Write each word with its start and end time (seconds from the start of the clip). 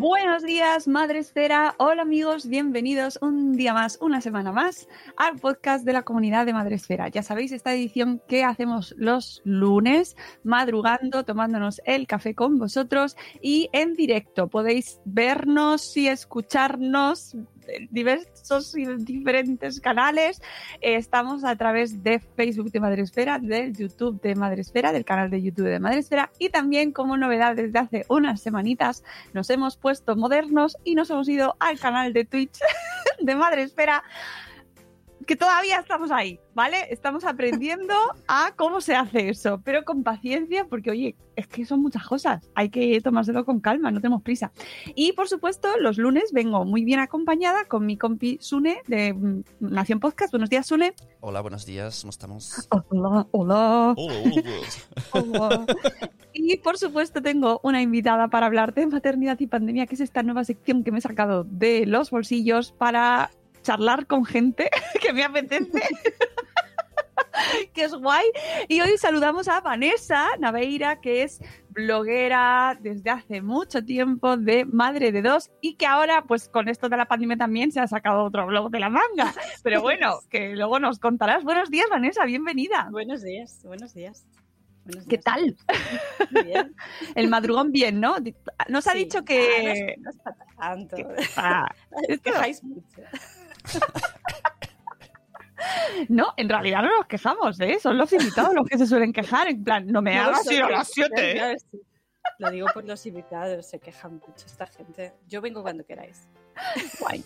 Buenos 0.00 0.42
días, 0.42 0.88
Madre 0.88 1.18
Esfera. 1.18 1.74
Hola 1.76 2.00
amigos, 2.00 2.48
bienvenidos 2.48 3.18
un 3.20 3.52
día 3.54 3.74
más, 3.74 3.98
una 4.00 4.22
semana 4.22 4.50
más 4.50 4.88
al 5.18 5.36
podcast 5.36 5.84
de 5.84 5.92
la 5.92 6.04
comunidad 6.04 6.46
de 6.46 6.54
Madre 6.54 6.76
Esfera. 6.76 7.08
Ya 7.08 7.22
sabéis, 7.22 7.52
esta 7.52 7.74
edición 7.74 8.22
que 8.26 8.42
hacemos 8.42 8.94
los 8.96 9.42
lunes, 9.44 10.16
madrugando, 10.42 11.26
tomándonos 11.26 11.82
el 11.84 12.06
café 12.06 12.34
con 12.34 12.58
vosotros 12.58 13.14
y 13.42 13.68
en 13.74 13.92
directo. 13.92 14.48
Podéis 14.48 15.02
vernos 15.04 15.94
y 15.98 16.08
escucharnos 16.08 17.36
diversos 17.90 18.76
y 18.76 18.86
diferentes 18.96 19.80
canales. 19.80 20.40
Eh, 20.80 20.96
Estamos 20.96 21.44
a 21.44 21.56
través 21.56 22.02
de 22.02 22.20
Facebook 22.20 22.70
de 22.70 22.80
Madresfera, 22.80 23.38
del 23.38 23.76
YouTube 23.76 24.20
de 24.20 24.34
Madresfera, 24.34 24.92
del 24.92 25.04
canal 25.04 25.30
de 25.30 25.42
YouTube 25.42 25.66
de 25.66 25.80
Madresfera 25.80 26.30
y 26.38 26.50
también 26.50 26.92
como 26.92 27.16
novedad 27.16 27.56
desde 27.56 27.78
hace 27.78 28.04
unas 28.08 28.40
semanitas 28.40 29.02
nos 29.32 29.50
hemos 29.50 29.76
puesto 29.76 30.16
modernos 30.16 30.76
y 30.84 30.94
nos 30.94 31.10
hemos 31.10 31.28
ido 31.28 31.56
al 31.58 31.78
canal 31.78 32.12
de 32.12 32.24
Twitch 32.24 32.58
de 33.20 33.34
Madresfera 33.34 34.02
que 35.30 35.36
todavía 35.36 35.78
estamos 35.78 36.10
ahí, 36.10 36.40
¿vale? 36.54 36.88
Estamos 36.90 37.24
aprendiendo 37.24 37.94
a 38.26 38.52
cómo 38.56 38.80
se 38.80 38.96
hace 38.96 39.28
eso, 39.28 39.60
pero 39.62 39.84
con 39.84 40.02
paciencia, 40.02 40.66
porque 40.68 40.90
oye, 40.90 41.14
es 41.36 41.46
que 41.46 41.64
son 41.64 41.80
muchas 41.82 42.04
cosas, 42.04 42.50
hay 42.56 42.68
que 42.68 43.00
tomárselo 43.00 43.44
con 43.44 43.60
calma, 43.60 43.92
no 43.92 44.00
tenemos 44.00 44.22
prisa. 44.22 44.50
Y 44.96 45.12
por 45.12 45.28
supuesto, 45.28 45.68
los 45.78 45.98
lunes 45.98 46.32
vengo 46.32 46.64
muy 46.64 46.84
bien 46.84 46.98
acompañada 46.98 47.66
con 47.66 47.86
mi 47.86 47.96
compi 47.96 48.38
Sune 48.40 48.82
de 48.88 49.14
mm, 49.14 49.44
Nación 49.60 50.00
Podcast. 50.00 50.32
Buenos 50.32 50.50
días, 50.50 50.66
Sune. 50.66 50.94
Hola, 51.20 51.42
buenos 51.42 51.64
días, 51.64 52.00
¿cómo 52.00 52.10
estamos? 52.10 52.68
Hola, 52.90 53.28
hola. 53.30 53.94
Hola, 53.96 54.42
hola. 55.12 55.66
Y 56.32 56.56
por 56.56 56.76
supuesto 56.76 57.22
tengo 57.22 57.60
una 57.62 57.82
invitada 57.82 58.26
para 58.26 58.46
hablar 58.46 58.74
de 58.74 58.84
maternidad 58.86 59.38
y 59.38 59.46
pandemia, 59.46 59.86
que 59.86 59.94
es 59.94 60.00
esta 60.00 60.24
nueva 60.24 60.42
sección 60.42 60.82
que 60.82 60.90
me 60.90 60.98
he 60.98 61.02
sacado 61.02 61.44
de 61.44 61.86
los 61.86 62.10
bolsillos 62.10 62.72
para 62.72 63.30
charlar 63.62 64.06
con 64.06 64.24
gente 64.24 64.70
que 65.00 65.12
me 65.12 65.24
apetece. 65.24 65.80
que 67.74 67.84
es 67.84 67.94
guay. 67.94 68.26
Y 68.68 68.80
hoy 68.80 68.96
saludamos 68.98 69.48
a 69.48 69.60
Vanessa 69.60 70.26
Naveira, 70.38 71.00
que 71.00 71.22
es 71.22 71.40
bloguera 71.70 72.76
desde 72.80 73.10
hace 73.10 73.40
mucho 73.42 73.84
tiempo 73.84 74.36
de 74.36 74.64
Madre 74.64 75.12
de 75.12 75.22
Dos 75.22 75.50
y 75.60 75.74
que 75.76 75.86
ahora, 75.86 76.24
pues 76.26 76.48
con 76.48 76.68
esto 76.68 76.88
de 76.88 76.96
la 76.96 77.06
pandemia 77.06 77.36
también 77.36 77.70
se 77.72 77.80
ha 77.80 77.86
sacado 77.86 78.24
otro 78.24 78.46
blog 78.46 78.70
de 78.70 78.80
la 78.80 78.90
manga. 78.90 79.32
Pero 79.62 79.80
bueno, 79.80 80.18
que 80.28 80.54
luego 80.56 80.78
nos 80.80 80.98
contarás. 80.98 81.44
Buenos 81.44 81.70
días, 81.70 81.86
Vanessa, 81.90 82.24
bienvenida. 82.24 82.88
Buenos 82.90 83.22
días, 83.22 83.60
buenos 83.64 83.94
días. 83.94 84.26
Buenos 84.84 85.04
¿Qué 85.06 85.18
días. 85.18 85.24
tal? 85.24 85.56
Muy 86.32 86.42
bien. 86.44 86.74
El 87.14 87.28
madrugón 87.28 87.70
bien, 87.70 88.00
¿no? 88.00 88.16
Nos 88.68 88.86
ha 88.86 88.92
Sí. 88.92 88.98
dicho 88.98 89.18
Ah, 89.18 89.24
que... 89.24 89.38
no, 89.62 89.70
es, 89.70 89.98
no 90.00 90.10
es 90.10 90.16
para 90.18 90.36
tanto. 90.58 90.96
que- 90.96 91.04
ah, 91.36 91.66
mucho. 92.62 93.02
No, 96.08 96.32
en 96.36 96.48
realidad 96.48 96.82
no 96.82 96.96
nos 96.96 97.06
quejamos, 97.06 97.60
¿eh? 97.60 97.78
Son 97.80 97.98
los 97.98 98.10
invitados 98.12 98.54
los 98.54 98.66
que 98.66 98.78
se 98.78 98.86
suelen 98.86 99.12
quejar, 99.12 99.48
en 99.48 99.62
plan, 99.62 99.86
no 99.86 100.00
me 100.00 100.14
No 100.14 100.22
hagas 100.22 100.50
ir 100.50 100.62
a 100.62 100.70
las 100.70 100.88
7. 100.88 101.32
claro, 101.34 101.58
sí. 101.70 101.80
Lo 102.38 102.50
digo 102.50 102.66
por 102.72 102.84
los 102.86 103.04
invitados, 103.04 103.66
se 103.66 103.78
quejan 103.78 104.14
mucho 104.14 104.46
esta 104.46 104.66
gente. 104.66 105.12
Yo 105.28 105.42
vengo 105.42 105.62
cuando 105.62 105.84
queráis. 105.84 106.26
Guay. 107.00 107.22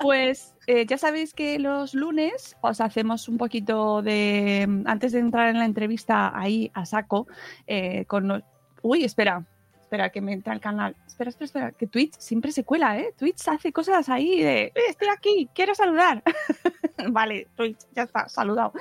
Pues 0.00 0.54
eh, 0.66 0.84
ya 0.86 0.98
sabéis 0.98 1.32
que 1.32 1.58
los 1.60 1.94
lunes 1.94 2.56
os 2.60 2.80
hacemos 2.80 3.28
un 3.28 3.38
poquito 3.38 4.02
de. 4.02 4.82
Antes 4.86 5.12
de 5.12 5.20
entrar 5.20 5.48
en 5.48 5.58
la 5.58 5.64
entrevista 5.64 6.36
ahí 6.36 6.70
a 6.74 6.84
saco, 6.86 7.28
eh, 7.68 8.04
con. 8.06 8.26
los- 8.26 8.42
Uy, 8.82 9.04
espera, 9.04 9.44
espera, 9.88 10.10
que 10.10 10.20
me 10.20 10.34
entra 10.34 10.52
el 10.52 10.60
canal. 10.60 10.94
Espera, 11.06 11.30
espera, 11.30 11.44
espera, 11.46 11.72
que 11.72 11.86
Twitch 11.86 12.12
siempre 12.18 12.52
se 12.52 12.62
cuela, 12.62 12.98
¿eh? 12.98 13.14
Twitch 13.16 13.48
hace 13.48 13.72
cosas 13.72 14.10
ahí 14.10 14.42
de. 14.42 14.64
"Eh, 14.64 14.72
estoy 14.90 15.08
aquí, 15.08 15.48
quiero 15.54 15.74
saludar. 15.74 16.22
vale, 17.10 17.46
Twitch, 17.56 17.78
ya 17.94 18.02
está, 18.02 18.28
saludado. 18.28 18.72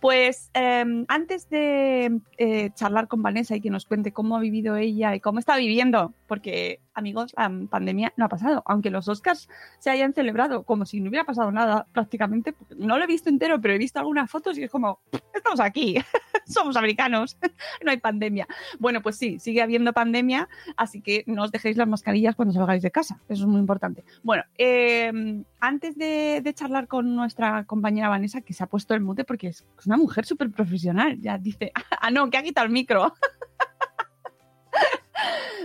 Pues 0.00 0.50
eh, 0.54 0.84
antes 1.08 1.48
de 1.48 2.20
eh, 2.38 2.70
charlar 2.74 3.08
con 3.08 3.20
Vanessa 3.22 3.56
y 3.56 3.60
que 3.60 3.70
nos 3.70 3.84
cuente 3.84 4.12
cómo 4.12 4.36
ha 4.36 4.40
vivido 4.40 4.76
ella 4.76 5.16
y 5.16 5.20
cómo 5.20 5.40
está 5.40 5.56
viviendo, 5.56 6.14
porque 6.28 6.78
amigos, 6.94 7.34
la 7.36 7.50
pandemia 7.68 8.12
no 8.16 8.26
ha 8.26 8.28
pasado, 8.28 8.62
aunque 8.66 8.90
los 8.90 9.08
Oscars 9.08 9.48
se 9.80 9.90
hayan 9.90 10.12
celebrado 10.14 10.62
como 10.62 10.86
si 10.86 11.00
no 11.00 11.08
hubiera 11.08 11.24
pasado 11.24 11.50
nada 11.50 11.88
prácticamente. 11.92 12.52
porque 12.52 12.76
No 12.76 12.96
lo 12.96 13.02
he 13.02 13.08
visto 13.08 13.28
entero, 13.28 13.60
pero 13.60 13.74
he 13.74 13.78
visto 13.78 13.98
algunas 13.98 14.30
fotos 14.30 14.56
y 14.56 14.62
es 14.62 14.70
como, 14.70 15.00
estamos 15.34 15.58
aquí, 15.58 15.96
somos 16.48 16.76
americanos, 16.76 17.36
no 17.84 17.90
hay 17.90 17.98
pandemia. 17.98 18.46
Bueno, 18.78 19.02
pues 19.02 19.16
sí, 19.16 19.38
sigue 19.38 19.62
habiendo 19.62 19.92
pandemia, 19.92 20.48
así 20.76 21.00
que 21.00 21.24
no 21.26 21.44
os 21.44 21.52
dejéis 21.52 21.76
las 21.76 21.88
mascarillas 21.88 22.34
cuando 22.34 22.54
salgáis 22.54 22.82
de 22.82 22.90
casa, 22.90 23.20
eso 23.28 23.42
es 23.44 23.48
muy 23.48 23.60
importante. 23.60 24.04
Bueno, 24.22 24.44
eh, 24.58 25.12
antes 25.60 25.96
de, 25.96 26.40
de 26.42 26.54
charlar 26.54 26.88
con 26.88 27.14
nuestra 27.14 27.64
compañera 27.64 28.08
Vanessa, 28.08 28.40
que 28.40 28.52
se 28.52 28.62
ha 28.62 28.66
puesto 28.66 28.94
el 28.94 29.00
mute 29.00 29.24
porque 29.24 29.48
es 29.48 29.64
una 29.86 29.96
mujer 29.96 30.24
súper 30.24 30.50
profesional, 30.50 31.20
ya 31.20 31.38
dice, 31.38 31.72
ah, 32.00 32.10
no, 32.10 32.30
que 32.30 32.38
ha 32.38 32.42
quitado 32.42 32.66
el 32.66 32.72
micro. 32.72 33.14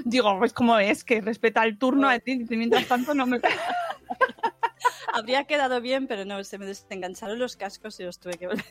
Digo, 0.05 0.37
pues 0.39 0.53
como 0.53 0.77
es, 0.79 1.03
que 1.03 1.21
respeta 1.21 1.63
el 1.63 1.77
turno 1.77 2.07
a 2.07 2.19
ti, 2.19 2.45
mientras 2.49 2.87
tanto 2.87 3.13
no 3.13 3.25
me... 3.25 3.41
Habría 5.13 5.45
quedado 5.45 5.81
bien, 5.81 6.07
pero 6.07 6.25
no, 6.25 6.43
se 6.43 6.57
me 6.57 6.65
desengancharon 6.65 7.39
los 7.39 7.55
cascos 7.55 7.99
y 7.99 8.03
los 8.03 8.19
tuve 8.19 8.33
que 8.33 8.47
volver. 8.47 8.65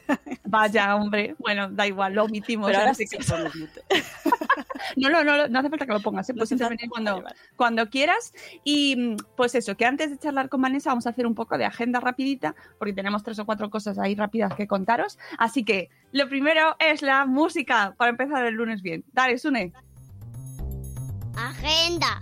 Vaya, 0.44 0.94
hombre. 0.96 1.34
Bueno, 1.38 1.68
da 1.70 1.86
igual, 1.86 2.14
lo 2.14 2.24
omitimos. 2.24 2.66
Pero 2.68 2.78
ahora 2.78 2.92
este 2.92 3.06
sí 3.06 3.16
que. 3.18 3.24
No, 4.96 5.10
no, 5.10 5.24
no, 5.24 5.48
no 5.48 5.58
hace 5.58 5.68
falta 5.68 5.86
que 5.86 5.92
lo 5.92 6.00
pongas, 6.00 6.30
¿eh? 6.30 6.34
Falta. 6.34 6.54
intervenir 6.54 6.88
cuando, 6.88 7.24
cuando 7.56 7.90
quieras. 7.90 8.32
Y 8.64 9.16
pues 9.36 9.54
eso, 9.54 9.76
que 9.76 9.84
antes 9.84 10.10
de 10.10 10.18
charlar 10.18 10.48
con 10.48 10.62
Vanessa 10.62 10.90
vamos 10.90 11.06
a 11.06 11.10
hacer 11.10 11.26
un 11.26 11.34
poco 11.34 11.58
de 11.58 11.64
agenda 11.64 12.00
rapidita, 12.00 12.54
porque 12.78 12.92
tenemos 12.92 13.22
tres 13.22 13.38
o 13.38 13.46
cuatro 13.46 13.70
cosas 13.70 13.98
ahí 13.98 14.14
rápidas 14.14 14.54
que 14.54 14.66
contaros. 14.66 15.18
Así 15.36 15.64
que 15.64 15.90
lo 16.12 16.28
primero 16.28 16.76
es 16.78 17.02
la 17.02 17.26
música, 17.26 17.94
para 17.96 18.10
empezar 18.10 18.44
el 18.46 18.54
lunes 18.54 18.82
bien. 18.82 19.04
Dale, 19.12 19.38
Sune. 19.38 19.72
Agenda. 21.36 22.20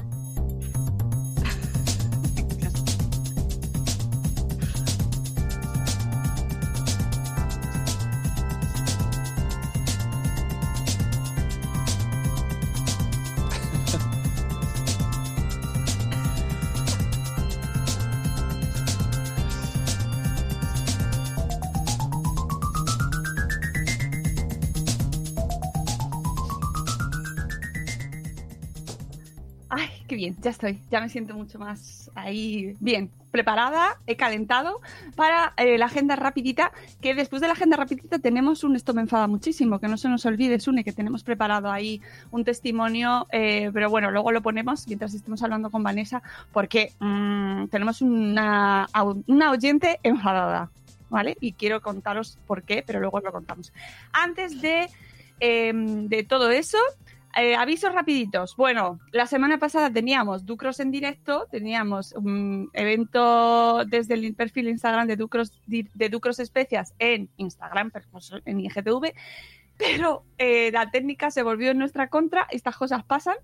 Ya 30.46 30.50
estoy, 30.50 30.78
ya 30.92 31.00
me 31.00 31.08
siento 31.08 31.34
mucho 31.34 31.58
más 31.58 32.08
ahí 32.14 32.76
bien, 32.78 33.10
preparada, 33.32 33.98
he 34.06 34.14
calentado 34.14 34.80
para 35.16 35.52
eh, 35.56 35.76
la 35.76 35.86
agenda 35.86 36.14
rapidita, 36.14 36.70
que 37.00 37.16
después 37.16 37.42
de 37.42 37.48
la 37.48 37.54
agenda 37.54 37.76
rapidita 37.76 38.20
tenemos 38.20 38.62
un, 38.62 38.76
esto 38.76 38.94
me 38.94 39.00
enfada 39.00 39.26
muchísimo, 39.26 39.80
que 39.80 39.88
no 39.88 39.96
se 39.96 40.08
nos 40.08 40.24
olvide, 40.24 40.60
Sune, 40.60 40.84
que 40.84 40.92
tenemos 40.92 41.24
preparado 41.24 41.68
ahí 41.68 42.00
un 42.30 42.44
testimonio, 42.44 43.26
eh, 43.32 43.72
pero 43.74 43.90
bueno, 43.90 44.12
luego 44.12 44.30
lo 44.30 44.40
ponemos 44.40 44.86
mientras 44.86 45.14
estemos 45.14 45.42
hablando 45.42 45.68
con 45.68 45.82
Vanessa, 45.82 46.22
porque 46.52 46.92
mm, 47.00 47.66
tenemos 47.66 48.00
una, 48.00 48.86
una 49.26 49.50
oyente 49.50 49.98
enfadada, 50.04 50.70
¿vale? 51.10 51.36
Y 51.40 51.54
quiero 51.54 51.82
contaros 51.82 52.38
por 52.46 52.62
qué, 52.62 52.84
pero 52.86 53.00
luego 53.00 53.18
lo 53.18 53.32
contamos. 53.32 53.72
Antes 54.12 54.62
de, 54.62 54.88
em, 55.40 56.06
de 56.06 56.22
todo 56.22 56.52
eso, 56.52 56.78
eh, 57.36 57.54
avisos 57.54 57.92
rapiditos. 57.92 58.56
Bueno, 58.56 58.98
la 59.12 59.26
semana 59.26 59.58
pasada 59.58 59.92
teníamos 59.92 60.46
Ducros 60.46 60.80
en 60.80 60.90
directo, 60.90 61.46
teníamos 61.50 62.12
un 62.12 62.70
evento 62.72 63.84
desde 63.84 64.14
el 64.14 64.34
perfil 64.34 64.68
Instagram 64.68 65.06
de 65.06 65.16
Ducros, 65.16 65.52
de 65.66 66.08
Ducros 66.08 66.38
Especias 66.38 66.94
en 66.98 67.28
Instagram, 67.36 67.92
en 68.46 68.60
IGTV, 68.60 69.12
pero 69.76 70.24
eh, 70.38 70.70
la 70.72 70.90
técnica 70.90 71.30
se 71.30 71.42
volvió 71.42 71.70
en 71.70 71.78
nuestra 71.78 72.08
contra, 72.08 72.46
estas 72.50 72.76
cosas 72.76 73.04
pasan 73.04 73.36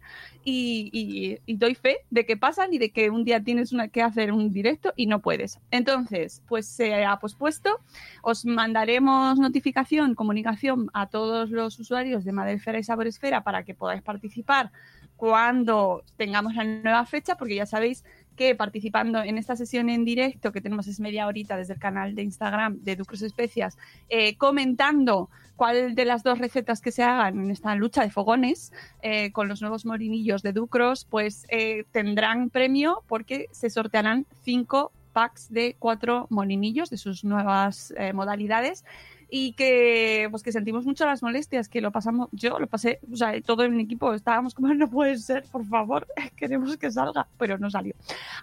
y, 0.45 1.39
doy 1.47 1.75
fe 1.75 1.99
de 2.11 2.27
que 2.27 2.37
pasan 2.37 2.73
y 2.73 2.79
de 2.79 2.91
que 2.91 3.11
un 3.11 3.25
día 3.25 3.43
tienes 3.43 3.73
una, 3.73 3.89
que 3.89 4.03
hacer 4.03 4.33
un 4.33 4.53
directo 4.53 4.93
y 4.97 5.07
no 5.07 5.21
puedes. 5.21 5.59
Entonces, 5.71 6.43
pues 6.49 6.67
se 6.67 7.05
ha 7.05 7.19
pospuesto, 7.19 7.81
os 8.23 8.45
mandaremos 8.45 9.39
notificación, 9.39 10.15
comunicación 10.15 10.91
a 10.95 11.07
todos 11.07 11.51
los 11.51 11.79
usuarios 11.79 12.25
de 12.25 12.33
Madresfera 12.33 12.79
y 12.79 12.85
Saboresfera 12.85 13.45
para 13.45 13.65
que 13.65 13.75
podáis 13.75 14.03
participar 14.03 14.73
cuando 15.17 16.03
tengamos 16.17 16.55
la 16.57 16.65
nueva 16.65 17.07
fecha, 17.07 17.37
porque 17.37 17.55
ya 17.55 17.65
sabéis 17.65 18.05
que 18.37 18.55
participando 18.55 19.23
en 19.23 19.39
esta 19.39 19.57
sesión 19.57 19.91
en 19.91 20.05
directo 20.05 20.53
que 20.53 20.61
tenemos 20.61 20.87
es 20.87 21.01
media 21.01 21.27
horita 21.27 21.57
desde 21.57 21.75
el 21.75 21.79
canal 21.79 22.15
de 22.15 22.23
Instagram 22.23 22.79
de 22.83 22.97
Ducros 22.97 23.23
Especias, 23.23 23.79
eh, 24.09 24.37
comentando 24.37 25.31
cuál 25.57 25.95
de 25.95 26.05
las 26.05 26.23
dos 26.23 26.39
recetas 26.39 26.81
que 26.81 26.93
se 26.93 27.03
hagan 27.03 27.39
en 27.39 27.51
esta 27.51 27.75
lucha 27.75 28.03
de 28.03 28.11
fogones 28.11 28.73
eh, 29.03 29.33
con 29.33 29.49
los 29.49 29.61
nuevos 29.61 29.85
morinillos 29.85 30.43
de 30.43 30.53
Ducros, 30.53 31.07
pues 31.09 31.47
eh, 31.49 31.85
tendrán 31.93 32.51
premio 32.51 33.03
porque 33.07 33.47
se 33.53 33.71
sortearán 33.71 34.27
cinco 34.43 34.93
packs 35.13 35.53
de 35.53 35.77
cuatro 35.79 36.27
morinillos 36.31 36.89
de 36.89 36.97
sus 36.97 37.23
nuevas 37.23 37.93
modalidades 38.15 38.83
y 39.35 39.55
que 39.55 40.29
pues 40.31 40.43
que 40.43 40.53
sentimos 40.53 40.85
mucho 40.85 41.07
las 41.07 41.23
molestias, 41.23 41.71
que 41.71 41.81
lo 41.81 41.91
pasamos, 41.91 42.29
yo 42.33 42.59
lo 42.59 42.67
pasé, 42.67 43.01
o 43.11 43.17
sea, 43.17 43.41
todo 43.41 43.63
el 43.63 43.81
equipo 43.81 44.13
estábamos 44.13 44.55
como 44.55 44.69
no 44.75 44.91
puede 44.91 45.17
ser, 45.17 45.45
por 45.51 45.65
favor, 45.65 46.07
queremos 46.37 46.77
que 46.77 46.91
salga, 46.91 47.27
pero 47.39 47.57
no 47.57 47.71
salió. 47.71 47.95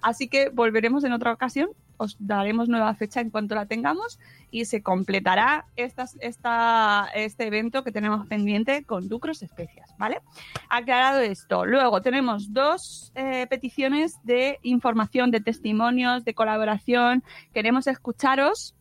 Así 0.01 0.27
que 0.27 0.49
volveremos 0.49 1.03
en 1.03 1.13
otra 1.13 1.31
ocasión, 1.31 1.69
os 1.97 2.17
daremos 2.17 2.69
nueva 2.69 2.91
fecha 2.95 3.21
en 3.21 3.29
cuanto 3.29 3.53
la 3.53 3.67
tengamos 3.67 4.19
y 4.49 4.65
se 4.65 4.81
completará 4.81 5.67
esta, 5.75 6.05
esta, 6.21 7.07
este 7.13 7.45
evento 7.45 7.83
que 7.83 7.91
tenemos 7.91 8.25
pendiente 8.25 8.83
con 8.83 9.09
Ducros 9.09 9.43
Especias, 9.43 9.93
¿vale? 9.99 10.21
Aclarado 10.69 11.19
esto. 11.19 11.67
Luego 11.67 12.01
tenemos 12.01 12.51
dos 12.51 13.11
eh, 13.13 13.45
peticiones 13.47 14.17
de 14.23 14.57
información, 14.63 15.29
de 15.29 15.39
testimonios, 15.39 16.25
de 16.25 16.33
colaboración. 16.33 17.23
Queremos 17.53 17.85
escucharos 17.85 18.73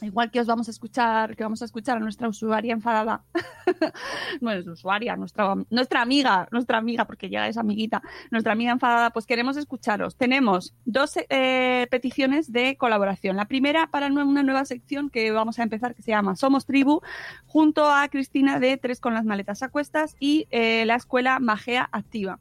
Igual 0.00 0.30
que 0.30 0.40
os 0.40 0.46
vamos 0.46 0.68
a 0.68 0.70
escuchar, 0.70 1.36
que 1.36 1.42
vamos 1.42 1.62
a 1.62 1.64
escuchar 1.64 1.96
a 1.96 2.00
nuestra 2.00 2.28
usuaria 2.28 2.72
enfadada. 2.72 3.22
bueno, 4.40 4.60
es 4.60 4.66
usuaria, 4.66 5.16
nuestra, 5.16 5.54
nuestra 5.70 6.02
amiga, 6.02 6.48
nuestra 6.50 6.78
amiga, 6.78 7.04
porque 7.04 7.28
ya 7.28 7.48
es 7.48 7.56
amiguita, 7.56 8.02
nuestra 8.30 8.52
amiga 8.52 8.72
enfadada, 8.72 9.10
pues 9.10 9.26
queremos 9.26 9.56
escucharos. 9.56 10.16
Tenemos 10.16 10.74
dos 10.84 11.14
eh, 11.28 11.86
peticiones 11.90 12.52
de 12.52 12.76
colaboración. 12.76 13.36
La 13.36 13.46
primera 13.46 13.88
para 13.88 14.06
una 14.06 14.42
nueva 14.42 14.64
sección 14.64 15.10
que 15.10 15.30
vamos 15.30 15.58
a 15.58 15.62
empezar, 15.62 15.94
que 15.94 16.02
se 16.02 16.10
llama 16.10 16.36
Somos 16.36 16.66
Tribu, 16.66 17.00
junto 17.46 17.90
a 17.90 18.08
Cristina 18.08 18.58
de 18.58 18.76
Tres 18.76 19.00
con 19.00 19.14
las 19.14 19.24
maletas 19.24 19.62
a 19.62 19.68
cuestas 19.68 20.16
y 20.20 20.46
eh, 20.50 20.84
la 20.86 20.96
escuela 20.96 21.38
Magea 21.40 21.88
Activa. 21.92 22.38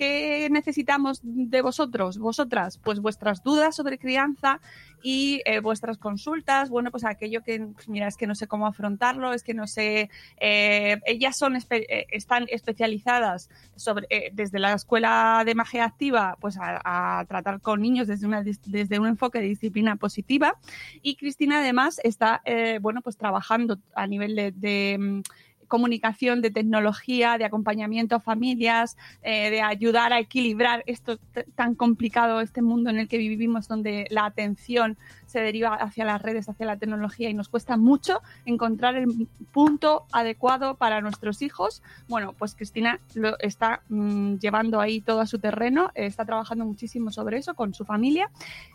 ¿Qué 0.00 0.48
necesitamos 0.50 1.20
de 1.22 1.60
vosotros, 1.60 2.16
vosotras? 2.16 2.78
Pues 2.78 3.00
vuestras 3.00 3.42
dudas 3.42 3.76
sobre 3.76 3.98
crianza 3.98 4.58
y 5.02 5.42
eh, 5.44 5.60
vuestras 5.60 5.98
consultas. 5.98 6.70
Bueno, 6.70 6.90
pues 6.90 7.04
aquello 7.04 7.42
que, 7.42 7.66
mira, 7.86 8.08
es 8.08 8.16
que 8.16 8.26
no 8.26 8.34
sé 8.34 8.46
cómo 8.46 8.66
afrontarlo, 8.66 9.34
es 9.34 9.42
que 9.42 9.52
no 9.52 9.66
sé. 9.66 10.08
Eh, 10.38 10.98
ellas 11.04 11.36
son 11.36 11.54
eh, 11.54 12.06
están 12.12 12.46
especializadas 12.48 13.50
sobre 13.76 14.30
desde 14.32 14.58
la 14.58 14.72
escuela 14.72 15.42
de 15.44 15.54
magia 15.54 15.84
activa, 15.84 16.38
pues 16.40 16.56
a, 16.58 17.22
tratar 17.28 17.60
con 17.60 17.82
niños 17.82 18.06
desde, 18.08 18.26
una, 18.26 18.42
desde 18.42 18.98
un 18.98 19.06
enfoque 19.06 19.40
de 19.40 19.48
disciplina 19.48 19.96
positiva. 19.96 20.56
Y 21.02 21.16
Cristina, 21.16 21.58
además, 21.58 22.00
está, 22.02 22.40
bueno, 22.80 23.02
pues 23.02 23.18
trabajando 23.18 23.78
a 23.94 24.06
nivel 24.06 24.34
de 24.34 25.22
comunicación, 25.70 26.42
de 26.42 26.50
tecnología, 26.50 27.38
de 27.38 27.44
acompañamiento 27.44 28.16
a 28.16 28.20
familias, 28.20 28.98
eh, 29.22 29.50
de 29.50 29.62
ayudar 29.62 30.12
a 30.12 30.18
equilibrar 30.18 30.82
esto 30.86 31.18
tan 31.54 31.76
complicado, 31.76 32.40
este 32.40 32.60
mundo 32.60 32.90
en 32.90 32.98
el 32.98 33.08
que 33.08 33.18
vivimos, 33.18 33.68
donde 33.68 34.06
la 34.10 34.26
atención 34.26 34.98
se 35.26 35.40
deriva 35.40 35.74
hacia 35.74 36.04
las 36.04 36.20
redes, 36.20 36.48
hacia 36.48 36.66
la 36.66 36.76
tecnología 36.76 37.30
y 37.30 37.34
nos 37.34 37.48
cuesta 37.48 37.76
mucho 37.76 38.20
encontrar 38.44 38.96
el 38.96 39.28
punto 39.52 40.06
adecuado 40.10 40.74
para 40.74 41.00
nuestros 41.00 41.40
hijos. 41.40 41.82
Bueno, 42.08 42.34
pues 42.36 42.56
Cristina 42.56 42.98
lo 43.14 43.38
está 43.38 43.82
mm, 43.88 44.38
llevando 44.38 44.80
ahí 44.80 45.00
todo 45.00 45.20
a 45.20 45.26
su 45.26 45.38
terreno, 45.38 45.92
está 45.94 46.24
trabajando 46.24 46.64
muchísimo 46.64 47.12
sobre 47.12 47.38
eso 47.38 47.54
con 47.54 47.74
su 47.74 47.84
familia. 47.84 48.28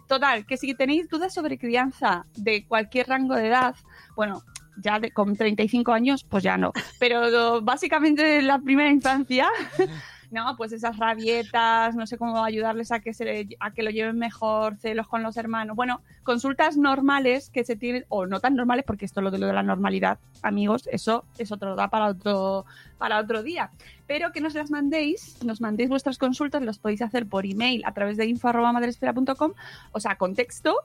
Total, 0.07 0.45
que 0.45 0.55
si 0.55 0.73
tenéis 0.75 1.09
dudas 1.09 1.33
sobre 1.33 1.57
crianza 1.57 2.25
de 2.37 2.65
cualquier 2.65 3.09
rango 3.09 3.35
de 3.35 3.47
edad, 3.47 3.75
bueno, 4.15 4.41
ya 4.77 4.99
con 5.13 5.35
35 5.35 5.91
años, 5.91 6.23
pues 6.23 6.43
ya 6.43 6.57
no. 6.57 6.73
Pero 6.99 7.61
básicamente 7.61 8.41
la 8.41 8.59
primera 8.59 8.89
infancia, 8.89 9.49
no, 10.31 10.55
pues 10.57 10.71
esas 10.71 10.97
rabietas, 10.97 11.95
no 11.95 12.05
sé 12.07 12.17
cómo 12.17 12.43
ayudarles 12.43 12.91
a 12.91 12.99
que, 12.99 13.13
se, 13.13 13.47
a 13.59 13.71
que 13.71 13.83
lo 13.83 13.91
lleven 13.91 14.17
mejor, 14.17 14.75
celos 14.77 15.07
con 15.07 15.23
los 15.23 15.37
hermanos. 15.37 15.75
Bueno, 15.75 16.01
consultas 16.23 16.77
normales 16.77 17.49
que 17.49 17.63
se 17.63 17.75
tienen, 17.75 18.05
o 18.09 18.25
no 18.25 18.39
tan 18.39 18.55
normales, 18.55 18.85
porque 18.85 19.05
esto 19.05 19.21
lo 19.21 19.31
de 19.31 19.39
lo 19.39 19.47
de 19.47 19.53
la 19.53 19.63
normalidad, 19.63 20.19
amigos, 20.41 20.87
eso 20.91 21.25
es 21.37 21.51
otro 21.51 21.75
da 21.75 21.89
para 21.89 22.07
otro, 22.07 22.65
para 22.97 23.19
otro 23.19 23.43
día. 23.43 23.71
Pero 24.07 24.31
que 24.31 24.41
nos 24.41 24.53
las 24.53 24.71
mandéis, 24.71 25.43
nos 25.43 25.61
mandéis 25.61 25.89
vuestras 25.89 26.17
consultas, 26.17 26.61
las 26.61 26.79
podéis 26.79 27.01
hacer 27.01 27.25
por 27.27 27.45
email 27.45 27.81
a 27.85 27.93
través 27.93 28.17
de 28.17 28.25
info.madresfera.com, 28.25 29.53
o 29.91 29.99
sea, 29.99 30.17
con 30.17 30.35
texto 30.35 30.75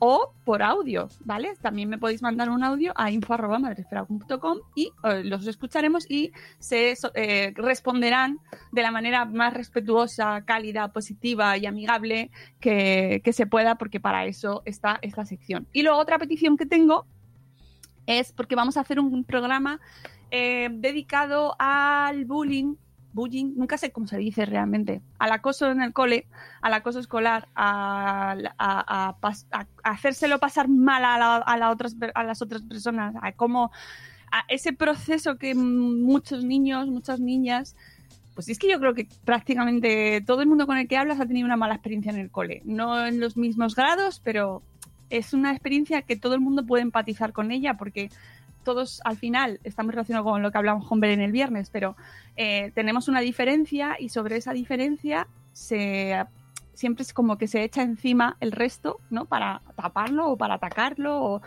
o 0.00 0.32
por 0.44 0.62
audio, 0.62 1.08
¿vale? 1.24 1.52
También 1.60 1.88
me 1.90 1.98
podéis 1.98 2.22
mandar 2.22 2.48
un 2.48 2.64
audio 2.64 2.92
a 2.96 3.10
info.madresfera.com 3.10 4.58
y 4.74 4.90
eh, 5.04 5.22
los 5.24 5.46
escucharemos 5.46 6.10
y 6.10 6.32
se 6.58 6.94
eh, 7.14 7.52
responderán 7.54 8.38
de 8.72 8.82
la 8.82 8.90
manera 8.90 9.26
más 9.26 9.52
respetuosa, 9.52 10.42
cálida, 10.46 10.88
positiva 10.88 11.58
y 11.58 11.66
amigable 11.66 12.30
que, 12.60 13.22
se 13.30 13.46
pueda, 13.46 13.76
porque 13.76 14.00
para 14.00 14.24
eso 14.24 14.62
está 14.64 14.98
esta 15.02 15.26
sección. 15.26 15.68
Y 15.72 15.82
luego 15.82 15.98
otra 15.98 16.18
petición 16.18 16.56
que 16.56 16.64
tengo 16.66 17.04
es 18.06 18.32
porque 18.32 18.56
vamos 18.56 18.78
a 18.78 18.80
hacer 18.80 18.98
un 18.98 19.22
programa 19.24 19.80
eh, 20.30 20.70
dedicado 20.72 21.54
al 21.58 22.24
bullying 22.24 22.74
bullying, 23.12 23.54
nunca 23.56 23.78
sé 23.78 23.90
cómo 23.90 24.06
se 24.06 24.18
dice 24.18 24.46
realmente, 24.46 25.02
al 25.18 25.32
acoso 25.32 25.70
en 25.70 25.82
el 25.82 25.92
cole, 25.92 26.26
al 26.60 26.74
acoso 26.74 27.00
escolar, 27.00 27.48
a, 27.54 28.36
hacérselo 29.82 30.38
pasar 30.38 30.68
mal 30.68 31.04
a, 31.04 31.36
a, 31.36 31.70
otras, 31.70 31.96
a 32.14 32.24
las 32.24 32.42
otras 32.42 32.62
personas, 32.62 33.14
a 33.20 33.32
cómo 33.32 33.70
a 34.32 34.44
ese 34.48 34.72
proceso 34.72 35.36
que 35.36 35.54
muchos 35.54 36.44
niños, 36.44 36.88
muchas 36.88 37.20
niñas, 37.20 37.76
pues 38.34 38.48
es 38.48 38.58
que 38.58 38.70
yo 38.70 38.78
creo 38.78 38.94
que 38.94 39.08
prácticamente 39.24 40.22
todo 40.24 40.40
el 40.42 40.48
mundo 40.48 40.66
con 40.66 40.78
el 40.78 40.88
que 40.88 40.96
hablas 40.96 41.20
ha 41.20 41.26
tenido 41.26 41.46
una 41.46 41.56
mala 41.56 41.74
experiencia 41.74 42.12
en 42.12 42.18
el 42.18 42.30
cole. 42.30 42.62
No 42.64 43.06
en 43.06 43.20
los 43.20 43.36
mismos 43.36 43.74
grados, 43.74 44.20
pero 44.24 44.62
es 45.10 45.34
una 45.34 45.50
experiencia 45.50 46.02
que 46.02 46.16
todo 46.16 46.34
el 46.34 46.40
mundo 46.40 46.64
puede 46.64 46.82
empatizar 46.82 47.32
con 47.32 47.50
ella 47.50 47.74
porque 47.76 48.10
todos 48.64 49.00
al 49.04 49.16
final 49.16 49.60
estamos 49.64 49.94
relacionados 49.94 50.30
con 50.30 50.42
lo 50.42 50.50
que 50.50 50.58
hablamos 50.58 50.86
con 50.86 51.02
en 51.04 51.20
el 51.20 51.32
viernes, 51.32 51.70
pero 51.70 51.96
eh, 52.36 52.72
tenemos 52.74 53.08
una 53.08 53.20
diferencia 53.20 53.96
y 53.98 54.10
sobre 54.10 54.36
esa 54.36 54.52
diferencia 54.52 55.26
se 55.52 56.14
siempre 56.80 57.02
es 57.02 57.12
como 57.12 57.36
que 57.36 57.46
se 57.46 57.62
echa 57.62 57.82
encima 57.82 58.38
el 58.40 58.52
resto, 58.52 58.98
¿no? 59.10 59.26
Para 59.26 59.60
taparlo 59.76 60.30
o 60.30 60.36
para 60.38 60.54
atacarlo 60.54 61.42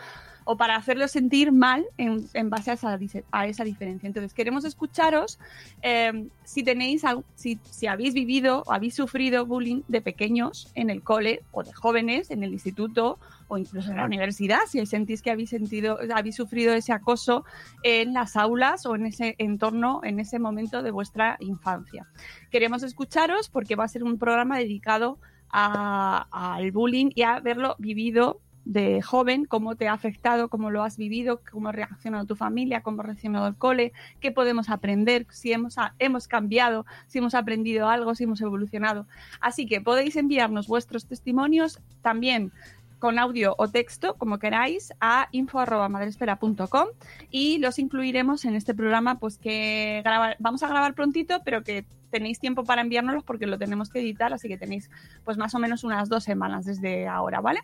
o, 0.46 0.56
para 0.56 0.76
hacerlos 0.76 1.10
sentir 1.10 1.50
mal 1.50 1.84
en, 1.96 2.28
en 2.34 2.50
base 2.50 2.70
a 2.70 2.74
esa, 2.74 2.98
a 3.32 3.46
esa 3.46 3.64
diferencia. 3.64 4.06
Entonces, 4.06 4.32
queremos 4.32 4.64
escucharos 4.64 5.40
eh, 5.82 6.28
si 6.44 6.62
tenéis, 6.62 7.02
si, 7.34 7.58
si 7.68 7.86
habéis 7.88 8.14
vivido 8.14 8.62
o 8.66 8.72
habéis 8.72 8.94
sufrido 8.94 9.44
bullying 9.44 9.82
de 9.88 10.02
pequeños 10.02 10.70
en 10.74 10.90
el 10.90 11.02
cole 11.02 11.42
o 11.50 11.64
de 11.64 11.72
jóvenes 11.72 12.30
en 12.30 12.44
el 12.44 12.52
instituto 12.52 13.18
o 13.48 13.58
incluso 13.58 13.90
en 13.90 13.96
la 13.96 14.04
universidad, 14.04 14.60
si 14.68 14.84
sentís 14.86 15.22
que 15.22 15.30
habéis 15.30 15.50
sentido, 15.50 15.98
habéis 16.14 16.36
sufrido 16.36 16.74
ese 16.74 16.92
acoso 16.92 17.44
en 17.82 18.12
las 18.12 18.36
aulas 18.36 18.86
o 18.86 18.94
en 18.94 19.06
ese 19.06 19.34
entorno, 19.38 20.00
en 20.04 20.20
ese 20.20 20.38
momento 20.38 20.82
de 20.82 20.90
vuestra 20.90 21.36
infancia. 21.40 22.06
Queremos 22.50 22.82
escucharos 22.82 23.48
porque 23.48 23.76
va 23.76 23.84
a 23.84 23.88
ser 23.88 24.04
un 24.04 24.18
programa 24.18 24.58
dedicado 24.58 25.18
al 25.50 26.72
bullying 26.72 27.10
y 27.14 27.22
a 27.22 27.38
verlo 27.38 27.76
vivido 27.78 28.40
de 28.64 29.02
joven, 29.02 29.44
cómo 29.44 29.76
te 29.76 29.88
ha 29.88 29.92
afectado, 29.92 30.48
cómo 30.48 30.70
lo 30.70 30.82
has 30.82 30.96
vivido, 30.96 31.42
cómo 31.50 31.68
ha 31.68 31.72
reaccionado 31.72 32.24
tu 32.24 32.34
familia, 32.34 32.82
cómo 32.82 33.02
ha 33.02 33.04
reaccionado 33.04 33.46
el 33.46 33.56
cole, 33.56 33.92
qué 34.20 34.32
podemos 34.32 34.70
aprender, 34.70 35.26
si 35.30 35.52
hemos, 35.52 35.76
hemos 35.98 36.28
cambiado, 36.28 36.86
si 37.06 37.18
hemos 37.18 37.34
aprendido 37.34 37.88
algo, 37.88 38.14
si 38.14 38.24
hemos 38.24 38.40
evolucionado. 38.40 39.06
Así 39.40 39.66
que 39.66 39.80
podéis 39.80 40.16
enviarnos 40.16 40.66
vuestros 40.66 41.06
testimonios 41.06 41.80
también 42.02 42.52
con 42.98 43.18
audio 43.18 43.54
o 43.58 43.68
texto, 43.68 44.14
como 44.14 44.38
queráis, 44.38 44.92
a 45.00 45.28
info.madresfera.com 45.32 46.88
y 47.30 47.58
los 47.58 47.78
incluiremos 47.78 48.44
en 48.44 48.54
este 48.54 48.74
programa, 48.74 49.18
pues 49.18 49.38
que 49.38 50.00
graba- 50.04 50.36
vamos 50.38 50.62
a 50.62 50.68
grabar 50.68 50.94
prontito, 50.94 51.40
pero 51.44 51.62
que 51.62 51.84
tenéis 52.10 52.38
tiempo 52.38 52.64
para 52.64 52.80
enviárnoslos 52.82 53.24
porque 53.24 53.46
lo 53.46 53.58
tenemos 53.58 53.90
que 53.90 54.00
editar, 54.00 54.32
así 54.32 54.46
que 54.48 54.56
tenéis 54.56 54.88
pues 55.24 55.36
más 55.36 55.54
o 55.54 55.58
menos 55.58 55.82
unas 55.84 56.08
dos 56.08 56.22
semanas 56.24 56.64
desde 56.64 57.08
ahora, 57.08 57.40
¿vale? 57.40 57.60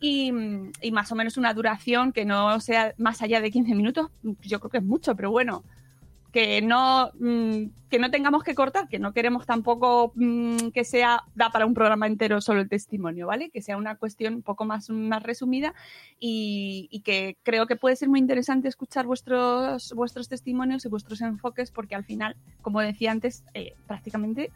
Y, 0.00 0.32
y 0.80 0.92
más 0.92 1.12
o 1.12 1.14
menos 1.14 1.36
una 1.36 1.52
duración 1.52 2.12
que 2.12 2.24
no 2.24 2.58
sea 2.60 2.94
más 2.96 3.20
allá 3.20 3.40
de 3.42 3.50
15 3.50 3.74
minutos, 3.74 4.08
yo 4.42 4.58
creo 4.60 4.70
que 4.70 4.78
es 4.78 4.84
mucho, 4.84 5.14
pero 5.14 5.30
bueno, 5.30 5.62
que 6.32 6.62
no, 6.62 7.10
mm, 7.18 7.88
que 7.88 7.98
no 7.98 8.10
tengamos 8.10 8.44
que 8.44 8.54
cortar, 8.54 8.88
que 8.88 8.98
no 8.98 9.12
queremos 9.12 9.46
tampoco 9.46 10.12
mm, 10.14 10.68
que 10.72 10.84
sea, 10.84 11.24
da 11.34 11.50
para 11.50 11.66
un 11.66 11.74
programa 11.74 12.06
entero 12.06 12.40
solo 12.40 12.60
el 12.60 12.68
testimonio, 12.68 13.26
¿vale? 13.26 13.50
Que 13.50 13.62
sea 13.62 13.76
una 13.76 13.96
cuestión 13.96 14.34
un 14.34 14.42
poco 14.42 14.64
más, 14.64 14.90
más 14.90 15.22
resumida 15.22 15.74
y, 16.18 16.88
y 16.90 17.00
que 17.00 17.36
creo 17.42 17.66
que 17.66 17.76
puede 17.76 17.96
ser 17.96 18.08
muy 18.08 18.20
interesante 18.20 18.68
escuchar 18.68 19.06
vuestros, 19.06 19.92
vuestros 19.94 20.28
testimonios 20.28 20.84
y 20.84 20.88
vuestros 20.88 21.20
enfoques 21.20 21.70
porque 21.70 21.94
al 21.94 22.04
final, 22.04 22.36
como 22.62 22.80
decía 22.80 23.10
antes, 23.10 23.44
eh, 23.54 23.74
prácticamente 23.86 24.50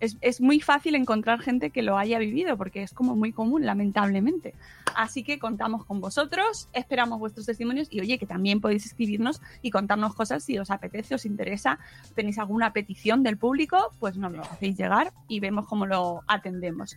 es, 0.00 0.16
es 0.20 0.40
muy 0.40 0.60
fácil 0.60 0.94
encontrar 0.94 1.40
gente 1.40 1.70
que 1.70 1.82
lo 1.82 1.98
haya 1.98 2.18
vivido 2.18 2.56
porque 2.56 2.82
es 2.82 2.92
como 2.92 3.16
muy 3.16 3.32
común, 3.32 3.64
lamentablemente. 3.64 4.54
Así 4.94 5.22
que 5.22 5.38
contamos 5.38 5.84
con 5.84 6.00
vosotros, 6.00 6.68
esperamos 6.72 7.18
vuestros 7.18 7.46
testimonios 7.46 7.88
y 7.90 8.00
oye, 8.00 8.18
que 8.18 8.26
también 8.26 8.60
podéis 8.60 8.86
escribirnos 8.86 9.40
y 9.62 9.70
contarnos 9.70 10.14
cosas 10.14 10.44
si 10.44 10.58
os 10.58 10.70
apetece, 10.70 11.14
os 11.14 11.26
interesa, 11.26 11.78
tenéis 12.14 12.38
alguna 12.38 12.72
petición 12.72 13.22
del 13.22 13.36
público, 13.36 13.92
pues 13.98 14.16
nos 14.16 14.32
lo 14.32 14.42
hacéis 14.42 14.76
llegar 14.76 15.12
y 15.28 15.40
vemos 15.40 15.66
cómo 15.66 15.86
lo 15.86 16.22
atendemos. 16.26 16.96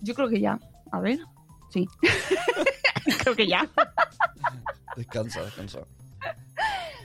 Yo 0.00 0.14
creo 0.14 0.28
que 0.28 0.40
ya, 0.40 0.58
a 0.90 1.00
ver, 1.00 1.20
sí. 1.70 1.88
creo 3.22 3.34
que 3.34 3.46
ya. 3.46 3.68
Descansa, 4.96 5.42
descansa. 5.42 5.80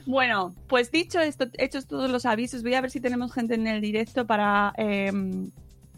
Bueno, 0.08 0.56
pues 0.68 0.90
dicho 0.90 1.20
esto, 1.20 1.48
hechos 1.58 1.86
todos 1.86 2.10
los 2.10 2.26
avisos, 2.26 2.64
voy 2.64 2.74
a 2.76 2.82
ver 2.82 2.90
si 2.90 3.02
tenemos 3.02 3.34
gente 3.34 3.56
en 3.56 3.68
el 3.68 3.82
directo 3.82 4.26
para... 4.26 4.74
eh, 4.78 5.12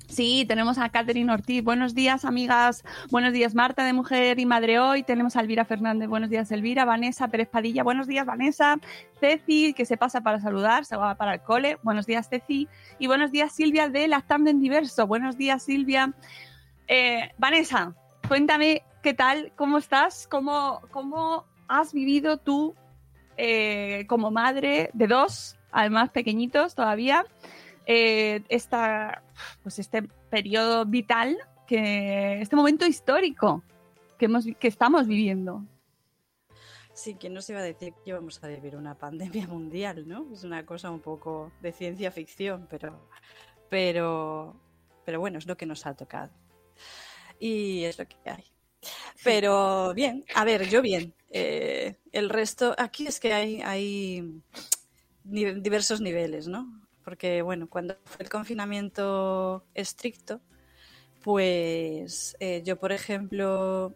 Sí, 0.08 0.44
tenemos 0.48 0.80
a 0.80 0.90
Catherine 0.90 1.32
Ortiz. 1.32 1.64
Buenos 1.64 1.94
días, 1.94 2.26
amigas. 2.26 2.84
Buenos 3.12 3.32
días, 3.32 3.54
Marta 3.54 3.84
de 3.84 3.94
Mujer 3.94 4.40
y 4.40 4.46
Madre 4.48 4.80
Hoy. 4.80 5.04
Tenemos 5.04 5.36
a 5.36 5.42
Elvira 5.42 5.66
Fernández. 5.66 6.10
Buenos 6.10 6.32
días, 6.32 6.52
Elvira. 6.52 6.84
Vanessa 6.84 7.28
Pérez 7.28 7.48
Padilla. 7.48 7.84
Buenos 7.84 8.08
días, 8.08 8.26
Vanessa. 8.26 8.78
Ceci, 9.20 9.76
que 9.76 9.86
se 9.86 9.98
pasa 9.98 10.22
para 10.22 10.40
saludar, 10.40 10.84
se 10.86 10.98
va 10.98 11.14
para 11.14 11.36
el 11.36 11.42
cole. 11.42 11.78
Buenos 11.84 12.08
días, 12.08 12.28
Ceci. 12.28 12.68
Y 12.98 13.06
buenos 13.06 13.32
días, 13.32 13.54
Silvia 13.54 13.88
de 13.88 14.08
Lactando 14.08 14.50
en 14.50 14.60
Diverso. 14.60 15.06
Buenos 15.06 15.38
días, 15.38 15.62
Silvia. 15.62 16.12
Eh, 16.88 17.30
Vanessa, 17.38 17.94
cuéntame 18.28 18.82
qué 19.04 19.14
tal, 19.14 19.52
cómo 19.56 19.78
estás, 19.78 20.26
cómo, 20.28 20.82
cómo 20.90 21.46
has 21.68 21.94
vivido 21.94 22.38
tú 22.38 22.74
eh, 23.42 24.06
como 24.08 24.32
madre 24.32 24.90
de 24.94 25.08
dos, 25.08 25.58
además 25.72 26.10
pequeñitos 26.10 26.76
todavía, 26.76 27.26
eh, 27.86 28.42
esta, 28.50 29.24
pues 29.64 29.80
este 29.80 30.04
periodo 30.30 30.86
vital, 30.86 31.38
este 31.68 32.56
momento 32.56 32.86
histórico 32.86 33.64
que 34.18 34.68
estamos 34.68 35.08
viviendo. 35.08 35.64
Sí, 37.00 37.16
¿quién 37.18 37.34
nos 37.34 37.50
iba 37.50 37.60
a 37.60 37.64
decir 37.64 37.94
que 37.94 38.10
íbamos 38.10 38.44
a 38.44 38.48
vivir 38.50 38.76
una 38.76 38.94
pandemia 38.94 39.48
mundial, 39.48 40.06
no? 40.06 40.28
Es 40.34 40.44
una 40.44 40.66
cosa 40.66 40.92
un 40.92 41.00
poco 41.00 41.54
de 41.62 41.72
ciencia 41.72 42.12
ficción, 42.12 42.68
pero, 42.70 43.08
pero, 43.70 44.54
pero 45.06 45.22
bueno, 45.22 45.38
es 45.38 45.48
lo 45.48 45.56
que 45.56 45.66
nos 45.66 45.86
ha 45.86 45.94
tocado. 45.94 46.30
Y 47.40 47.86
es 47.86 47.98
lo 47.98 48.06
que 48.06 48.18
hay. 48.26 48.44
Pero 49.24 49.94
bien, 49.94 50.26
a 50.36 50.46
ver, 50.46 50.70
yo 50.70 50.82
bien. 50.82 51.14
Eh, 51.30 51.98
el 52.12 52.30
resto, 52.30 52.76
aquí 52.78 53.08
es 53.08 53.20
que 53.20 53.34
hay, 53.34 53.62
hay 53.62 54.42
diversos 55.24 56.02
niveles, 56.02 56.48
¿no? 56.48 56.82
Porque, 57.04 57.42
bueno, 57.42 57.68
cuando 57.70 57.98
fue 58.06 58.24
el 58.24 58.30
confinamiento 58.30 59.66
estricto, 59.74 60.42
pues 61.24 62.36
eh, 62.40 62.62
yo, 62.64 62.80
por 62.80 62.92
ejemplo, 62.92 63.94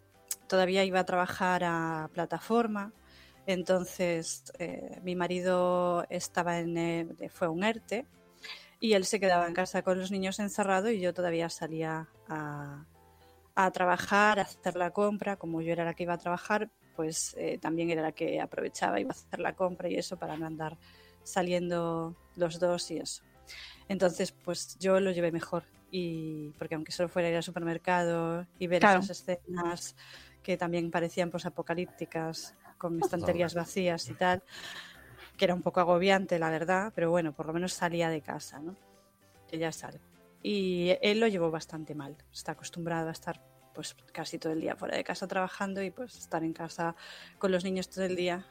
todavía 0.47 0.83
iba 0.83 0.99
a 0.99 1.05
trabajar 1.05 1.63
a 1.63 2.09
plataforma, 2.13 2.93
entonces 3.45 4.43
eh, 4.59 4.99
mi 5.03 5.15
marido 5.15 6.05
estaba 6.09 6.59
en, 6.59 7.15
fue 7.29 7.47
un 7.47 7.63
ERTE 7.63 8.05
y 8.79 8.93
él 8.93 9.05
se 9.05 9.19
quedaba 9.19 9.47
en 9.47 9.53
casa 9.53 9.81
con 9.81 9.99
los 9.99 10.11
niños 10.11 10.39
encerrado 10.39 10.89
y 10.89 10.99
yo 10.99 11.13
todavía 11.13 11.49
salía 11.49 12.09
a, 12.27 12.85
a 13.55 13.71
trabajar, 13.71 14.39
a 14.39 14.43
hacer 14.43 14.75
la 14.75 14.91
compra, 14.91 15.35
como 15.37 15.61
yo 15.61 15.71
era 15.73 15.85
la 15.85 15.93
que 15.93 16.03
iba 16.03 16.13
a 16.13 16.17
trabajar, 16.17 16.69
pues 16.95 17.35
eh, 17.37 17.57
también 17.59 17.89
era 17.89 18.01
la 18.01 18.11
que 18.11 18.39
aprovechaba, 18.41 18.99
iba 18.99 19.09
a 19.09 19.13
hacer 19.13 19.39
la 19.39 19.55
compra 19.55 19.89
y 19.89 19.95
eso 19.95 20.17
para 20.17 20.37
no 20.37 20.45
andar 20.45 20.77
saliendo 21.23 22.15
los 22.35 22.59
dos 22.59 22.89
y 22.91 22.97
eso. 22.97 23.23
Entonces, 23.87 24.31
pues 24.31 24.77
yo 24.79 24.99
lo 24.99 25.11
llevé 25.11 25.31
mejor 25.31 25.65
y 25.91 26.49
porque 26.57 26.75
aunque 26.75 26.91
solo 26.91 27.09
fuera 27.09 27.29
ir 27.29 27.35
al 27.35 27.43
supermercado 27.43 28.47
y 28.57 28.67
ver 28.67 28.81
Claro. 28.81 28.99
esas 28.99 29.21
escenas 29.27 29.95
que 30.41 30.57
también 30.57 30.89
parecían 30.91 31.29
posapocalípticas 31.29 32.55
con 32.77 32.99
estanterías 32.99 33.53
vacías 33.53 34.09
y 34.09 34.13
tal, 34.15 34.43
que 35.37 35.45
era 35.45 35.53
un 35.53 35.61
poco 35.61 35.79
agobiante, 35.79 36.39
la 36.39 36.49
verdad, 36.49 36.91
pero 36.95 37.11
bueno, 37.11 37.33
por 37.33 37.45
lo 37.45 37.53
menos 37.53 37.73
salía 37.73 38.09
de 38.09 38.21
casa, 38.21 38.59
¿no? 38.59 38.75
Que 39.47 39.57
ya 39.57 39.71
sale. 39.71 39.99
Y 40.43 40.97
él 41.01 41.19
lo 41.21 41.27
llevó 41.27 41.49
bastante 41.49 41.95
mal. 41.95 42.17
Está 42.31 42.51
acostumbrado 42.51 43.07
a 43.07 43.13
estar 43.13 43.41
pues 43.73 43.95
casi 44.11 44.37
todo 44.37 44.53
el 44.53 44.61
día 44.61 44.75
fuera 44.75 44.95
de 44.95 45.03
casa 45.03 45.27
trabajando 45.27 45.81
y 45.81 45.89
pues 45.89 46.15
estar 46.17 46.43
en 46.43 46.53
casa 46.53 46.95
con 47.39 47.51
los 47.51 47.63
niños 47.63 47.89
todo 47.89 48.05
el 48.05 48.15
día, 48.15 48.45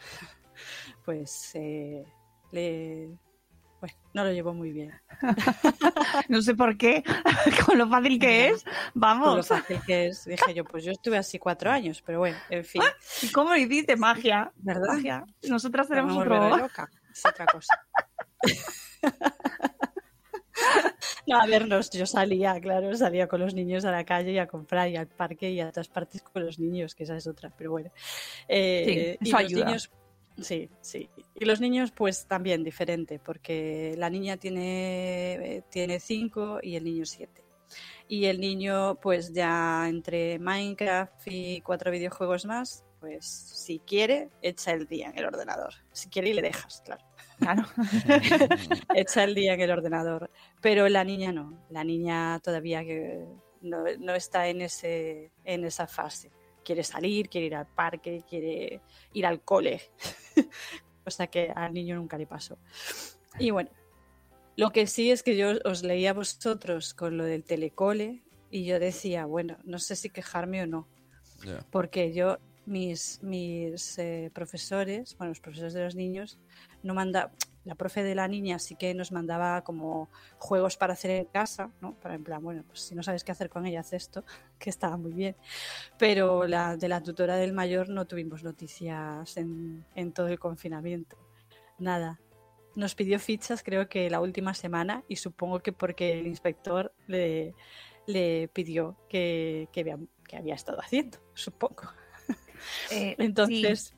pues 1.05 1.53
eh, 1.55 2.05
le... 2.51 3.17
Bueno, 3.81 3.97
no 4.15 4.25
lo 4.25 4.33
llevó 4.33 4.55
muy 4.55 4.73
bien. 4.73 4.93
No 6.29 6.41
sé 6.41 6.55
por 6.55 6.77
qué, 6.77 7.03
con 7.67 7.79
lo 7.79 7.89
fácil 7.89 8.19
que 8.19 8.49
es, 8.49 8.63
Con 8.65 8.73
lo 8.73 8.79
vamos. 8.95 9.49
fácil 9.49 9.81
que 9.87 10.07
es, 10.07 10.25
dije 10.25 10.55
yo, 10.55 10.65
pues 10.65 10.85
yo 10.85 10.93
estuve 10.93 11.19
así 11.19 11.39
cuatro 11.39 11.71
años, 11.71 12.03
pero 12.05 12.21
bueno, 12.21 12.37
en 12.49 12.65
fin, 12.65 12.83
¿Y 13.23 13.33
cómo 13.33 13.55
hiciste? 13.57 13.97
Magia. 13.97 14.53
¿verdad? 14.57 14.95
Magia. 14.95 15.25
Nosotras 15.49 15.89
tenemos 15.89 16.17
otro... 16.17 16.57
loca, 16.57 16.89
es 17.11 17.27
otra 17.27 17.47
cosa. 17.47 17.81
No, 21.26 21.41
a 21.41 21.47
vernos, 21.47 21.91
yo 21.91 22.05
salía, 22.07 22.61
claro, 22.61 22.95
salía 22.97 23.29
con 23.29 23.41
los 23.41 23.55
niños 23.55 23.85
a 23.85 23.93
la 23.93 24.05
calle 24.05 24.33
y 24.33 24.38
a 24.38 24.47
comprar 24.49 24.88
y 24.88 24.97
al 24.97 25.07
parque 25.07 25.50
y 25.50 25.61
a 25.61 25.71
todas 25.71 25.88
partes 25.88 26.23
con 26.23 26.45
los 26.45 26.59
niños, 26.59 26.95
que 26.95 27.05
esa 27.05 27.17
es 27.17 27.26
otra, 27.26 27.52
pero 27.57 27.71
bueno. 27.71 27.91
Eh, 28.49 29.19
Sí, 29.23 29.31
y 29.31 29.33
los 29.33 29.52
niños, 29.52 29.91
sí, 30.41 30.69
sí. 30.81 31.09
Y 31.38 31.45
los 31.45 31.61
niños, 31.61 31.93
pues 31.93 32.26
también 32.26 32.64
diferente, 32.64 33.21
porque 33.21 33.95
la 33.99 34.11
niña 34.11 34.37
tiene, 34.37 35.35
eh, 35.35 35.62
tiene 35.71 36.00
cinco 36.00 36.59
y 36.62 36.76
el 36.76 36.85
niño 36.85 37.05
siete. 37.07 37.45
Y 38.09 38.26
el 38.26 38.41
niño, 38.41 38.97
pues 39.00 39.33
ya 39.33 39.88
entre 39.88 40.38
Minecraft 40.38 41.23
y 41.26 41.61
cuatro 41.62 41.91
videojuegos 41.91 42.45
más, 42.47 42.85
pues 43.00 43.25
si 43.26 43.79
quiere, 43.81 44.31
echa 44.43 44.73
el 44.73 44.87
día 44.87 45.09
en 45.11 45.19
el 45.19 45.26
ordenador. 45.26 45.75
Si 45.93 46.09
quiere 46.09 46.31
y 46.31 46.35
le 46.35 46.43
dejas, 46.43 46.83
claro. 46.85 47.05
Claro. 47.43 47.65
echa 48.95 49.25
el 49.25 49.35
día 49.35 49.55
en 49.55 49.61
el 49.61 49.71
ordenador. 49.71 50.31
Pero 50.61 50.89
la 50.89 51.05
niña 51.05 51.33
no, 51.33 51.67
la 51.71 51.85
niña 51.85 52.41
todavía 52.41 52.85
que 52.85 53.27
no, 53.61 53.85
no 53.99 54.15
está 54.15 54.49
en, 54.49 54.63
ese, 54.63 55.33
en 55.45 55.65
esa 55.65 55.87
fase. 55.87 56.31
Quiere 56.65 56.85
salir, 56.85 57.29
quiere 57.29 57.49
ir 57.49 57.55
al 57.57 57.67
parque, 57.67 58.23
quiere 58.29 58.81
ir 59.13 59.27
al 59.27 59.43
cole. 59.43 59.81
Cosa 61.05 61.27
que 61.27 61.51
al 61.55 61.73
niño 61.73 61.97
nunca 61.97 62.17
le 62.17 62.27
pasó. 62.27 62.59
Y 63.39 63.51
bueno, 63.51 63.71
lo 64.57 64.71
que 64.71 64.87
sí 64.87 65.11
es 65.11 65.23
que 65.23 65.37
yo 65.37 65.53
os 65.65 65.83
leía 65.83 66.11
a 66.11 66.15
vosotros 66.15 66.95
con 66.95 67.17
lo 67.17 67.25
del 67.25 67.45
telecole 67.45 68.23
y 68.51 68.65
yo 68.65 68.79
decía, 68.79 69.25
bueno, 69.25 69.57
no 69.65 69.79
sé 69.79 69.97
si 69.97 70.11
quejarme 70.11 70.63
o 70.63 70.67
no, 70.67 70.89
porque 71.71 72.13
yo 72.13 72.39
mis, 72.66 73.23
mis 73.23 73.99
eh, 73.99 74.31
profesores, 74.33 75.16
bueno, 75.19 75.31
los 75.31 75.40
profesores 75.40 75.73
de 75.73 75.83
los 75.83 75.95
niños, 75.95 76.38
no 76.83 76.95
manda, 76.95 77.33
la 77.64 77.75
profe 77.75 78.02
de 78.02 78.14
la 78.14 78.28
niña 78.28 78.59
sí 78.59 78.76
que 78.76 78.95
nos 78.95 79.12
mandaba 79.12 79.62
como 79.62 80.09
juegos 80.38 80.76
para 80.76 80.95
hacer 80.95 81.11
en 81.12 81.25
casa, 81.26 81.71
¿no? 81.81 81.95
Para 81.95 82.14
en 82.14 82.25
plan, 82.25 82.42
bueno, 82.42 82.64
pues 82.66 82.81
si 82.81 82.95
no 82.95 83.02
sabes 83.02 83.25
qué 83.25 83.33
hacer 83.33 83.49
con 83.49 83.66
ella, 83.66 83.81
haz 83.81 83.92
esto, 83.92 84.25
que 84.59 84.71
estaba 84.71 84.97
muy 84.97 85.12
bien. 85.12 85.37
Pero 85.99 86.47
la, 86.47 86.76
de 86.76 86.88
la 86.88 87.02
tutora 87.02 87.37
del 87.37 87.52
mayor 87.52 87.88
no 87.88 88.07
tuvimos 88.07 88.42
noticias 88.42 89.37
en, 89.37 89.85
en 89.95 90.12
todo 90.12 90.28
el 90.28 90.38
confinamiento. 90.38 91.16
Nada. 91.78 92.21
Nos 92.75 92.95
pidió 92.95 93.19
fichas 93.19 93.62
creo 93.62 93.88
que 93.88 94.09
la 94.09 94.21
última 94.21 94.54
semana 94.54 95.04
y 95.07 95.16
supongo 95.16 95.61
que 95.61 95.73
porque 95.73 96.19
el 96.19 96.26
inspector 96.26 96.95
le, 97.07 97.54
le 98.07 98.49
pidió 98.49 98.97
que, 99.11 99.69
que, 99.73 99.99
que 100.26 100.37
había 100.37 100.54
estado 100.54 100.81
haciendo, 100.81 101.19
supongo. 101.35 101.83
Eh, 102.90 103.14
Entonces, 103.19 103.95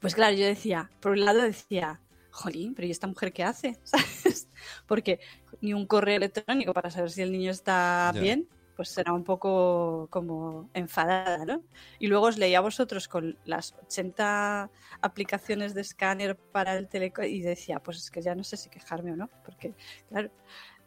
pues 0.00 0.14
claro, 0.14 0.36
yo 0.36 0.46
decía, 0.46 0.90
por 1.00 1.12
un 1.12 1.24
lado 1.24 1.42
decía, 1.42 2.00
jolín, 2.30 2.74
pero 2.74 2.88
¿y 2.88 2.90
esta 2.90 3.06
mujer 3.06 3.32
qué 3.32 3.44
hace? 3.44 3.78
¿Sabes? 3.84 4.48
Porque 4.86 5.20
ni 5.60 5.74
un 5.74 5.86
correo 5.86 6.16
electrónico 6.16 6.72
para 6.72 6.90
saber 6.90 7.10
si 7.10 7.22
el 7.22 7.30
niño 7.30 7.50
está 7.50 8.12
bien, 8.14 8.48
pues 8.74 8.88
será 8.88 9.12
un 9.12 9.22
poco 9.22 10.08
como 10.10 10.70
enfadada, 10.74 11.44
¿no? 11.44 11.62
Y 11.98 12.06
luego 12.08 12.26
os 12.26 12.38
leía 12.38 12.58
a 12.58 12.62
vosotros 12.62 13.06
con 13.06 13.38
las 13.44 13.74
80 13.84 14.70
aplicaciones 15.00 15.74
de 15.74 15.82
escáner 15.82 16.36
para 16.36 16.76
el 16.76 16.88
teleco 16.88 17.22
y 17.22 17.42
decía, 17.42 17.80
pues 17.80 17.98
es 17.98 18.10
que 18.10 18.22
ya 18.22 18.34
no 18.34 18.42
sé 18.44 18.56
si 18.56 18.70
quejarme 18.70 19.12
o 19.12 19.16
no, 19.16 19.28
porque 19.44 19.74
claro, 20.08 20.30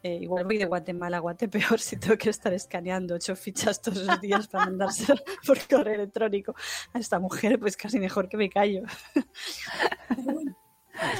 eh, 0.02 0.18
igual 0.22 0.44
voy 0.44 0.58
de 0.58 0.66
Guatemala 0.66 1.16
a 1.16 1.20
Guatepeor 1.20 1.78
si 1.80 1.96
tengo 1.96 2.16
que 2.16 2.30
estar 2.30 2.52
escaneando 2.52 3.14
ocho 3.14 3.34
fichas 3.36 3.80
todos 3.82 4.04
los 4.04 4.20
días 4.20 4.46
para 4.48 4.64
mandárselo 4.66 5.20
por 5.46 5.58
correo 5.68 5.94
electrónico 5.94 6.54
a 6.92 6.98
esta 6.98 7.18
mujer, 7.18 7.58
pues 7.58 7.76
casi 7.76 7.98
mejor 7.98 8.28
que 8.28 8.36
me 8.36 8.48
callo. 8.48 8.82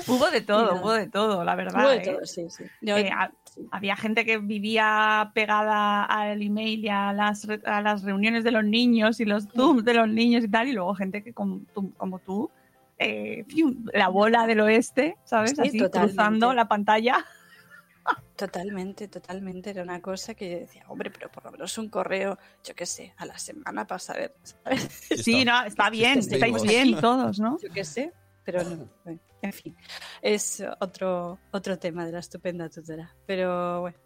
Hubo 0.09 0.30
de 0.30 0.40
todo, 0.40 0.76
hubo 0.80 0.92
de 0.92 1.06
todo, 1.06 1.45
la 1.45 1.54
verdad. 1.54 1.83
Hubo 1.83 1.90
de 1.90 1.97
¿eh? 1.97 2.02
todo, 2.04 2.25
sí, 2.25 2.47
sí. 2.49 2.64
Yo- 2.80 2.97
Eh, 2.97 3.11
ha- 3.12 3.30
había 3.71 3.95
gente 3.95 4.25
que 4.25 4.38
vivía 4.38 5.30
pegada 5.35 6.04
al 6.04 6.40
email 6.40 6.83
y 6.85 6.88
a 6.88 7.12
las, 7.12 7.47
a 7.64 7.83
las 7.83 8.02
reuniones 8.02 8.42
de 8.45 8.52
los 8.52 8.64
niños 8.64 9.21
y 9.21 9.26
los 9.26 9.47
Zooms 9.49 9.85
de 9.85 9.92
los 9.95 10.09
niños 10.09 10.45
y 10.45 10.49
tal, 10.49 10.68
y 10.68 10.73
luego 10.73 10.95
gente 10.95 11.23
que 11.23 11.35
como 11.35 11.61
tú, 11.75 11.92
como 11.99 12.18
tú 12.21 12.50
eh, 12.99 13.45
la 13.92 14.09
bola 14.09 14.47
del 14.47 14.61
oeste, 14.61 15.16
¿sabes? 15.25 15.50
Sí, 15.50 15.61
Así, 15.68 15.78
totalmente. 15.78 16.14
cruzando 16.16 16.54
la 16.54 16.68
pantalla. 16.68 17.25
Totalmente, 18.37 19.09
totalmente. 19.09 19.71
Era 19.71 19.83
una 19.83 20.00
cosa 20.02 20.35
que 20.35 20.50
yo 20.50 20.59
decía, 20.59 20.85
hombre, 20.88 21.11
pero 21.11 21.31
por 21.33 21.45
lo 21.45 21.52
menos 21.52 21.76
un 21.78 21.88
correo, 21.88 22.38
yo 22.62 22.75
qué 22.75 22.85
sé, 22.85 23.14
a 23.16 23.25
la 23.25 23.38
semana 23.38 23.87
para 23.87 23.99
saber, 23.99 24.35
¿sabes? 24.43 24.83
Sí, 25.23 25.45
no, 25.45 25.64
está 25.64 25.88
bien, 25.88 26.23
sí, 26.23 26.35
estáis 26.35 26.62
bien 26.62 27.00
todos, 27.00 27.40
¿no? 27.40 27.59
Yo 27.59 27.71
qué 27.73 27.85
sé, 27.85 28.12
pero 28.45 28.62
no. 28.62 28.88
bueno, 29.05 29.21
en 29.40 29.52
fin, 29.52 29.76
es 30.21 30.62
otro, 30.81 31.38
otro 31.50 31.78
tema 31.78 32.05
de 32.05 32.12
la 32.12 32.19
estupenda 32.19 32.69
tutora. 32.69 33.14
Pero 33.26 33.81
bueno. 33.81 33.99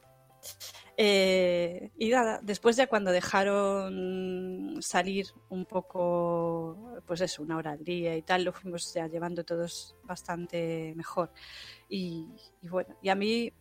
Eh, 0.96 1.90
y 1.98 2.10
nada, 2.10 2.40
después 2.42 2.76
ya 2.76 2.86
cuando 2.86 3.10
dejaron 3.10 4.76
salir 4.80 5.26
un 5.48 5.64
poco, 5.64 7.00
pues 7.06 7.20
eso, 7.22 7.42
una 7.42 7.56
hora 7.56 7.72
al 7.72 7.82
día 7.82 8.16
y 8.16 8.22
tal, 8.22 8.44
lo 8.44 8.52
fuimos 8.52 8.92
ya 8.94 9.06
llevando 9.06 9.44
todos 9.44 9.96
bastante 10.04 10.92
mejor. 10.94 11.32
Y, 11.88 12.28
y 12.62 12.68
bueno, 12.68 12.96
y 13.02 13.08
a 13.08 13.14
mí 13.14 13.52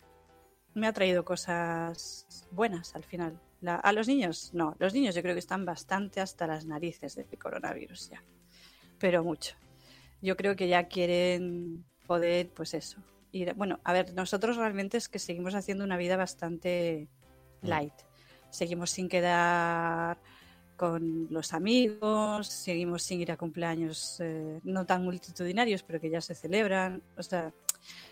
me 0.73 0.87
ha 0.87 0.93
traído 0.93 1.23
cosas 1.25 2.25
buenas 2.51 2.95
al 2.95 3.03
final. 3.03 3.39
La- 3.61 3.75
a 3.75 3.91
los 3.91 4.07
niños, 4.07 4.51
no, 4.53 4.75
los 4.79 4.93
niños 4.93 5.15
yo 5.15 5.21
creo 5.21 5.35
que 5.35 5.39
están 5.39 5.65
bastante 5.65 6.21
hasta 6.21 6.47
las 6.47 6.65
narices 6.65 7.15
del 7.15 7.27
coronavirus 7.37 8.09
ya, 8.09 8.23
pero 8.99 9.23
mucho. 9.23 9.55
Yo 10.21 10.35
creo 10.37 10.55
que 10.55 10.67
ya 10.67 10.87
quieren 10.87 11.85
poder, 12.07 12.49
pues 12.49 12.73
eso. 12.73 12.97
Ir, 13.31 13.53
bueno, 13.53 13.79
a 13.83 13.93
ver, 13.93 14.13
nosotros 14.13 14.57
realmente 14.57 14.97
es 14.97 15.07
que 15.07 15.19
seguimos 15.19 15.55
haciendo 15.55 15.83
una 15.83 15.97
vida 15.97 16.17
bastante 16.17 17.07
light. 17.61 17.93
Seguimos 18.49 18.89
sin 18.89 19.07
quedar 19.09 20.17
con 20.75 21.27
los 21.29 21.53
amigos, 21.53 22.47
seguimos 22.47 23.03
sin 23.03 23.21
ir 23.21 23.31
a 23.31 23.37
cumpleaños 23.37 24.17
eh, 24.21 24.59
no 24.63 24.85
tan 24.85 25.03
multitudinarios, 25.03 25.83
pero 25.83 25.99
que 25.99 26.09
ya 26.09 26.21
se 26.21 26.33
celebran. 26.35 27.03
O 27.17 27.23
sea, 27.23 27.53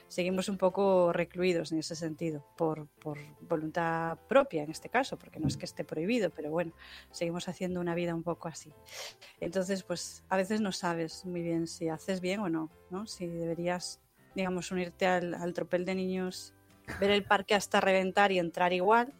seguimos 0.07 0.49
un 0.49 0.57
poco 0.57 1.11
recluidos 1.13 1.71
en 1.71 1.79
ese 1.79 1.95
sentido, 1.95 2.45
por, 2.57 2.87
por 2.87 3.17
voluntad 3.41 4.17
propia 4.27 4.63
en 4.63 4.71
este 4.71 4.89
caso, 4.89 5.17
porque 5.17 5.39
no 5.39 5.47
es 5.47 5.57
que 5.57 5.65
esté 5.65 5.83
prohibido, 5.83 6.29
pero 6.29 6.49
bueno, 6.49 6.73
seguimos 7.11 7.47
haciendo 7.47 7.79
una 7.79 7.95
vida 7.95 8.15
un 8.15 8.23
poco 8.23 8.47
así. 8.47 8.71
Entonces, 9.39 9.83
pues 9.83 10.23
a 10.29 10.37
veces 10.37 10.61
no 10.61 10.71
sabes 10.71 11.25
muy 11.25 11.41
bien 11.41 11.67
si 11.67 11.89
haces 11.89 12.21
bien 12.21 12.39
o 12.39 12.49
no, 12.49 12.69
¿no? 12.89 13.07
Si 13.07 13.27
deberías, 13.27 13.99
digamos, 14.35 14.71
unirte 14.71 15.05
al, 15.05 15.33
al 15.33 15.53
tropel 15.53 15.85
de 15.85 15.95
niños, 15.95 16.53
ver 16.99 17.11
el 17.11 17.23
parque 17.23 17.55
hasta 17.55 17.81
reventar 17.81 18.31
y 18.31 18.39
entrar 18.39 18.73
igual, 18.73 19.13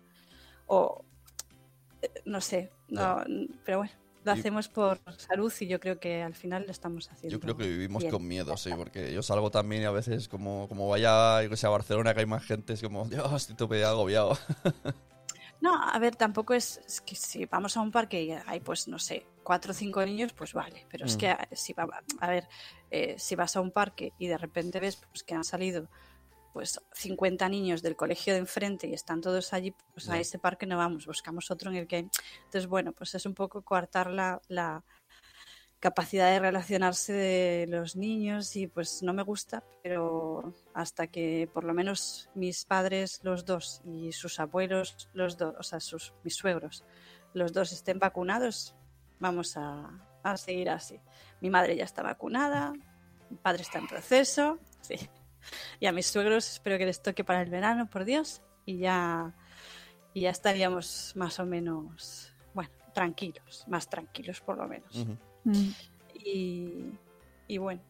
o 0.68 1.04
eh, 2.02 2.12
no 2.26 2.42
sé, 2.42 2.72
no, 2.90 3.24
pero 3.66 3.80
bueno. 3.80 4.07
Lo 4.28 4.36
Y- 4.36 4.40
hacemos 4.40 4.68
por 4.68 5.00
salud 5.18 5.54
y 5.62 5.68
yo 5.68 5.80
creo 5.80 6.00
que 6.00 6.22
al 6.22 6.36
final 6.36 6.64
lo 6.66 6.72
estamos 6.72 7.10
haciendo. 7.10 7.34
Yo 7.36 7.40
creo 7.40 7.56
que 7.56 7.66
vivimos 7.68 8.04
bien. 8.04 8.12
con 8.12 8.28
miedo, 8.28 8.58
sí, 8.58 8.72
porque 8.76 9.14
yo 9.14 9.24
salgo 9.24 9.50
también 9.52 9.84
y 9.84 9.86
a 9.86 9.92
veces 9.92 10.28
como, 10.28 10.68
como 10.68 10.90
vaya 10.90 11.42
yo 11.44 11.56
sé, 11.56 11.66
a 11.66 11.70
Barcelona 11.70 12.14
que 12.14 12.20
hay 12.20 12.26
más 12.26 12.44
gente, 12.44 12.74
es 12.74 12.82
como, 12.82 13.06
Dios, 13.06 13.32
estoy 13.34 13.56
tope 13.56 13.84
agobiado. 13.86 14.38
No, 15.60 15.74
a 15.82 15.98
ver, 15.98 16.16
tampoco 16.16 16.54
es, 16.54 16.78
es 16.86 17.02
que 17.02 17.16
si 17.16 17.46
vamos 17.46 17.76
a 17.78 17.82
un 17.82 17.92
parque 17.92 18.22
y 18.22 18.32
hay, 18.32 18.60
pues, 18.60 18.88
no 18.88 19.00
sé, 19.00 19.26
cuatro 19.44 19.72
o 19.72 19.74
cinco 19.74 20.06
niños, 20.06 20.32
pues 20.34 20.54
vale. 20.54 20.86
Pero 20.92 21.08
es 21.08 21.16
Mm. 21.16 21.18
que, 21.18 21.30
a- 21.30 21.48
si 21.54 21.74
va, 21.74 21.88
a 22.20 22.30
ver, 22.30 22.48
eh, 22.92 23.16
si 23.18 23.36
vas 23.36 23.56
a 23.56 23.62
un 23.62 23.72
parque 23.72 24.14
y 24.20 24.28
de 24.28 24.38
repente 24.38 24.80
ves 24.80 24.98
pues, 24.98 25.24
que 25.24 25.34
han 25.34 25.44
salido 25.44 25.90
pues 26.58 26.82
50 26.94 27.48
niños 27.50 27.84
del 27.84 27.96
colegio 27.96 28.34
de 28.34 28.40
enfrente 28.40 28.88
y 28.88 28.94
están 28.96 29.22
todos 29.22 29.54
allí, 29.54 29.76
pues 29.94 30.10
a 30.10 30.20
ese 30.20 30.40
parque 30.40 30.66
no 30.66 30.76
vamos, 30.76 31.06
buscamos 31.06 31.52
otro 31.52 31.70
en 31.70 31.78
el 31.78 31.86
que. 31.86 32.00
Entonces, 32.46 32.66
bueno, 32.66 32.94
pues 32.94 33.14
es 33.14 33.28
un 33.28 33.36
poco 33.36 33.62
coartar 33.62 34.10
la, 34.10 34.42
la 34.48 34.84
capacidad 35.80 36.32
de 36.32 36.40
relacionarse 36.40 37.14
de 37.14 37.68
los 37.68 37.96
niños 37.96 38.56
y 38.56 38.66
pues 38.66 39.04
no 39.04 39.14
me 39.14 39.22
gusta, 39.22 39.64
pero 39.84 40.52
hasta 40.74 41.06
que 41.06 41.48
por 41.54 41.64
lo 41.64 41.76
menos 41.76 42.32
mis 42.34 42.66
padres, 42.66 43.20
los 43.22 43.46
dos, 43.46 43.84
y 43.86 44.12
sus 44.12 44.40
abuelos, 44.40 45.12
los 45.14 45.38
dos, 45.38 45.54
o 45.60 45.62
sea, 45.62 45.80
sus, 45.80 46.16
mis 46.24 46.34
suegros, 46.34 46.84
los 47.36 47.54
dos 47.54 47.72
estén 47.72 48.00
vacunados, 48.00 48.74
vamos 49.20 49.58
a, 49.58 49.92
a 50.24 50.38
seguir 50.38 50.72
así. 50.72 51.00
Mi 51.40 51.52
madre 51.52 51.76
ya 51.76 51.84
está 51.84 52.02
vacunada, 52.02 52.74
mi 53.30 53.38
padre 53.38 53.62
está 53.62 53.78
en 53.78 53.86
proceso, 53.86 54.58
sí. 54.82 55.08
Y 55.80 55.86
a 55.86 55.92
mis 55.92 56.08
suegros 56.08 56.50
espero 56.54 56.78
que 56.78 56.86
les 56.86 57.02
toque 57.02 57.24
para 57.24 57.42
el 57.42 57.50
verano, 57.50 57.90
por 57.90 58.06
Dios, 58.06 58.42
y 58.66 58.78
ya, 58.78 59.36
y 60.14 60.22
ya 60.22 60.30
estaríamos 60.30 61.14
más 61.16 61.40
o 61.40 61.46
menos, 61.46 62.34
bueno, 62.54 62.70
tranquilos, 62.94 63.66
más 63.68 63.90
tranquilos 63.90 64.42
por 64.42 64.58
lo 64.58 64.68
menos. 64.68 65.06
Mm. 65.44 65.70
Y, 66.14 66.92
y 67.48 67.58
bueno, 67.58 67.82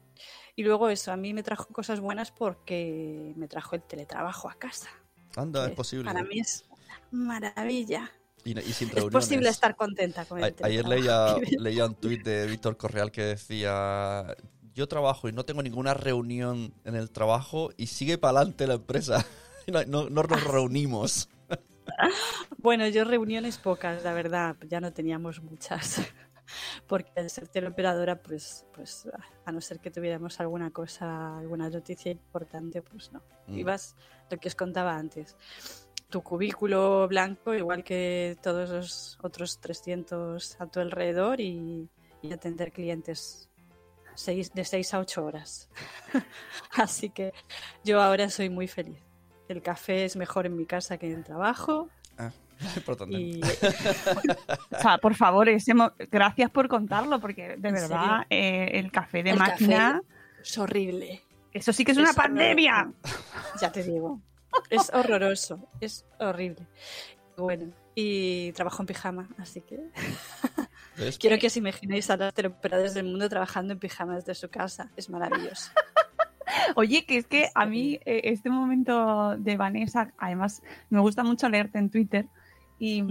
y 0.56 0.63
luego 0.63 0.89
eso, 0.89 1.12
a 1.12 1.17
mí 1.17 1.34
me 1.34 1.43
trajo 1.43 1.67
cosas 1.67 2.00
buenas 2.00 2.32
porque 2.32 3.34
me 3.36 3.48
trajo 3.48 3.76
el 3.76 3.84
teletrabajo 3.84 4.50
a 4.50 4.56
casa. 4.56 4.89
Anda, 5.36 5.67
es 5.67 5.76
posible. 5.76 6.06
Para 6.06 6.24
mí 6.24 6.39
es 6.39 6.65
una 6.70 7.02
maravilla. 7.12 8.12
Y, 8.43 8.58
y 8.58 8.74
sin 8.74 8.89
Es 8.96 9.06
posible 9.06 9.50
estar 9.50 9.76
contenta 9.76 10.26
con 10.26 10.43
el 10.43 10.56
Ayer 10.63 10.88
leía, 10.88 11.36
leía 11.60 11.86
un 11.86 11.96
tuit 11.96 12.24
de 12.24 12.48
Víctor 12.48 12.78
Correal 12.78 13.12
que 13.12 13.22
decía: 13.22 14.36
Yo 14.78 14.88
trabajo 14.88 15.28
y 15.28 15.32
no 15.32 15.44
tengo 15.44 15.63
ninguna 15.63 15.96
reunión 15.96 16.72
en 16.86 16.96
el 16.96 17.10
trabajo 17.10 17.72
y 17.78 17.88
sigue 17.88 18.20
para 18.20 18.38
adelante 18.38 18.68
la 18.68 18.76
empresa. 18.76 19.26
No, 19.70 19.84
no- 19.84 20.10
no 20.10 20.24
nos 20.24 20.44
reunimos. 20.46 21.28
Bueno, 22.58 22.88
yo 22.88 23.04
reuniones 23.04 23.58
pocas, 23.58 24.04
la 24.04 24.13
verdad, 24.13 24.56
ya 24.70 24.80
no 24.80 24.94
teníamos 24.94 25.42
muchas. 25.42 26.02
Porque 26.88 27.12
al 27.18 27.30
ser 27.30 27.48
teleoperadora, 27.50 28.22
pues, 28.22 28.66
pues 28.74 29.10
a 29.46 29.52
no 29.52 29.60
ser 29.60 29.80
que 29.80 29.92
tuviéramos 29.92 30.40
alguna 30.40 30.72
cosa, 30.72 31.38
alguna 31.38 31.70
noticia 31.70 32.12
importante, 32.12 32.82
pues 32.82 33.12
no. 33.12 33.22
Mm. 33.48 33.58
Ibas 33.58 33.96
lo 34.30 34.38
que 34.38 34.48
os 34.48 34.56
contaba 34.56 34.96
antes. 34.96 35.36
Tu 36.10 36.22
cubículo 36.22 37.06
blanco, 37.10 37.54
igual 37.54 37.84
que 37.84 38.38
todos 38.42 38.70
los 38.70 39.18
otros 39.22 39.60
300 39.60 40.62
a 40.62 40.68
tu 40.68 40.80
alrededor, 40.80 41.42
y, 41.42 41.90
y 42.22 42.32
atender 42.32 42.72
clientes 42.72 43.46
seis, 44.17 44.51
de 44.53 44.65
6 44.65 44.93
a 44.95 44.99
8 44.99 45.23
horas. 45.25 45.69
Así 46.75 47.10
que 47.10 47.34
yo 47.84 48.01
ahora 48.01 48.30
soy 48.30 48.49
muy 48.49 48.67
feliz. 48.67 48.99
El 49.47 49.62
café 49.62 50.03
es 50.06 50.15
mejor 50.17 50.45
en 50.45 50.58
mi 50.58 50.65
casa 50.65 50.97
que 50.97 51.08
en 51.08 51.19
el 51.19 51.23
trabajo. 51.23 51.89
Ah, 52.17 52.32
importante. 52.75 53.15
Y 53.17 53.41
O 54.75 54.80
sea, 54.82 54.97
por 54.97 55.15
favor, 55.15 55.47
ese 55.49 55.73
mo- 55.73 55.93
gracias 56.12 56.49
por 56.51 56.67
contarlo, 56.67 57.19
porque 57.19 57.56
de 57.58 57.69
¿En 57.69 57.75
verdad 57.75 58.25
eh, 58.30 58.71
el 58.73 58.91
café 58.91 59.23
de 59.23 59.30
El 59.32 59.38
máquina, 59.39 60.01
es 60.41 60.58
horrible. 60.58 61.21
eso 61.53 61.71
sí 61.71 61.86
que 61.86 61.91
es 61.91 61.97
una 61.97 62.13
pandemia. 62.13 62.91
Ya 63.62 63.71
te 63.71 63.84
digo. 63.84 64.19
Es 64.69 64.91
horroroso. 64.93 65.60
Es 65.80 66.06
horrible. 66.19 66.65
Bueno, 67.38 67.71
y 67.93 68.51
trabajo 68.53 68.82
en 68.82 68.88
pijama, 68.88 69.30
así 69.38 69.62
que. 69.62 69.80
¿Ves? 70.97 71.17
Quiero 71.17 71.38
que 71.38 71.47
os 71.47 71.57
imaginéis 71.57 72.10
a 72.10 72.17
los 72.17 72.33
teleoperadores 72.33 72.93
del 72.93 73.05
mundo 73.05 73.29
trabajando 73.29 73.73
en 73.73 73.79
pijamas 73.79 74.25
de 74.25 74.36
su 74.36 74.49
casa. 74.49 74.89
Es 74.95 75.10
maravilloso. 75.10 75.71
Oye, 76.75 77.05
que 77.05 77.17
es 77.17 77.27
que 77.27 77.49
a 77.53 77.65
mí 77.65 77.99
eh, 78.05 78.21
este 78.25 78.49
momento 78.49 79.36
de 79.38 79.57
Vanessa, 79.57 80.12
además 80.17 80.62
me 80.89 80.99
gusta 80.99 81.23
mucho 81.23 81.49
leerte 81.49 81.77
en 81.77 81.89
Twitter 81.89 82.25
y, 82.79 83.03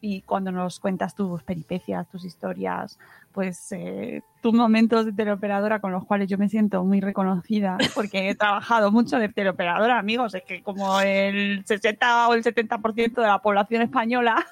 y 0.00 0.22
cuando 0.22 0.50
nos 0.50 0.80
cuentas 0.80 1.14
tus 1.14 1.42
peripecias, 1.42 2.08
tus 2.08 2.24
historias, 2.24 2.98
pues 3.32 3.70
eh, 3.72 4.22
tus 4.40 4.52
momentos 4.52 5.06
de 5.06 5.12
teleoperadora 5.12 5.80
con 5.80 5.92
los 5.92 6.04
cuales 6.04 6.28
yo 6.28 6.38
me 6.38 6.48
siento 6.48 6.84
muy 6.84 7.00
reconocida 7.00 7.78
porque 7.94 8.28
he 8.28 8.34
trabajado 8.36 8.90
mucho 8.90 9.18
de 9.18 9.28
teleoperadora, 9.28 9.98
amigos, 9.98 10.34
es 10.34 10.42
que 10.42 10.62
como 10.62 11.00
el 11.00 11.64
60 11.64 12.28
o 12.28 12.34
el 12.34 12.42
70% 12.42 13.14
de 13.14 13.26
la 13.26 13.38
población 13.40 13.82
española 13.82 14.44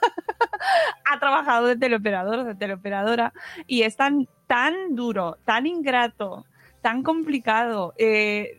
ha 1.05 1.19
trabajado 1.19 1.67
de 1.67 1.77
teleoperador, 1.77 2.45
de 2.45 2.55
teleoperadora 2.55 3.33
y 3.67 3.83
es 3.83 3.97
tan, 3.97 4.29
tan 4.47 4.95
duro, 4.95 5.39
tan 5.45 5.67
ingrato, 5.67 6.45
tan 6.83 7.03
complicado, 7.03 7.95
eh, 7.99 8.59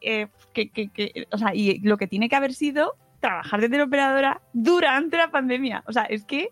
eh, 0.00 0.28
que, 0.52 0.70
que- 0.70 0.88
que- 0.90 1.26
o 1.30 1.38
sea, 1.38 1.54
y 1.54 1.78
lo 1.80 1.96
que 1.96 2.06
tiene 2.06 2.28
que 2.28 2.36
haber 2.36 2.54
sido 2.54 2.94
trabajar 3.20 3.60
de 3.60 3.68
teleoperadora 3.68 4.40
durante 4.52 5.16
la 5.16 5.30
pandemia. 5.30 5.82
O 5.86 5.92
sea, 5.92 6.04
es 6.04 6.24
que 6.24 6.50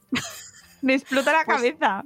me 0.82 0.94
explota 0.94 1.32
la 1.32 1.44
Pues- 1.44 1.56
cabeza. 1.58 2.04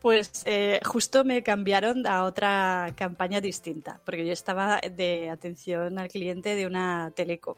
Pues 0.00 0.42
eh, 0.46 0.80
justo 0.84 1.24
me 1.24 1.42
cambiaron 1.42 2.06
a 2.06 2.24
otra 2.24 2.92
campaña 2.96 3.40
distinta, 3.40 4.00
porque 4.04 4.26
yo 4.26 4.32
estaba 4.32 4.80
de 4.80 5.30
atención 5.30 5.98
al 5.98 6.08
cliente 6.08 6.54
de 6.54 6.66
una 6.66 7.12
teleco. 7.14 7.56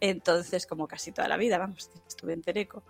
Entonces, 0.00 0.66
como 0.66 0.88
casi 0.88 1.12
toda 1.12 1.28
la 1.28 1.36
vida, 1.36 1.58
vamos, 1.58 1.90
estuve 2.06 2.32
en 2.32 2.42
teleco. 2.42 2.82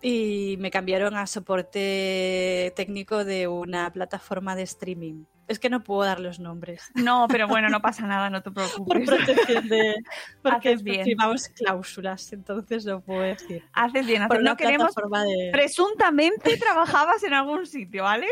Y 0.00 0.56
me 0.58 0.70
cambiaron 0.70 1.14
a 1.14 1.26
soporte 1.26 2.72
técnico 2.74 3.24
de 3.24 3.46
una 3.46 3.92
plataforma 3.92 4.56
de 4.56 4.62
streaming. 4.62 5.24
Es 5.48 5.58
que 5.58 5.68
no 5.68 5.82
puedo 5.82 6.02
dar 6.04 6.20
los 6.20 6.38
nombres. 6.38 6.82
No, 6.94 7.26
pero 7.28 7.48
bueno, 7.48 7.68
no 7.68 7.80
pasa 7.80 8.06
nada, 8.06 8.30
no 8.30 8.42
te 8.42 8.50
Por 8.52 8.64
preocupes. 8.68 9.06
protección 9.06 9.68
de. 9.68 9.94
Porque 10.42 10.76
bien. 10.76 11.04
firmamos 11.04 11.48
cláusulas, 11.48 12.32
entonces 12.32 12.84
no 12.86 13.00
puedo 13.00 13.20
decir. 13.22 13.64
Haces 13.72 14.06
bien, 14.06 14.26
Por 14.28 14.38
haces- 14.38 14.44
no 14.44 14.56
queremos... 14.56 14.94
de. 14.94 15.50
Presuntamente 15.52 16.56
trabajabas 16.56 17.22
en 17.24 17.34
algún 17.34 17.66
sitio, 17.66 18.04
¿vale? 18.04 18.26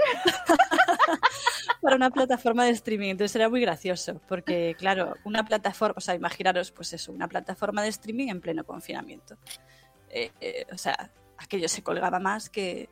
para 1.81 1.97
una 1.97 2.11
plataforma 2.11 2.65
de 2.65 2.71
streaming. 2.71 3.11
Entonces 3.11 3.35
era 3.37 3.49
muy 3.49 3.61
gracioso, 3.61 4.21
porque 4.29 4.75
claro, 4.79 5.17
una 5.25 5.45
plataforma, 5.45 5.95
o 5.97 6.01
sea, 6.01 6.15
imaginaros, 6.15 6.71
pues 6.73 6.93
eso, 6.93 7.13
una 7.13 7.29
plataforma 7.29 7.83
de 7.83 7.89
streaming 7.89 8.29
en 8.29 8.41
pleno 8.41 8.65
confinamiento. 8.65 9.37
Eh, 10.11 10.31
eh, 10.41 10.67
o 10.73 10.79
sea, 10.79 11.11
aquello 11.39 11.69
se 11.69 11.83
colgaba 11.83 12.19
más 12.21 12.51
que... 12.51 12.89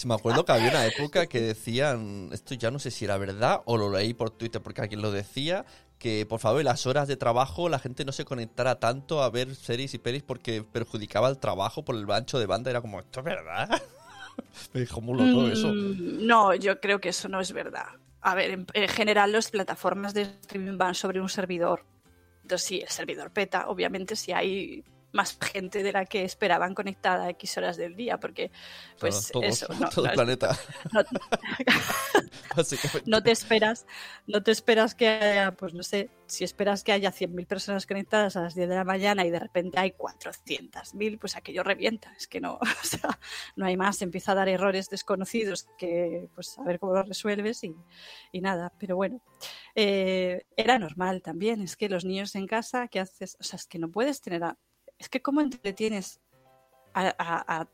Sí, 0.00 0.08
me 0.08 0.14
acuerdo 0.14 0.46
que 0.46 0.52
había 0.52 0.70
una 0.70 0.86
época 0.86 1.26
que 1.26 1.42
decían, 1.42 2.30
esto 2.32 2.54
ya 2.54 2.70
no 2.70 2.78
sé 2.78 2.90
si 2.90 3.04
era 3.04 3.18
verdad 3.18 3.60
o 3.66 3.76
lo 3.76 3.90
leí 3.92 4.14
por 4.14 4.30
Twitter 4.30 4.62
porque 4.62 4.80
alguien 4.80 5.02
lo 5.02 5.10
decía, 5.12 5.66
que 5.98 6.24
por 6.24 6.40
favor 6.40 6.60
en 6.60 6.64
las 6.64 6.86
horas 6.86 7.06
de 7.06 7.18
trabajo 7.18 7.68
la 7.68 7.78
gente 7.78 8.06
no 8.06 8.12
se 8.12 8.24
conectara 8.24 8.80
tanto 8.80 9.22
a 9.22 9.28
ver 9.28 9.54
series 9.54 9.92
y 9.92 9.98
pelis 9.98 10.22
porque 10.22 10.62
perjudicaba 10.62 11.28
el 11.28 11.36
trabajo 11.36 11.84
por 11.84 11.96
el 11.96 12.10
ancho 12.10 12.38
de 12.38 12.46
banda. 12.46 12.70
Era 12.70 12.80
como, 12.80 12.98
¿esto 12.98 13.20
es 13.20 13.24
verdad? 13.26 13.68
Me 14.72 14.80
dejó 14.80 15.02
muy 15.02 15.18
loco 15.18 15.46
eso. 15.48 15.68
Mm, 15.68 16.26
No, 16.26 16.54
yo 16.54 16.80
creo 16.80 16.98
que 16.98 17.10
eso 17.10 17.28
no 17.28 17.38
es 17.42 17.52
verdad. 17.52 17.84
A 18.22 18.34
ver, 18.34 18.52
en, 18.52 18.66
en 18.72 18.88
general 18.88 19.32
las 19.32 19.50
plataformas 19.50 20.14
de 20.14 20.22
streaming 20.22 20.78
van 20.78 20.94
sobre 20.94 21.20
un 21.20 21.28
servidor. 21.28 21.84
Entonces, 22.40 22.66
si 22.66 22.80
el 22.80 22.88
servidor 22.88 23.32
peta, 23.32 23.68
obviamente 23.68 24.16
si 24.16 24.32
hay 24.32 24.82
más 25.12 25.36
gente 25.40 25.82
de 25.82 25.92
la 25.92 26.04
que 26.04 26.24
esperaban 26.24 26.74
conectada 26.74 27.24
a 27.24 27.30
X 27.30 27.56
horas 27.58 27.76
del 27.76 27.96
día, 27.96 28.18
porque 28.20 28.50
pues 28.98 29.30
Todos, 29.32 29.46
eso, 29.46 29.66
no, 29.74 29.88
todo 29.90 30.04
no 30.04 30.10
el 30.10 30.14
planeta. 30.14 30.56
no- 33.06 33.22
te 33.22 33.30
esperas, 33.30 33.86
no 34.26 34.42
te 34.42 34.50
esperas 34.50 34.94
que 34.94 35.08
haya, 35.08 35.52
pues 35.52 35.74
no 35.74 35.82
sé, 35.82 36.10
si 36.26 36.44
esperas 36.44 36.84
que 36.84 36.92
haya 36.92 37.10
100.000 37.10 37.46
personas 37.46 37.86
conectadas 37.86 38.36
a 38.36 38.42
las 38.42 38.54
10 38.54 38.68
de 38.68 38.74
la 38.74 38.84
mañana 38.84 39.24
y 39.24 39.30
de 39.30 39.38
repente 39.38 39.78
hay 39.78 39.92
400.000, 39.92 41.18
pues 41.18 41.36
aquello 41.36 41.62
revienta, 41.62 42.12
es 42.16 42.26
que 42.28 42.40
no, 42.40 42.54
o 42.60 42.84
sea, 42.84 43.18
no 43.56 43.66
hay 43.66 43.76
más, 43.76 44.02
empieza 44.02 44.32
a 44.32 44.36
dar 44.36 44.48
errores 44.48 44.88
desconocidos 44.90 45.66
que 45.78 46.28
pues 46.34 46.58
a 46.58 46.62
ver 46.64 46.78
cómo 46.78 46.94
los 46.94 47.08
resuelves 47.08 47.64
y, 47.64 47.74
y 48.32 48.40
nada, 48.40 48.72
pero 48.78 48.96
bueno, 48.96 49.20
eh, 49.74 50.44
era 50.56 50.78
normal 50.78 51.22
también, 51.22 51.62
es 51.62 51.76
que 51.76 51.88
los 51.88 52.04
niños 52.04 52.34
en 52.34 52.46
casa, 52.46 52.88
¿qué 52.88 53.00
haces? 53.00 53.36
O 53.40 53.44
sea, 53.44 53.56
es 53.56 53.66
que 53.66 53.78
no 53.78 53.90
puedes 53.90 54.20
tener, 54.20 54.44
a- 54.44 54.58
es 55.00 55.08
que 55.08 55.20
cómo 55.20 55.40
entretienes 55.40 56.20
a, 56.94 57.08
a- 57.18 57.60
a 57.60 57.68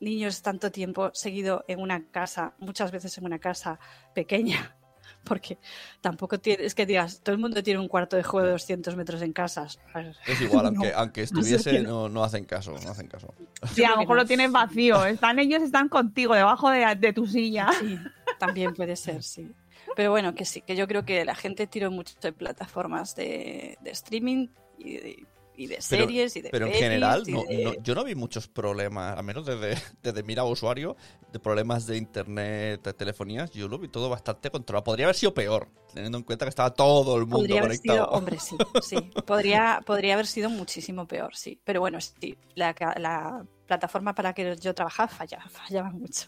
niños 0.00 0.40
tanto 0.40 0.70
tiempo 0.70 1.10
seguido 1.12 1.64
en 1.68 1.78
una 1.80 2.06
casa, 2.10 2.54
muchas 2.58 2.90
veces 2.90 3.18
en 3.18 3.26
una 3.26 3.38
casa 3.38 3.78
pequeña, 4.14 4.76
porque 5.24 5.58
tampoco 6.00 6.38
tiene, 6.40 6.64
es 6.64 6.74
que 6.74 6.86
digas, 6.86 7.20
todo 7.22 7.34
el 7.34 7.40
mundo 7.40 7.62
tiene 7.62 7.80
un 7.80 7.88
cuarto 7.88 8.16
de 8.16 8.22
juego 8.22 8.46
de 8.46 8.52
200 8.52 8.96
metros 8.96 9.20
en 9.20 9.32
casas. 9.34 9.78
Es 10.26 10.40
igual, 10.40 10.62
No. 10.72 10.80
aunque, 10.80 10.92
aunque 10.94 11.12
que 11.12 11.22
estuviese, 11.24 11.82
no. 11.82 11.88
no, 12.04 12.08
no 12.08 12.24
hacen 12.24 12.44
caso, 12.46 12.74
no 12.82 12.90
hacen 12.90 13.08
caso. 13.08 13.34
Sí, 13.74 13.84
a 13.84 13.90
lo 13.90 13.98
mejor 13.98 14.16
no. 14.16 14.22
lo 14.22 14.26
tienes 14.26 14.50
vacío. 14.50 15.04
Están 15.04 15.38
ellos, 15.38 15.62
están 15.62 15.88
contigo, 15.90 16.34
debajo 16.34 16.70
de, 16.70 16.94
de 16.96 17.12
tu 17.12 17.26
silla. 17.26 17.68
Sí, 17.78 17.98
también 18.38 18.72
puede 18.74 18.96
ser, 18.96 19.22
sí. 19.22 19.52
Pero 19.96 20.12
bueno, 20.12 20.34
que 20.34 20.44
sí, 20.46 20.62
que 20.62 20.76
yo 20.76 20.86
creo 20.86 21.04
que 21.04 21.24
la 21.26 21.34
gente 21.34 21.66
tiró 21.66 21.90
mucho 21.90 22.14
de 22.22 22.32
plataformas 22.32 23.14
de, 23.16 23.76
de 23.82 23.90
streaming 23.90 24.48
y 24.78 24.92
de, 24.94 25.26
y 25.60 25.66
de 25.66 25.74
Pero- 25.88 26.02
series 26.04 26.36
y 26.36 26.40
de 26.42 26.50
Pero 26.50 26.66
en 26.66 26.72
pelis 26.72 26.84
general, 26.84 27.22
y 27.26 27.32
no, 27.32 27.44
de- 27.44 27.64
no- 27.64 27.74
yo 27.82 27.94
no 27.94 28.04
vi 28.04 28.14
muchos 28.14 28.48
problemas, 28.48 29.16
al 29.18 29.24
menos 29.24 29.44
desde, 29.46 29.74
desde 30.02 30.22
mira 30.22 30.44
usuario, 30.44 30.96
de 31.32 31.38
problemas 31.38 31.86
de 31.86 31.96
internet, 31.96 32.82
de 32.82 32.92
telefonías. 32.94 33.50
Yo 33.50 33.68
lo 33.68 33.78
vi 33.78 33.88
todo 33.88 34.08
bastante 34.08 34.50
controlado. 34.50 34.84
Podría 34.84 35.06
haber 35.06 35.16
sido 35.16 35.34
peor, 35.34 35.68
teniendo 35.94 36.18
en 36.18 36.24
cuenta 36.24 36.44
que 36.44 36.48
estaba 36.50 36.72
todo 36.72 37.14
el 37.16 37.22
mundo 37.22 37.36
Podría 37.38 37.60
haber 37.60 37.78
conectado. 37.78 38.04
sido, 38.06 38.10
hombre, 38.16 38.38
sí, 38.40 38.56
sí. 38.82 38.96
Podría, 39.26 39.80
podría 39.86 40.14
haber 40.14 40.26
sido 40.26 40.48
muchísimo 40.50 41.06
peor, 41.06 41.36
sí. 41.36 41.60
Pero 41.64 41.80
bueno, 41.80 42.00
sí, 42.00 42.36
la, 42.54 42.74
la 42.98 43.44
plataforma 43.66 44.14
para 44.14 44.30
la 44.30 44.34
que 44.34 44.56
yo 44.56 44.74
trabajaba 44.74 45.06
fallaba, 45.08 45.48
fallaba 45.48 45.90
mucho. 45.90 46.26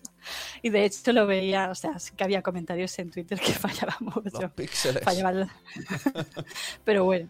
Y 0.63 0.71
de 0.71 0.85
hecho 0.85 1.13
lo 1.13 1.27
veía, 1.27 1.71
o 1.71 1.75
sea, 1.75 1.99
sí 1.99 2.13
que 2.17 2.23
había 2.23 2.41
comentarios 2.43 2.97
en 3.01 3.11
Twitter 3.11 3.41
que 3.41 3.53
fallaba 3.53 3.97
Los 4.01 4.33
mucho. 4.33 4.51
píxeles. 4.55 5.03
Fallaba 5.03 5.31
el- 5.31 5.49
Pero 6.85 7.05
bueno, 7.05 7.29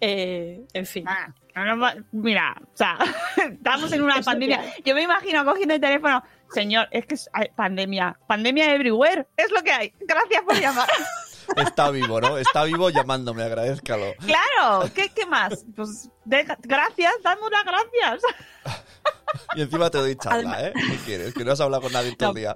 eh, 0.00 0.60
en 0.72 0.86
fin. 0.86 1.04
Ah, 1.08 1.32
no 1.54 1.90
Mira, 2.12 2.54
o 2.62 2.76
sea, 2.76 2.98
estamos 3.52 3.92
en 3.92 4.02
una 4.02 4.20
pandemia. 4.22 4.62
Yo 4.84 4.94
me 4.94 5.02
imagino 5.02 5.44
cogiendo 5.44 5.74
el 5.74 5.80
teléfono. 5.80 6.22
Señor, 6.52 6.88
es 6.90 7.04
que 7.06 7.14
es 7.14 7.28
hay 7.32 7.48
pandemia. 7.54 8.18
Pandemia 8.26 8.72
everywhere. 8.74 9.26
Es 9.36 9.50
lo 9.50 9.62
que 9.62 9.72
hay. 9.72 9.92
Gracias 10.00 10.42
por 10.42 10.58
llamar. 10.58 10.88
Está 11.56 11.90
vivo, 11.90 12.20
¿no? 12.20 12.36
Está 12.36 12.64
vivo 12.64 12.90
llamándome, 12.90 13.42
agradezcalo. 13.42 14.12
claro. 14.18 14.90
¿Qué, 14.94 15.08
qué 15.14 15.24
más? 15.24 15.64
Pues 15.74 16.10
de- 16.26 16.46
gracias, 16.60 17.14
dame 17.22 17.40
las 17.50 17.64
gracias. 17.64 18.22
Y 19.56 19.62
encima 19.62 19.88
te 19.90 19.98
doy 19.98 20.16
charla, 20.16 20.66
¿eh? 20.68 20.72
¿Qué 20.74 20.96
quieres? 21.04 21.34
Que 21.34 21.44
no 21.44 21.52
has 21.52 21.60
hablado 21.60 21.82
con 21.82 21.92
nadie 21.92 22.14
todo 22.16 22.30
el 22.30 22.34
No. 22.34 22.40
día. 22.40 22.54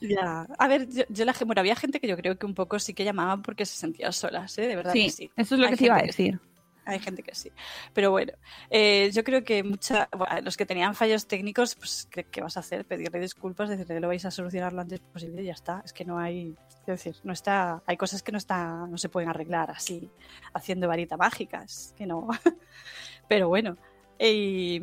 Ya. 0.00 0.46
A 0.58 0.68
ver, 0.68 0.88
yo, 0.88 1.04
yo 1.08 1.24
la, 1.24 1.34
bueno, 1.44 1.60
había 1.60 1.76
gente 1.76 2.00
que 2.00 2.08
yo 2.08 2.16
creo 2.16 2.38
que 2.38 2.46
un 2.46 2.54
poco 2.54 2.78
sí 2.78 2.94
que 2.94 3.04
llamaban 3.04 3.42
porque 3.42 3.66
se 3.66 3.76
sentían 3.76 4.12
solas, 4.12 4.56
¿eh? 4.58 4.66
De 4.66 4.76
verdad 4.76 4.92
que 4.92 5.10
sí. 5.10 5.30
eso 5.36 5.54
es 5.54 5.60
lo 5.60 5.66
Hay 5.66 5.72
que 5.72 5.76
te 5.76 5.84
iba 5.86 5.96
a 5.96 6.02
que 6.02 6.12
sí. 6.12 6.24
decir. 6.24 6.40
Hay 6.86 6.98
gente 6.98 7.22
que 7.22 7.34
sí. 7.34 7.52
Pero 7.92 8.10
bueno, 8.10 8.32
eh, 8.70 9.10
yo 9.12 9.22
creo 9.22 9.44
que 9.44 9.62
mucha, 9.62 10.08
bueno, 10.16 10.40
los 10.42 10.56
que 10.56 10.66
tenían 10.66 10.94
fallos 10.94 11.26
técnicos, 11.26 11.74
pues, 11.74 12.08
¿qué, 12.10 12.24
qué 12.24 12.40
vas 12.40 12.56
a 12.56 12.60
hacer? 12.60 12.84
Pedirle 12.84 13.20
disculpas, 13.20 13.68
decirle 13.68 13.94
que 13.94 14.00
lo 14.00 14.08
vais 14.08 14.24
a 14.24 14.30
solucionar 14.30 14.72
lo 14.72 14.80
antes 14.80 14.98
posible 15.00 15.42
y 15.42 15.46
ya 15.46 15.52
está. 15.52 15.82
Es 15.84 15.92
que 15.92 16.04
no 16.04 16.18
hay, 16.18 16.56
es 16.80 16.86
decir, 16.86 17.16
no 17.22 17.32
está, 17.32 17.82
hay 17.86 17.96
cosas 17.96 18.22
que 18.22 18.32
no 18.32 18.38
está, 18.38 18.86
no 18.88 18.98
se 18.98 19.08
pueden 19.08 19.28
arreglar 19.28 19.70
así, 19.70 20.10
haciendo 20.54 20.88
varita 20.88 21.16
mágica, 21.16 21.62
es 21.62 21.94
que 21.96 22.06
no. 22.06 22.28
Pero 23.28 23.48
bueno, 23.48 23.76
y, 24.18 24.80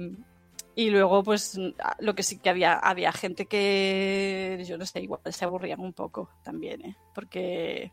y 0.77 0.91
luego, 0.91 1.23
pues, 1.23 1.59
lo 1.97 2.13
que 2.13 2.21
sí 2.21 2.37
que 2.37 2.51
había, 2.51 2.73
había 2.73 3.11
gente 3.11 3.47
que, 3.47 4.63
yo 4.67 4.77
no 4.77 4.85
sé, 4.85 5.01
igual 5.01 5.21
se 5.31 5.43
aburrían 5.43 5.79
un 5.79 5.91
poco 5.91 6.29
también, 6.43 6.85
¿eh? 6.85 6.95
Porque 7.15 7.91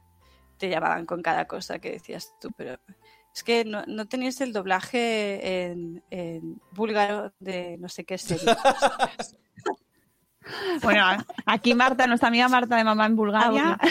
te 0.58 0.68
llamaban 0.68 1.06
con 1.06 1.22
cada 1.22 1.46
cosa 1.46 1.78
que 1.78 1.92
decías 1.92 2.34
tú, 2.38 2.50
pero 2.54 2.78
es 3.34 3.42
que 3.42 3.64
no, 3.64 3.86
no 3.86 4.04
tenías 4.06 4.38
el 4.42 4.52
doblaje 4.52 5.70
en, 5.70 6.02
búlgaro 6.72 7.32
de 7.38 7.78
no 7.78 7.88
sé 7.88 8.04
qué 8.04 8.18
serie. 8.18 8.44
Bueno, 10.82 11.04
aquí 11.46 11.74
Marta, 11.74 12.06
nuestra 12.06 12.28
amiga 12.28 12.48
Marta 12.48 12.76
de 12.76 12.84
Mamá 12.84 13.06
en 13.06 13.16
Bulgaria. 13.16 13.78
Ah, 13.80 13.86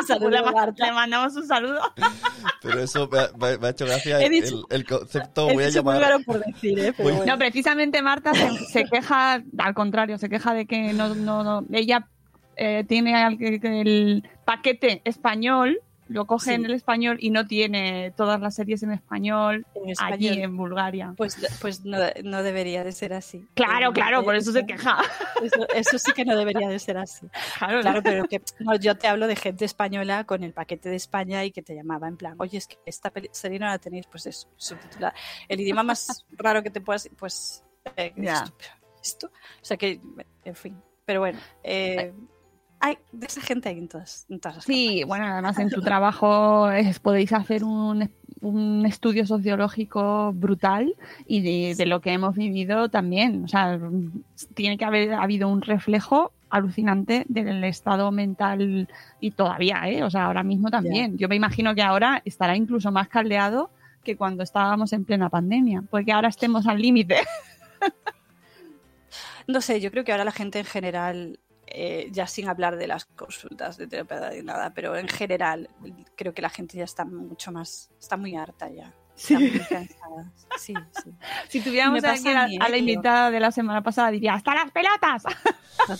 Un 0.00 0.06
saludo, 0.06 0.30
le, 0.30 0.42
ma- 0.42 0.52
Marta. 0.52 0.86
le 0.86 0.92
mandamos 0.92 1.36
un 1.36 1.46
saludo. 1.46 1.80
Pero 2.62 2.80
eso 2.80 3.08
me 3.10 3.18
ha, 3.20 3.28
me- 3.38 3.58
me 3.58 3.66
ha 3.68 3.70
hecho 3.70 3.86
gracia 3.86 4.20
He 4.20 4.26
el, 4.26 4.32
dicho- 4.32 4.66
el 4.70 4.84
concepto. 4.84 5.48
He 5.50 5.54
Voy 5.54 5.64
a 5.64 5.68
llamar. 5.68 6.24
por 6.24 6.44
decir, 6.44 6.78
¿eh? 6.78 6.92
Pero 6.96 7.08
Voy- 7.08 7.16
bueno. 7.18 7.32
No, 7.32 7.38
precisamente 7.38 8.02
Marta 8.02 8.34
se, 8.34 8.50
se 8.66 8.84
queja, 8.84 9.42
al 9.58 9.74
contrario, 9.74 10.18
se 10.18 10.28
queja 10.28 10.54
de 10.54 10.66
que 10.66 10.92
no, 10.92 11.14
no, 11.14 11.44
no- 11.44 11.64
ella 11.72 12.08
eh, 12.56 12.84
tiene 12.88 13.36
que 13.38 13.80
el 13.80 14.28
paquete 14.44 15.02
español 15.04 15.78
lo 16.08 16.24
coge 16.26 16.50
Sí. 16.50 16.54
en 16.54 16.64
el 16.66 16.72
español 16.72 17.16
y 17.20 17.30
no 17.30 17.46
tiene 17.46 18.12
todas 18.16 18.40
las 18.40 18.54
series 18.54 18.82
en 18.82 18.92
español, 18.92 19.66
En 19.74 19.92
allí 20.00 20.28
en 20.28 20.56
Bulgaria. 20.56 21.14
Pues, 21.16 21.36
pues 21.60 21.84
no, 21.84 21.98
no 22.22 22.42
debería 22.42 22.84
de 22.84 22.92
ser 22.92 23.12
así. 23.12 23.44
Claro, 23.54 23.90
Eh, 23.90 23.92
claro, 23.92 24.22
por 24.24 24.34
eso 24.36 24.52
se 24.52 24.58
eso- 24.60 24.66
queja. 24.66 24.98
Eso, 25.42 25.66
eso 25.74 25.98
sí 25.98 26.12
que 26.12 26.24
no 26.24 26.36
debería 26.36 26.68
de 26.68 26.78
ser 26.78 26.96
así. 26.98 27.26
Claro, 27.58 27.80
Claro, 27.80 28.02
pero 28.02 28.24
que 28.28 28.40
no, 28.60 28.76
yo 28.76 28.96
te 28.96 29.08
hablo 29.08 29.26
de 29.26 29.36
gente 29.36 29.64
española 29.64 30.24
con 30.24 30.42
el 30.44 30.52
paquete 30.52 30.88
de 30.88 30.96
España 30.96 31.44
y 31.44 31.50
que 31.50 31.62
te 31.62 31.74
llamaba 31.74 32.08
en 32.08 32.16
plan, 32.16 32.34
oye, 32.38 32.58
es 32.58 32.66
que 32.66 32.78
esta 32.86 33.12
serie 33.32 33.58
no 33.58 33.66
la 33.66 33.78
tenéis, 33.78 34.06
pues 34.06 34.26
eso, 34.26 34.48
subtitulada. 34.56 35.14
El 35.48 35.60
idioma 35.60 35.82
más 35.82 36.24
raro 36.32 36.62
que 36.62 36.70
te 36.70 36.80
puedas, 36.80 37.08
pues, 37.18 37.64
eh, 37.96 38.12
Ya. 38.16 38.44
esto, 38.44 38.52
esto. 39.02 39.26
O 39.28 39.64
sea 39.64 39.76
que, 39.76 40.00
en 40.44 40.54
fin, 40.54 40.80
pero 41.04 41.20
bueno, 41.20 41.38
eh, 41.62 42.12
hay, 42.80 42.98
de 43.12 43.26
esa 43.26 43.40
gente 43.40 43.68
hay 43.68 43.78
en 43.78 43.88
todas, 43.88 44.26
en 44.28 44.38
todas 44.40 44.56
las 44.56 44.64
Sí, 44.64 44.86
campañas. 44.86 45.08
bueno, 45.08 45.26
además 45.26 45.58
en 45.58 45.70
tu 45.70 45.80
trabajo 45.82 46.70
es- 46.70 46.98
podéis 47.00 47.32
hacer 47.32 47.64
un, 47.64 48.10
un 48.42 48.86
estudio 48.86 49.26
sociológico 49.26 50.32
brutal 50.34 50.94
y 51.26 51.40
de, 51.40 51.74
de 51.74 51.86
lo 51.86 52.00
que 52.00 52.12
hemos 52.12 52.36
vivido 52.36 52.88
también. 52.88 53.44
O 53.44 53.48
sea, 53.48 53.78
tiene 54.54 54.76
que 54.78 54.84
haber 54.84 55.14
habido 55.14 55.48
un 55.48 55.62
reflejo 55.62 56.32
alucinante 56.48 57.24
del 57.28 57.64
estado 57.64 58.12
mental 58.12 58.88
y 59.20 59.30
todavía, 59.32 59.82
¿eh? 59.88 60.02
O 60.04 60.10
sea, 60.10 60.26
ahora 60.26 60.42
mismo 60.44 60.70
también. 60.70 61.18
Yo 61.18 61.28
me 61.28 61.34
imagino 61.36 61.74
que 61.74 61.82
ahora 61.82 62.22
estará 62.24 62.56
incluso 62.56 62.92
más 62.92 63.08
caldeado 63.08 63.70
que 64.04 64.16
cuando 64.16 64.44
estábamos 64.44 64.92
en 64.92 65.04
plena 65.04 65.28
pandemia, 65.28 65.82
porque 65.90 66.12
ahora 66.12 66.28
estemos 66.28 66.66
al 66.68 66.80
límite. 66.80 67.16
No 69.48 69.60
sé, 69.60 69.80
yo 69.80 69.90
creo 69.90 70.04
que 70.04 70.12
ahora 70.12 70.24
la 70.24 70.32
gente 70.32 70.58
en 70.58 70.64
general, 70.64 71.38
eh, 71.78 72.08
ya 72.10 72.26
sin 72.26 72.48
hablar 72.48 72.76
de 72.76 72.86
las 72.86 73.04
consultas 73.04 73.76
de 73.76 73.86
terapeuta 73.86 74.30
ni 74.30 74.40
nada, 74.42 74.72
pero 74.72 74.96
en 74.96 75.08
general 75.08 75.68
creo 76.16 76.32
que 76.32 76.40
la 76.40 76.48
gente 76.48 76.78
ya 76.78 76.84
está 76.84 77.04
mucho 77.04 77.52
más, 77.52 77.90
está 78.00 78.16
muy 78.16 78.34
harta 78.34 78.70
ya. 78.70 78.94
Está 79.14 79.38
muy 79.38 79.50
cansada. 79.50 80.32
Sí, 80.58 80.72
sí. 81.04 81.10
Si 81.48 81.60
tuviéramos 81.60 82.02
a, 82.04 82.12
a 82.12 82.46
mí, 82.48 82.56
¿eh? 82.56 82.58
a 82.60 82.68
la 82.68 82.76
Yo- 82.76 82.76
invitada 82.76 83.30
de 83.30 83.40
la 83.40 83.50
semana 83.52 83.82
pasada, 83.82 84.10
diría, 84.10 84.32
¡hasta 84.34 84.54
las 84.54 84.70
pelotas! 84.70 85.24
a 85.26 85.96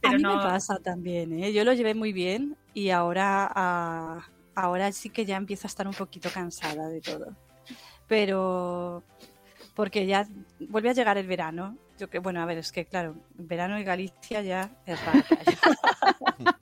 Pero 0.00 0.16
mí 0.16 0.22
no- 0.22 0.36
me 0.36 0.42
pasa 0.42 0.78
también, 0.78 1.32
¿eh? 1.38 1.52
Yo 1.52 1.64
lo 1.64 1.72
llevé 1.72 1.94
muy 1.94 2.12
bien 2.12 2.56
y 2.74 2.90
ahora, 2.90 3.48
ah, 3.54 4.26
ahora 4.54 4.90
sí 4.92 5.10
que 5.10 5.24
ya 5.24 5.36
empiezo 5.36 5.66
a 5.66 5.70
estar 5.70 5.86
un 5.86 5.94
poquito 5.94 6.28
cansada 6.32 6.88
de 6.88 7.00
todo. 7.00 7.36
Pero 8.08 9.02
porque 9.74 10.06
ya 10.06 10.26
vuelve 10.60 10.90
a 10.90 10.94
llegar 10.94 11.16
el 11.18 11.26
verano. 11.26 11.76
Yo 11.98 12.08
que 12.10 12.18
bueno, 12.18 12.40
a 12.42 12.46
ver, 12.46 12.58
es 12.58 12.72
que 12.72 12.84
claro, 12.86 13.14
verano 13.34 13.78
y 13.78 13.84
Galicia 13.84 14.40
ya 14.42 14.70
es 14.86 14.98
raro. 15.04 15.22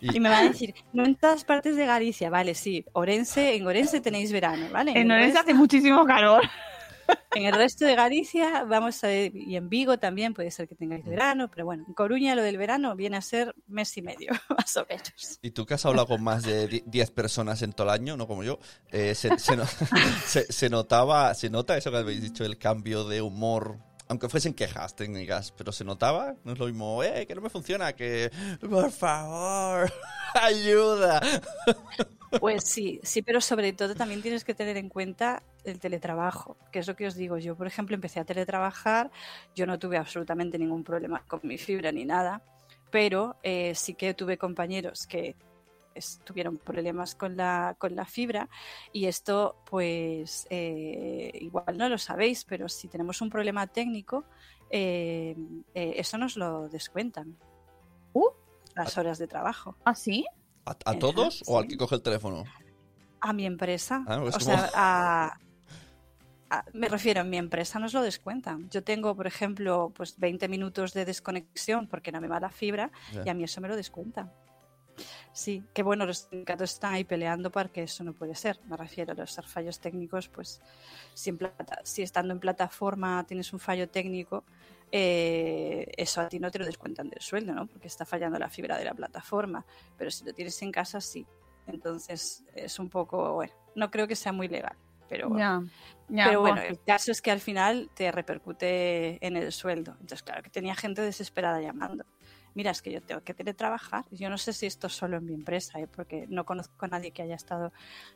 Y- 0.00 0.16
Y 0.16 0.20
me 0.20 0.28
va 0.28 0.38
a 0.40 0.42
decir, 0.48 0.74
no 0.92 1.04
en 1.04 1.14
todas 1.14 1.44
partes 1.44 1.76
de 1.76 1.86
Galicia, 1.86 2.28
vale, 2.28 2.54
sí, 2.56 2.84
Orense, 2.92 3.54
en 3.54 3.64
Orense 3.66 4.00
tenéis 4.00 4.32
verano, 4.32 4.66
¿vale? 4.72 4.92
En 4.98 5.08
Orense 5.10 5.38
hace 5.38 5.54
muchísimo 5.54 6.04
calor. 6.04 6.42
En 7.34 7.44
el 7.46 7.54
resto 7.54 7.84
de 7.84 7.94
Galicia 7.94 8.64
vamos 8.64 9.00
y 9.04 9.56
en 9.56 9.68
Vigo 9.68 9.98
también 9.98 10.34
puede 10.34 10.50
ser 10.50 10.68
que 10.68 10.74
tengáis 10.74 11.04
verano, 11.04 11.48
pero 11.50 11.64
bueno, 11.64 11.84
en 11.88 11.94
Coruña 11.94 12.34
lo 12.34 12.42
del 12.42 12.56
verano 12.58 12.94
viene 12.96 13.16
a 13.16 13.20
ser 13.22 13.54
mes 13.66 13.96
y 13.96 14.02
medio, 14.02 14.30
más 14.56 14.76
o 14.76 14.86
menos. 14.88 15.38
Y 15.42 15.50
tú 15.50 15.64
que 15.66 15.74
has 15.74 15.84
hablado 15.86 16.06
con 16.08 16.22
más 16.22 16.42
de 16.42 16.68
di- 16.68 16.82
10 16.86 17.10
personas 17.10 17.62
en 17.62 17.72
todo 17.72 17.88
el 17.88 17.94
año, 17.94 18.16
no 18.16 18.26
como 18.26 18.44
yo, 18.44 18.58
eh, 18.90 19.14
se, 19.14 19.38
se 19.38 19.56
se- 20.26 20.52
se 20.52 20.70
notaba, 20.70 21.34
se 21.34 21.50
nota 21.50 21.76
eso 21.76 21.90
que 21.90 21.96
habéis 21.98 22.22
dicho, 22.22 22.44
el 22.44 22.58
cambio 22.58 23.04
de 23.04 23.22
humor, 23.22 23.78
aunque 24.12 24.28
fuesen 24.28 24.54
quejas 24.54 24.94
técnicas, 24.94 25.52
pero 25.52 25.72
se 25.72 25.84
notaba, 25.84 26.34
no 26.44 26.52
es 26.52 26.58
lo 26.58 26.66
mismo, 26.66 27.02
eh, 27.02 27.26
que 27.26 27.34
no 27.34 27.40
me 27.40 27.48
funciona, 27.48 27.94
que 27.94 28.30
por 28.60 28.90
favor, 28.90 29.90
ayuda. 30.34 31.20
Pues 32.38 32.64
sí, 32.64 33.00
sí, 33.02 33.22
pero 33.22 33.40
sobre 33.40 33.72
todo 33.72 33.94
también 33.94 34.22
tienes 34.22 34.44
que 34.44 34.54
tener 34.54 34.76
en 34.76 34.88
cuenta 34.88 35.42
el 35.64 35.78
teletrabajo, 35.78 36.58
que 36.70 36.80
es 36.80 36.86
lo 36.86 36.94
que 36.94 37.06
os 37.06 37.14
digo. 37.14 37.38
Yo, 37.38 37.56
por 37.56 37.66
ejemplo, 37.66 37.94
empecé 37.94 38.20
a 38.20 38.24
teletrabajar, 38.24 39.10
yo 39.54 39.66
no 39.66 39.78
tuve 39.78 39.96
absolutamente 39.96 40.58
ningún 40.58 40.84
problema 40.84 41.24
con 41.26 41.40
mi 41.42 41.56
fibra 41.56 41.90
ni 41.90 42.04
nada, 42.04 42.42
pero 42.90 43.36
eh, 43.42 43.74
sí 43.74 43.94
que 43.94 44.12
tuve 44.12 44.36
compañeros 44.36 45.06
que 45.06 45.36
es- 45.94 46.20
tuvieron 46.24 46.56
problemas 46.58 47.14
con 47.14 47.36
la, 47.36 47.74
con 47.78 47.94
la 47.96 48.04
fibra 48.04 48.48
y 48.92 49.06
esto, 49.06 49.56
pues, 49.68 50.46
eh, 50.50 51.30
igual 51.40 51.76
no 51.78 51.88
lo 51.88 51.98
sabéis, 51.98 52.44
pero 52.44 52.68
si 52.68 52.88
tenemos 52.88 53.20
un 53.20 53.30
problema 53.30 53.66
técnico, 53.66 54.24
eh, 54.70 55.36
eh, 55.74 55.94
eso 55.96 56.18
nos 56.18 56.36
lo 56.36 56.68
descuentan. 56.68 57.36
Uh. 58.14 58.28
las 58.74 58.96
horas 58.96 59.18
de 59.18 59.26
trabajo. 59.26 59.76
¿Ah, 59.84 59.94
sí? 59.94 60.24
¿A, 60.64 60.70
a 60.86 60.98
todos 60.98 61.42
o 61.46 61.58
al 61.58 61.66
que 61.68 61.76
coge 61.76 61.96
el 61.96 62.02
teléfono? 62.02 62.44
A 63.20 63.32
mi 63.34 63.44
empresa. 63.46 64.02
Ah, 64.06 64.18
pues 64.20 64.34
o 64.36 64.38
como- 64.38 64.56
sea, 64.56 64.70
a, 64.74 65.38
a- 66.50 66.64
me 66.72 66.88
refiero, 66.88 67.20
en 67.20 67.30
mi 67.30 67.36
empresa 67.36 67.78
nos 67.78 67.92
lo 67.92 68.00
descuentan. 68.02 68.68
Yo 68.70 68.82
tengo, 68.82 69.14
por 69.14 69.26
ejemplo, 69.26 69.92
pues 69.94 70.18
20 70.18 70.48
minutos 70.48 70.92
de 70.94 71.04
desconexión 71.04 71.86
porque 71.86 72.12
no 72.12 72.20
me 72.20 72.28
va 72.28 72.40
la 72.40 72.50
fibra 72.50 72.90
y 73.24 73.28
a 73.28 73.34
mí 73.34 73.44
eso 73.44 73.60
me 73.60 73.68
lo 73.68 73.76
descuentan. 73.76 74.32
Sí, 75.32 75.64
que 75.72 75.82
bueno, 75.82 76.04
los 76.06 76.28
sindicatos 76.30 76.72
están 76.74 76.94
ahí 76.94 77.04
peleando 77.04 77.50
para 77.50 77.68
que 77.70 77.82
eso 77.84 78.04
no 78.04 78.12
puede 78.12 78.34
ser. 78.34 78.60
Me 78.66 78.76
refiero 78.76 79.12
a 79.12 79.14
los 79.14 79.34
fallos 79.46 79.80
técnicos, 79.80 80.28
pues 80.28 80.60
si, 81.14 81.30
en 81.30 81.38
plata- 81.38 81.80
si 81.84 82.02
estando 82.02 82.32
en 82.34 82.40
plataforma 82.40 83.24
tienes 83.26 83.52
un 83.52 83.58
fallo 83.58 83.88
técnico, 83.88 84.44
eh, 84.90 85.90
eso 85.96 86.20
a 86.20 86.28
ti 86.28 86.38
no 86.38 86.50
te 86.50 86.58
lo 86.58 86.66
descuentan 86.66 87.08
del 87.08 87.20
sueldo, 87.22 87.54
¿no? 87.54 87.66
Porque 87.66 87.88
está 87.88 88.04
fallando 88.04 88.38
la 88.38 88.50
fibra 88.50 88.76
de 88.76 88.84
la 88.84 88.94
plataforma. 88.94 89.64
Pero 89.96 90.10
si 90.10 90.24
lo 90.24 90.32
tienes 90.34 90.60
en 90.62 90.70
casa, 90.70 91.00
sí. 91.00 91.26
Entonces 91.66 92.44
es 92.54 92.78
un 92.78 92.88
poco, 92.90 93.34
bueno, 93.34 93.52
no 93.74 93.90
creo 93.90 94.06
que 94.06 94.16
sea 94.16 94.32
muy 94.32 94.48
legal, 94.48 94.76
pero, 95.08 95.28
pero 96.28 96.40
bueno, 96.40 96.60
el 96.60 96.78
caso 96.80 97.12
es 97.12 97.22
que 97.22 97.30
al 97.30 97.40
final 97.40 97.88
te 97.94 98.10
repercute 98.12 99.24
en 99.24 99.36
el 99.36 99.50
sueldo. 99.52 99.92
Entonces, 99.92 100.22
claro, 100.22 100.42
que 100.42 100.50
tenía 100.50 100.74
gente 100.74 101.00
desesperada 101.02 101.60
llamando. 101.60 102.04
Mira, 102.54 102.70
es 102.70 102.82
que 102.82 102.92
yo 102.92 103.00
tengo 103.02 103.22
que 103.22 103.34
teletrabajar. 103.34 104.04
Yo 104.10 104.28
no 104.28 104.38
sé 104.38 104.52
si 104.52 104.66
esto 104.66 104.86
es 104.88 104.92
solo 104.92 105.16
en 105.16 105.24
mi 105.24 105.34
empresa, 105.34 105.78
¿eh? 105.80 105.86
porque 105.86 106.26
no 106.28 106.44
conozco 106.44 106.84
a 106.84 106.88
nadie 106.88 107.10
que 107.12 107.22
haya 107.22 107.34
estado 107.34 107.72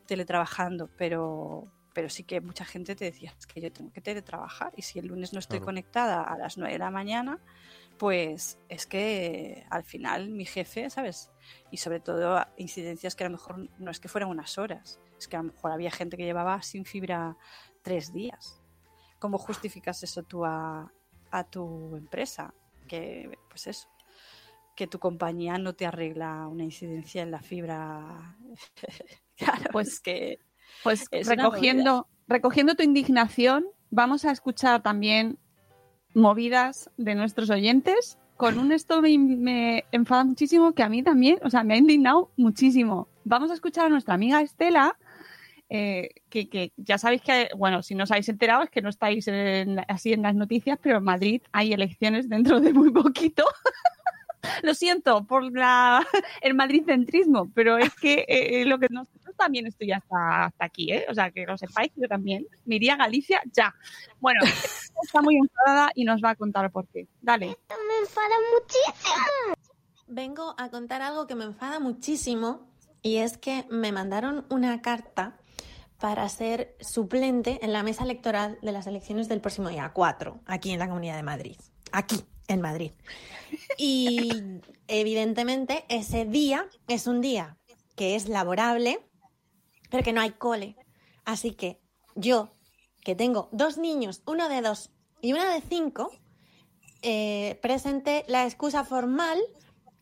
teletrabajando, 0.06 0.88
pero, 0.96 1.64
pero 1.94 2.08
sí 2.08 2.24
que 2.24 2.40
mucha 2.40 2.64
gente 2.64 2.94
te 2.94 3.06
decía, 3.06 3.34
es 3.38 3.46
que 3.46 3.60
yo 3.60 3.72
tengo 3.72 3.92
que 3.92 4.00
teletrabajar 4.00 4.72
y 4.76 4.82
si 4.82 4.98
el 4.98 5.06
lunes 5.06 5.32
no 5.32 5.38
estoy 5.38 5.58
Claro. 5.58 5.66
conectada 5.66 6.22
a 6.22 6.36
las 6.36 6.58
9 6.58 6.74
de 6.74 6.78
la 6.78 6.90
mañana, 6.90 7.38
pues 7.98 8.58
es 8.68 8.86
que 8.86 9.64
al 9.70 9.84
final 9.84 10.28
mi 10.28 10.44
jefe, 10.44 10.90
¿sabes? 10.90 11.30
Y 11.70 11.78
sobre 11.78 12.00
todo 12.00 12.44
incidencias 12.58 13.16
que 13.16 13.24
a 13.24 13.28
lo 13.28 13.32
mejor 13.32 13.70
no 13.78 13.90
es 13.90 14.00
que 14.00 14.08
fueran 14.08 14.28
unas 14.28 14.58
horas, 14.58 15.00
es 15.18 15.28
que 15.28 15.36
a 15.36 15.42
lo 15.42 15.52
mejor 15.52 15.72
había 15.72 15.90
gente 15.90 16.18
que 16.18 16.24
llevaba 16.24 16.60
sin 16.60 16.84
fibra 16.84 17.36
tres 17.82 18.12
días. 18.12 18.60
¿Cómo 19.18 19.38
justificas 19.38 20.02
eso 20.02 20.22
tú 20.24 20.44
a, 20.44 20.92
a 21.30 21.44
tu 21.44 21.96
empresa? 21.96 22.52
Que, 22.86 23.38
pues 23.48 23.66
eso, 23.66 23.88
que 24.76 24.86
tu 24.86 24.98
compañía 25.00 25.58
no 25.58 25.74
te 25.74 25.86
arregla 25.86 26.46
una 26.46 26.62
incidencia 26.62 27.22
en 27.22 27.30
la 27.32 27.40
fibra. 27.40 28.36
claro, 29.36 29.64
Pues 29.72 29.88
es 29.88 30.00
que 30.00 30.38
Pues 30.84 31.08
Es 31.10 31.26
recogiendo, 31.26 32.06
recogiendo 32.28 32.74
tu 32.76 32.82
indignación, 32.84 33.66
vamos 33.90 34.24
a 34.24 34.30
escuchar 34.30 34.82
también 34.82 35.38
movidas 36.14 36.90
de 36.96 37.14
nuestros 37.14 37.50
oyentes. 37.50 38.18
Con 38.36 38.58
un 38.58 38.70
esto 38.70 39.00
me, 39.00 39.16
me 39.18 39.84
enfada 39.92 40.22
muchísimo, 40.24 40.72
que 40.74 40.82
a 40.82 40.88
mí 40.90 41.02
también, 41.02 41.38
o 41.42 41.48
sea, 41.48 41.64
me 41.64 41.74
ha 41.74 41.78
indignado 41.78 42.30
muchísimo. 42.36 43.08
Vamos 43.24 43.50
a 43.50 43.54
escuchar 43.54 43.86
a 43.86 43.88
nuestra 43.88 44.12
amiga 44.14 44.42
Estela, 44.42 44.98
eh, 45.70 46.10
que, 46.28 46.48
que 46.50 46.72
ya 46.76 46.98
sabéis 46.98 47.22
que, 47.22 47.48
bueno, 47.56 47.82
si 47.82 47.94
no 47.94 48.04
os 48.04 48.10
habéis 48.10 48.28
enterado 48.28 48.62
es 48.62 48.70
que 48.70 48.82
no 48.82 48.90
estáis 48.90 49.26
en- 49.26 49.80
así 49.88 50.12
en 50.12 50.22
las 50.22 50.34
noticias, 50.34 50.78
pero 50.80 50.98
en 50.98 51.04
Madrid 51.04 51.42
hay 51.50 51.72
elecciones 51.72 52.28
dentro 52.28 52.60
de 52.60 52.72
muy 52.74 52.90
poquito. 52.92 53.44
Lo 54.62 54.74
siento 54.74 55.24
por 55.24 55.50
la, 55.52 56.06
el 56.40 56.54
madridcentrismo, 56.54 57.50
pero 57.54 57.78
es 57.78 57.94
que 57.94 58.24
eh, 58.28 58.64
lo 58.64 58.78
que 58.78 58.88
nosotros 58.90 59.34
también 59.36 59.66
estoy 59.66 59.92
hasta, 59.92 60.46
hasta 60.46 60.64
aquí, 60.64 60.92
¿eh? 60.92 61.06
O 61.08 61.14
sea, 61.14 61.30
que 61.30 61.46
lo 61.46 61.56
sepáis, 61.56 61.92
yo 61.96 62.08
también 62.08 62.46
me 62.64 62.76
iría 62.76 62.94
a 62.94 62.96
Galicia 62.96 63.42
ya. 63.52 63.74
Bueno, 64.20 64.40
está 65.02 65.22
muy 65.22 65.36
enfadada 65.36 65.90
y 65.94 66.04
nos 66.04 66.22
va 66.22 66.30
a 66.30 66.34
contar 66.34 66.70
por 66.70 66.86
qué. 66.88 67.06
Dale. 67.20 67.46
Me 67.46 67.98
enfada 68.00 68.34
muchísimo. 68.54 69.54
Vengo 70.08 70.54
a 70.56 70.70
contar 70.70 71.02
algo 71.02 71.26
que 71.26 71.34
me 71.34 71.44
enfada 71.44 71.80
muchísimo 71.80 72.68
y 73.02 73.16
es 73.16 73.38
que 73.38 73.66
me 73.70 73.92
mandaron 73.92 74.46
una 74.50 74.80
carta 74.80 75.36
para 75.98 76.28
ser 76.28 76.76
suplente 76.80 77.58
en 77.62 77.72
la 77.72 77.82
mesa 77.82 78.04
electoral 78.04 78.58
de 78.62 78.72
las 78.72 78.86
elecciones 78.86 79.28
del 79.28 79.40
próximo 79.40 79.68
día 79.68 79.90
4, 79.92 80.40
aquí 80.46 80.70
en 80.70 80.78
la 80.78 80.88
Comunidad 80.88 81.16
de 81.16 81.22
Madrid. 81.22 81.56
Aquí, 81.92 82.22
en 82.48 82.60
Madrid. 82.60 82.92
Y 83.76 84.60
evidentemente 84.88 85.84
ese 85.88 86.24
día 86.24 86.68
es 86.88 87.06
un 87.06 87.20
día 87.20 87.56
que 87.94 88.14
es 88.14 88.28
laborable, 88.28 89.00
pero 89.90 90.02
que 90.02 90.12
no 90.12 90.20
hay 90.20 90.32
cole. 90.32 90.76
Así 91.24 91.52
que 91.52 91.80
yo, 92.14 92.50
que 93.02 93.14
tengo 93.14 93.48
dos 93.52 93.78
niños, 93.78 94.22
uno 94.26 94.48
de 94.48 94.62
dos 94.62 94.90
y 95.20 95.32
una 95.32 95.52
de 95.52 95.60
cinco, 95.60 96.10
eh, 97.02 97.58
presenté 97.62 98.24
la 98.28 98.44
excusa 98.44 98.84
formal 98.84 99.38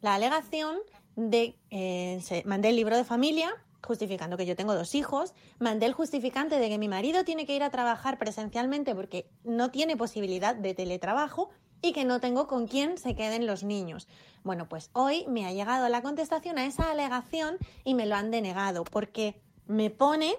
la 0.00 0.14
alegación 0.16 0.76
de, 1.16 1.58
eh, 1.70 2.42
mandé 2.44 2.68
el 2.68 2.76
libro 2.76 2.96
de 2.96 3.04
familia 3.04 3.54
justificando 3.82 4.36
que 4.36 4.46
yo 4.46 4.56
tengo 4.56 4.74
dos 4.74 4.94
hijos, 4.94 5.34
mandé 5.58 5.86
el 5.86 5.92
justificante 5.92 6.58
de 6.58 6.68
que 6.68 6.78
mi 6.78 6.88
marido 6.88 7.24
tiene 7.24 7.46
que 7.46 7.54
ir 7.54 7.62
a 7.62 7.70
trabajar 7.70 8.18
presencialmente 8.18 8.94
porque 8.94 9.30
no 9.44 9.70
tiene 9.70 9.96
posibilidad 9.96 10.54
de 10.54 10.74
teletrabajo 10.74 11.50
y 11.84 11.92
que 11.92 12.06
no 12.06 12.18
tengo 12.18 12.46
con 12.46 12.66
quién 12.66 12.96
se 12.96 13.14
queden 13.14 13.46
los 13.46 13.62
niños. 13.62 14.08
Bueno, 14.42 14.68
pues 14.70 14.88
hoy 14.94 15.26
me 15.28 15.46
ha 15.46 15.52
llegado 15.52 15.86
la 15.90 16.00
contestación 16.00 16.58
a 16.58 16.64
esa 16.64 16.90
alegación 16.90 17.58
y 17.84 17.92
me 17.92 18.06
lo 18.06 18.16
han 18.16 18.30
denegado 18.30 18.84
porque 18.84 19.38
me 19.66 19.90
pone 19.90 20.34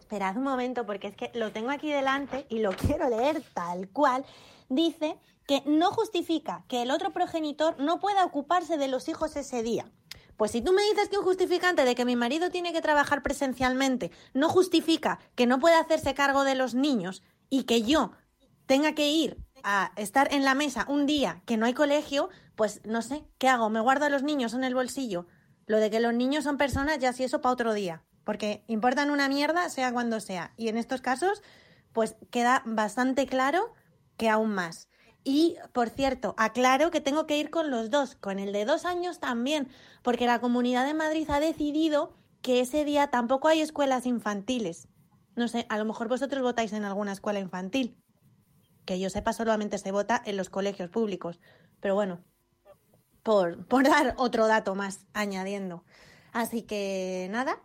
Esperad 0.00 0.36
un 0.36 0.42
momento, 0.42 0.84
porque 0.84 1.08
es 1.08 1.16
que 1.16 1.30
lo 1.34 1.50
tengo 1.50 1.70
aquí 1.70 1.90
delante 1.90 2.46
y 2.50 2.58
lo 2.58 2.72
quiero 2.76 3.08
leer 3.08 3.42
tal 3.54 3.88
cual. 3.88 4.24
Dice 4.68 5.16
que 5.46 5.62
no 5.64 5.92
justifica 5.92 6.64
que 6.68 6.82
el 6.82 6.90
otro 6.90 7.12
progenitor 7.12 7.78
no 7.78 8.00
pueda 8.00 8.24
ocuparse 8.24 8.76
de 8.76 8.88
los 8.88 9.08
hijos 9.08 9.36
ese 9.36 9.62
día. 9.62 9.90
Pues 10.36 10.50
si 10.50 10.60
tú 10.60 10.72
me 10.72 10.82
dices 10.82 11.08
que 11.08 11.18
un 11.18 11.24
justificante 11.24 11.84
de 11.84 11.94
que 11.94 12.04
mi 12.04 12.16
marido 12.16 12.50
tiene 12.50 12.72
que 12.72 12.82
trabajar 12.82 13.22
presencialmente 13.22 14.10
no 14.32 14.48
justifica 14.48 15.20
que 15.36 15.46
no 15.46 15.60
pueda 15.60 15.78
hacerse 15.78 16.14
cargo 16.14 16.42
de 16.44 16.56
los 16.56 16.74
niños 16.74 17.22
y 17.48 17.62
que 17.62 17.82
yo 17.82 18.10
tenga 18.66 18.94
que 18.94 19.08
ir 19.10 19.38
a 19.64 19.92
estar 19.96 20.32
en 20.32 20.44
la 20.44 20.54
mesa 20.54 20.84
un 20.88 21.06
día 21.06 21.42
que 21.46 21.56
no 21.56 21.66
hay 21.66 21.74
colegio, 21.74 22.28
pues 22.54 22.80
no 22.84 23.02
sé, 23.02 23.24
¿qué 23.38 23.48
hago? 23.48 23.70
¿Me 23.70 23.80
guardo 23.80 24.04
a 24.04 24.10
los 24.10 24.22
niños 24.22 24.54
en 24.54 24.62
el 24.62 24.74
bolsillo? 24.74 25.26
Lo 25.66 25.78
de 25.78 25.90
que 25.90 26.00
los 26.00 26.14
niños 26.14 26.44
son 26.44 26.58
personas, 26.58 26.98
ya 26.98 27.12
sí 27.12 27.24
eso 27.24 27.40
para 27.40 27.54
otro 27.54 27.74
día. 27.74 28.04
Porque 28.24 28.64
importan 28.68 29.10
una 29.10 29.28
mierda, 29.28 29.68
sea 29.70 29.92
cuando 29.92 30.20
sea. 30.20 30.52
Y 30.56 30.68
en 30.68 30.76
estos 30.76 31.00
casos, 31.00 31.42
pues 31.92 32.16
queda 32.30 32.62
bastante 32.66 33.26
claro 33.26 33.72
que 34.16 34.28
aún 34.28 34.54
más. 34.54 34.88
Y, 35.24 35.56
por 35.72 35.88
cierto, 35.88 36.34
aclaro 36.36 36.90
que 36.90 37.00
tengo 37.00 37.26
que 37.26 37.38
ir 37.38 37.48
con 37.50 37.70
los 37.70 37.90
dos, 37.90 38.14
con 38.14 38.38
el 38.38 38.52
de 38.52 38.66
dos 38.66 38.84
años 38.84 39.20
también, 39.20 39.68
porque 40.02 40.26
la 40.26 40.40
Comunidad 40.40 40.84
de 40.84 40.92
Madrid 40.92 41.28
ha 41.30 41.40
decidido 41.40 42.14
que 42.42 42.60
ese 42.60 42.84
día 42.84 43.06
tampoco 43.06 43.48
hay 43.48 43.62
escuelas 43.62 44.04
infantiles. 44.04 44.88
No 45.34 45.48
sé, 45.48 45.66
a 45.70 45.78
lo 45.78 45.86
mejor 45.86 46.08
vosotros 46.08 46.42
votáis 46.42 46.74
en 46.74 46.84
alguna 46.84 47.12
escuela 47.12 47.40
infantil. 47.40 47.96
Que 48.84 48.98
yo 49.00 49.10
sepa, 49.10 49.32
solamente 49.32 49.78
se 49.78 49.92
vota 49.92 50.20
en 50.24 50.36
los 50.36 50.50
colegios 50.50 50.90
públicos. 50.90 51.40
Pero 51.80 51.94
bueno, 51.94 52.20
por, 53.22 53.66
por 53.66 53.84
dar 53.88 54.14
otro 54.18 54.46
dato 54.46 54.74
más 54.74 55.06
añadiendo. 55.12 55.84
Así 56.32 56.62
que 56.62 57.28
nada. 57.30 57.60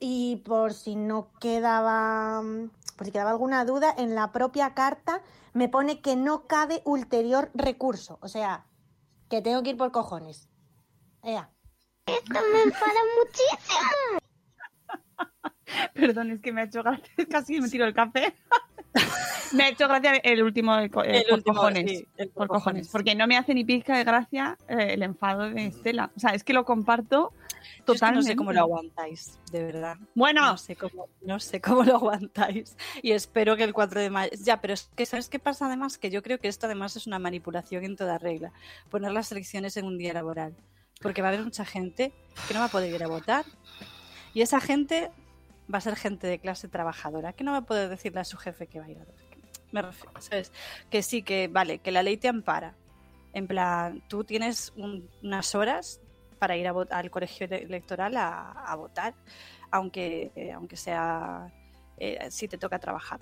Y 0.00 0.36
por 0.44 0.72
si 0.72 0.94
no 0.94 1.32
quedaba, 1.40 2.42
por 2.96 3.06
si 3.06 3.12
quedaba 3.12 3.30
alguna 3.30 3.64
duda, 3.64 3.94
en 3.96 4.14
la 4.14 4.32
propia 4.32 4.74
carta 4.74 5.22
me 5.54 5.68
pone 5.68 6.00
que 6.00 6.16
no 6.16 6.46
cabe 6.46 6.82
ulterior 6.84 7.50
recurso. 7.54 8.18
O 8.22 8.28
sea, 8.28 8.66
que 9.28 9.42
tengo 9.42 9.62
que 9.62 9.70
ir 9.70 9.76
por 9.76 9.92
cojones. 9.92 10.48
Ea. 11.22 11.50
Esto 12.06 12.40
me 12.52 12.62
enfada 12.62 13.00
muchísimo. 13.18 14.18
Perdón, 15.94 16.30
es 16.30 16.40
que 16.40 16.52
me 16.52 16.62
ha 16.62 16.64
hecho 16.64 16.82
gracia. 16.82 17.04
Casi 17.30 17.60
me 17.60 17.68
tiro 17.68 17.84
el 17.84 17.94
café. 17.94 18.34
me 19.52 19.64
ha 19.64 19.68
hecho 19.68 19.88
gracia 19.88 20.12
el 20.16 20.42
último, 20.42 20.76
el, 20.78 20.90
co- 20.90 21.02
El 21.04 21.24
por 21.24 21.34
último, 21.34 21.56
cojones. 21.56 21.90
sí, 21.90 22.06
el 22.16 22.28
por 22.28 22.46
por 22.46 22.48
cojones. 22.48 22.62
cojones. 22.64 22.88
Porque 22.88 23.14
no 23.14 23.26
me 23.26 23.36
hace 23.36 23.54
ni 23.54 23.64
pizca 23.64 23.96
de 23.96 24.04
gracia 24.04 24.56
eh, 24.68 24.88
el 24.94 25.02
enfado 25.02 25.48
de 25.50 25.66
Estela. 25.66 26.10
O 26.16 26.20
sea, 26.20 26.30
es 26.30 26.44
que 26.44 26.52
lo 26.52 26.64
comparto 26.64 27.32
Yo 27.32 27.38
es 27.38 27.76
que 27.78 27.84
totalmente. 27.84 28.16
no 28.16 28.22
sé 28.32 28.36
cómo 28.36 28.52
lo 28.52 28.60
aguantáis, 28.60 29.38
de 29.50 29.64
verdad. 29.64 29.96
Bueno, 30.14 30.44
No 30.46 30.56
sé 30.58 30.76
cómo, 30.76 31.08
no 31.22 31.40
sé 31.40 31.60
cómo 31.60 31.82
lo 31.84 31.96
aguantáis. 31.96 32.76
Y 33.02 33.12
espero 33.12 33.56
que 33.56 33.64
el 33.64 33.72
4 33.72 34.00
de 34.00 34.10
mayo. 34.10 34.30
Ya, 34.42 34.60
pero 34.60 34.74
es 34.74 34.90
que 34.94 35.06
¿sabes 35.06 35.28
qué 35.28 35.38
pasa 35.38 35.66
además? 35.66 35.98
Que 35.98 36.10
yo 36.10 36.22
creo 36.22 36.38
que 36.38 36.48
esto 36.48 36.66
además 36.66 36.96
es 36.96 37.06
una 37.06 37.18
manipulación 37.18 37.84
en 37.84 37.96
toda 37.96 38.18
regla. 38.18 38.52
Poner 38.90 39.12
las 39.12 39.32
elecciones 39.32 39.76
en 39.76 39.86
un 39.86 39.98
día 39.98 40.12
laboral. 40.12 40.54
Porque 41.00 41.22
va 41.22 41.28
a 41.28 41.30
haber 41.32 41.44
mucha 41.44 41.64
gente 41.64 42.12
que 42.48 42.54
no 42.54 42.60
va 42.60 42.66
a 42.66 42.70
poder 42.70 42.92
ir 42.92 43.04
a 43.04 43.08
votar. 43.08 43.44
Y 44.34 44.42
esa 44.42 44.60
gente 44.60 45.10
va 45.72 45.78
a 45.78 45.80
ser 45.80 45.96
gente 45.96 46.26
de 46.26 46.38
clase 46.38 46.68
trabajadora, 46.68 47.32
que 47.32 47.44
no 47.44 47.52
va 47.52 47.58
a 47.58 47.66
poder 47.66 47.88
decirle 47.88 48.20
a 48.20 48.24
su 48.24 48.36
jefe 48.36 48.66
que 48.66 48.78
va 48.80 48.86
a 48.86 48.90
ir 48.90 48.98
a 48.98 49.04
votar. 49.04 49.24
Me 49.72 49.82
refiero, 49.82 50.12
¿sabes? 50.20 50.50
Que 50.90 51.02
sí, 51.02 51.22
que 51.22 51.48
vale, 51.48 51.78
que 51.80 51.90
la 51.92 52.02
ley 52.02 52.16
te 52.16 52.28
ampara. 52.28 52.74
En 53.34 53.46
plan, 53.46 54.02
tú 54.08 54.24
tienes 54.24 54.72
un- 54.76 55.08
unas 55.22 55.54
horas 55.54 56.00
para 56.38 56.56
ir 56.56 56.66
a 56.68 56.74
al 56.90 57.10
colegio 57.10 57.44
ele- 57.46 57.62
electoral 57.64 58.16
a, 58.16 58.52
a 58.52 58.74
votar, 58.76 59.14
aunque, 59.70 60.32
eh, 60.36 60.52
aunque 60.52 60.76
sea 60.76 61.52
eh, 61.98 62.30
si 62.30 62.48
te 62.48 62.56
toca 62.58 62.78
trabajar. 62.78 63.20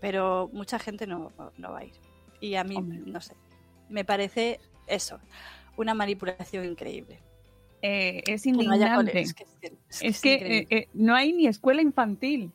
Pero 0.00 0.50
mucha 0.52 0.78
gente 0.78 1.06
no, 1.06 1.32
no 1.56 1.72
va 1.72 1.78
a 1.78 1.84
ir. 1.84 1.94
Y 2.40 2.56
a 2.56 2.64
mí, 2.64 2.76
Hombre. 2.76 2.98
no 3.06 3.20
sé, 3.20 3.34
me 3.88 4.04
parece 4.04 4.60
eso, 4.86 5.18
una 5.76 5.94
manipulación 5.94 6.64
increíble. 6.64 7.22
Eh, 7.82 8.22
es 8.26 8.42
Que 8.42 8.52
no 8.52 8.72
haya 8.72 8.94
indignante. 8.96 9.12
cole- 9.12 9.20
es 9.22 9.34
que, 9.34 9.42
es 9.44 9.50
que 9.60 9.66
es 9.88 10.02
es 10.02 10.20
que 10.20 10.34
increíble. 10.34 10.66
eh, 10.70 10.78
eh, 10.82 10.88
no 10.94 11.14
hay 11.14 11.32
ni 11.32 11.46
escuela 11.46 11.82
infantil. 11.82 12.52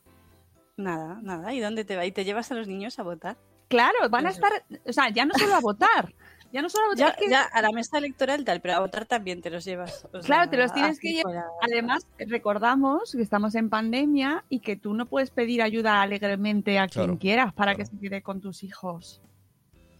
Nada, 0.78 1.20
nada. 1.22 1.54
¿Y 1.54 1.60
dónde 1.60 1.86
te 1.86 1.96
va? 1.96 2.06
¿Y 2.06 2.12
te 2.12 2.26
llevas 2.26 2.52
a 2.52 2.56
los 2.56 2.68
niños 2.68 3.00
a 3.00 3.04
votar? 3.04 3.38
Claro, 3.68 3.96
van 4.10 4.26
a 4.28 4.30
estar, 4.30 4.52
o 4.86 4.94
sea, 4.94 5.10
ya 5.10 5.26
no 5.26 5.34
solo 5.34 5.56
a 5.56 5.60
votar, 5.60 6.14
ya 6.54 6.62
no 6.62 6.70
solo 6.70 6.86
a 6.86 6.90
votar, 6.90 7.14
Ya, 7.14 7.16
que 7.16 7.30
ya 7.30 7.42
a 7.44 7.62
la 7.62 7.72
mesa 7.72 7.98
electoral 7.98 8.44
tal, 8.46 8.62
pero 8.62 8.76
a 8.76 8.80
votar 8.80 9.06
también 9.06 9.42
te 9.42 9.50
los 9.50 9.66
llevas. 9.66 10.06
o 10.06 10.10
Claro, 10.20 10.44
sea, 10.44 10.50
te 10.50 10.58
los 10.58 10.74
tienes 10.74 11.00
que 11.00 11.14
llevar. 11.14 11.44
Además, 11.62 12.06
recordamos 12.20 13.14
que 13.14 13.22
estamos 13.24 13.56
en 13.56 13.70
pandemia 13.70 14.44
y 14.50 14.60
que 14.60 14.76
tú 14.76 14.94
no 14.94 15.06
puedes 15.08 15.32
pedir 15.32 15.62
ayuda 15.64 16.02
alegremente 16.02 16.78
a 16.78 16.88
quien 16.88 17.18
quieras 17.18 17.54
para 17.54 17.74
claro. 17.74 17.90
que 17.90 17.96
se 17.96 18.00
quede 18.02 18.22
con 18.22 18.42
tus 18.42 18.64
hijos. 18.64 19.22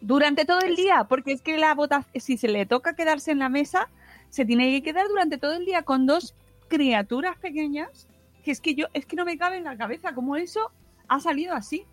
Durante 0.02 0.46
todo 0.46 0.60
el 0.60 0.76
día, 0.76 1.06
porque 1.10 1.32
es 1.32 1.42
que 1.42 1.58
la 1.58 1.74
votación, 1.74 2.22
si 2.22 2.38
se 2.38 2.48
le 2.48 2.66
toca 2.68 2.94
quedarse 2.96 3.32
en 3.32 3.40
la 3.40 3.50
mesa, 3.50 3.90
se 4.36 4.44
tiene 4.46 4.70
que 4.70 4.84
quedar 4.84 5.08
durante 5.08 5.38
todo 5.38 5.54
el 5.54 5.64
día 5.66 5.84
con 5.84 6.06
dos 6.06 6.36
criaturas 6.68 7.38
pequeñas, 7.38 8.10
que 8.44 8.52
es 8.52 8.60
que 8.60 8.76
yo, 8.76 8.88
es 8.94 9.06
que 9.06 9.16
no 9.16 9.24
me 9.24 9.38
cabe 9.38 9.56
en 9.58 9.64
la 9.64 9.78
cabeza 9.78 10.14
cómo 10.14 10.36
eso 10.36 10.72
ha 11.08 11.22
salido 11.22 11.56
así. 11.56 11.86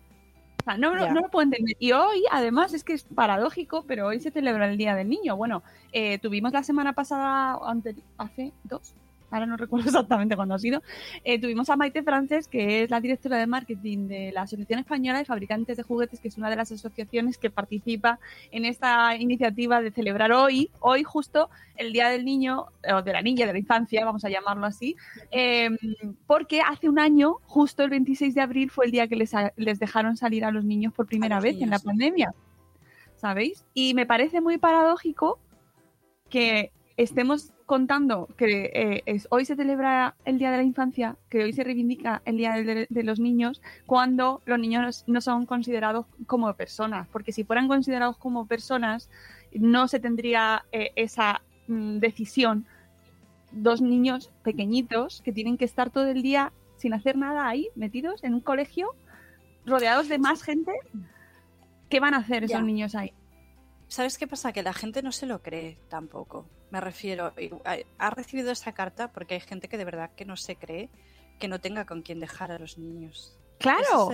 O 0.59 0.63
sea, 0.65 0.77
no, 0.77 0.93
no, 0.93 1.03
no 1.13 1.21
lo 1.21 1.29
puedo 1.29 1.43
entender. 1.43 1.77
Y 1.79 1.93
hoy, 1.93 2.25
además, 2.31 2.73
es 2.73 2.83
que 2.83 2.91
es 2.93 3.05
paradójico, 3.05 3.85
pero 3.87 4.07
hoy 4.07 4.19
se 4.19 4.29
celebra 4.29 4.69
el 4.69 4.77
Día 4.77 4.93
del 4.93 5.07
Niño. 5.07 5.37
Bueno, 5.37 5.63
eh, 5.93 6.17
tuvimos 6.19 6.51
la 6.51 6.63
semana 6.63 6.91
pasada, 6.91 7.57
ante- 7.65 7.95
hace 8.17 8.51
dos, 8.65 8.93
ahora 9.33 9.45
no 9.45 9.57
recuerdo 9.57 9.87
exactamente 9.87 10.35
cuándo 10.35 10.55
ha 10.55 10.59
sido, 10.59 10.81
eh, 11.23 11.39
tuvimos 11.39 11.69
a 11.69 11.75
Maite 11.75 12.03
Frances, 12.03 12.47
que 12.47 12.83
es 12.83 12.89
la 12.89 13.01
directora 13.01 13.37
de 13.37 13.47
marketing 13.47 14.07
de 14.07 14.31
la 14.31 14.43
Asociación 14.43 14.79
Española 14.79 15.17
de 15.19 15.25
Fabricantes 15.25 15.75
de 15.77 15.83
Juguetes, 15.83 16.19
que 16.19 16.27
es 16.27 16.37
una 16.37 16.49
de 16.49 16.55
las 16.55 16.71
asociaciones 16.71 17.37
que 17.37 17.49
participa 17.49 18.19
en 18.51 18.65
esta 18.65 19.15
iniciativa 19.17 19.81
de 19.81 19.91
celebrar 19.91 20.31
hoy, 20.31 20.69
hoy 20.79 21.03
justo 21.03 21.49
el 21.75 21.91
Día 21.91 22.09
del 22.09 22.23
Niño, 22.23 22.67
o 22.93 23.01
de 23.01 23.11
la 23.13 23.21
Niña, 23.21 23.47
de 23.47 23.53
la 23.53 23.59
Infancia, 23.59 24.05
vamos 24.05 24.23
a 24.25 24.29
llamarlo 24.29 24.65
así, 24.67 24.95
eh, 25.31 25.69
porque 26.27 26.61
hace 26.61 26.87
un 26.87 26.99
año, 26.99 27.37
justo 27.45 27.83
el 27.83 27.89
26 27.89 28.35
de 28.35 28.41
abril, 28.41 28.69
fue 28.69 28.85
el 28.85 28.91
día 28.91 29.07
que 29.07 29.15
les, 29.15 29.33
a- 29.33 29.51
les 29.55 29.79
dejaron 29.79 30.15
salir 30.15 30.45
a 30.45 30.51
los 30.51 30.63
niños 30.63 30.93
por 30.93 31.07
primera 31.07 31.39
vez 31.39 31.59
en 31.61 31.71
la 31.71 31.79
pandemia, 31.79 32.33
¿sabéis? 33.15 33.65
Y 33.73 33.93
me 33.95 34.05
parece 34.05 34.39
muy 34.41 34.57
paradójico 34.59 35.39
que 36.29 36.71
estemos 36.97 37.51
contando 37.65 38.27
que 38.37 38.71
eh, 38.73 39.03
es- 39.05 39.27
hoy 39.31 39.45
se 39.45 39.55
celebra 39.55 40.15
el 40.25 40.37
Día 40.37 40.51
de 40.51 40.57
la 40.57 40.63
Infancia, 40.63 41.15
que 41.29 41.43
hoy 41.43 41.53
se 41.53 41.63
reivindica 41.63 42.21
el 42.25 42.37
Día 42.37 42.53
de, 42.53 42.87
de 42.89 43.03
los 43.03 43.19
Niños, 43.19 43.61
cuando 43.85 44.41
los 44.45 44.59
niños 44.59 45.03
no 45.07 45.19
son 45.21 45.45
considerados 45.45 46.05
como 46.27 46.53
personas, 46.53 47.07
porque 47.11 47.31
si 47.31 47.43
fueran 47.43 47.67
considerados 47.67 48.17
como 48.17 48.45
personas, 48.45 49.09
no 49.53 49.87
se 49.87 49.99
tendría 49.99 50.65
eh, 50.71 50.91
esa 50.95 51.41
mm, 51.67 51.97
decisión. 51.99 52.65
Dos 53.51 53.81
niños 53.81 54.31
pequeñitos 54.43 55.21
que 55.21 55.31
tienen 55.31 55.57
que 55.57 55.65
estar 55.65 55.89
todo 55.91 56.07
el 56.07 56.21
día 56.23 56.51
sin 56.77 56.93
hacer 56.93 57.17
nada 57.17 57.47
ahí, 57.47 57.69
metidos 57.75 58.23
en 58.23 58.33
un 58.33 58.41
colegio, 58.41 58.89
rodeados 59.65 60.09
de 60.09 60.17
más 60.17 60.41
gente. 60.43 60.71
¿Qué 61.89 61.99
van 61.99 62.13
a 62.13 62.17
hacer 62.17 62.43
esos 62.43 62.57
Ya. 62.59 62.63
niños 62.63 62.95
ahí? 62.95 63.13
¿Sabes 63.87 64.17
qué 64.17 64.25
pasa? 64.27 64.51
Que 64.53 64.63
la 64.63 64.73
gente 64.73 65.03
no 65.03 65.11
se 65.11 65.27
lo 65.27 65.41
cree 65.43 65.77
tampoco. 65.87 66.47
Me 66.73 66.81
refiero, 66.81 67.31
ha- 67.99 68.09
recibido 68.09 68.51
esa 68.51 68.71
carta 68.73 69.11
porque 69.11 69.35
hay 69.35 69.41
gente 69.41 69.69
que 69.69 69.77
de 69.77 69.85
verdad 69.85 70.09
que 70.15 70.25
no 70.25 70.35
se 70.35 70.55
cree 70.55 70.89
que 71.39 71.47
no 71.47 71.61
tenga 71.61 71.85
con 71.85 72.01
quién 72.01 72.19
dejar 72.19 72.51
a 72.51 72.57
los 72.57 72.79
niños. 72.79 73.37
Claro. 73.59 74.09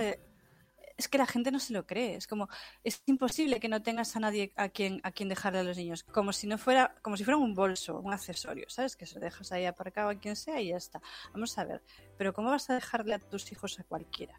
Es 0.98 1.08
que 1.08 1.16
la 1.16 1.24
gente 1.24 1.50
no 1.50 1.58
se 1.58 1.72
lo 1.72 1.86
cree. 1.86 2.16
Es 2.16 2.26
como, 2.26 2.50
es 2.84 3.02
imposible 3.06 3.60
que 3.60 3.68
no 3.70 3.80
tengas 3.80 4.14
a 4.14 4.20
nadie 4.20 4.52
a 4.56 4.68
quien, 4.68 5.00
a 5.04 5.10
quien 5.10 5.30
dejarle 5.30 5.60
a 5.60 5.62
los 5.62 5.78
niños. 5.78 6.02
Como 6.02 6.34
si 6.34 6.46
no 6.46 6.58
fuera, 6.58 6.94
como 7.00 7.16
si 7.16 7.24
fuera 7.24 7.38
un 7.38 7.54
bolso, 7.54 7.98
un 7.98 8.12
accesorio, 8.12 8.68
¿sabes? 8.68 8.94
Que 8.94 9.06
se 9.06 9.14
lo 9.14 9.22
dejas 9.22 9.50
ahí 9.52 9.64
aparcado 9.64 10.10
a 10.10 10.14
quien 10.16 10.36
sea 10.36 10.60
y 10.60 10.68
ya 10.68 10.76
está. 10.76 11.00
Vamos 11.32 11.56
a 11.56 11.64
ver. 11.64 11.82
Pero 12.18 12.34
¿cómo 12.34 12.50
vas 12.50 12.68
a 12.68 12.74
dejarle 12.74 13.14
a 13.14 13.18
tus 13.18 13.50
hijos 13.52 13.80
a 13.80 13.84
cualquiera? 13.84 14.38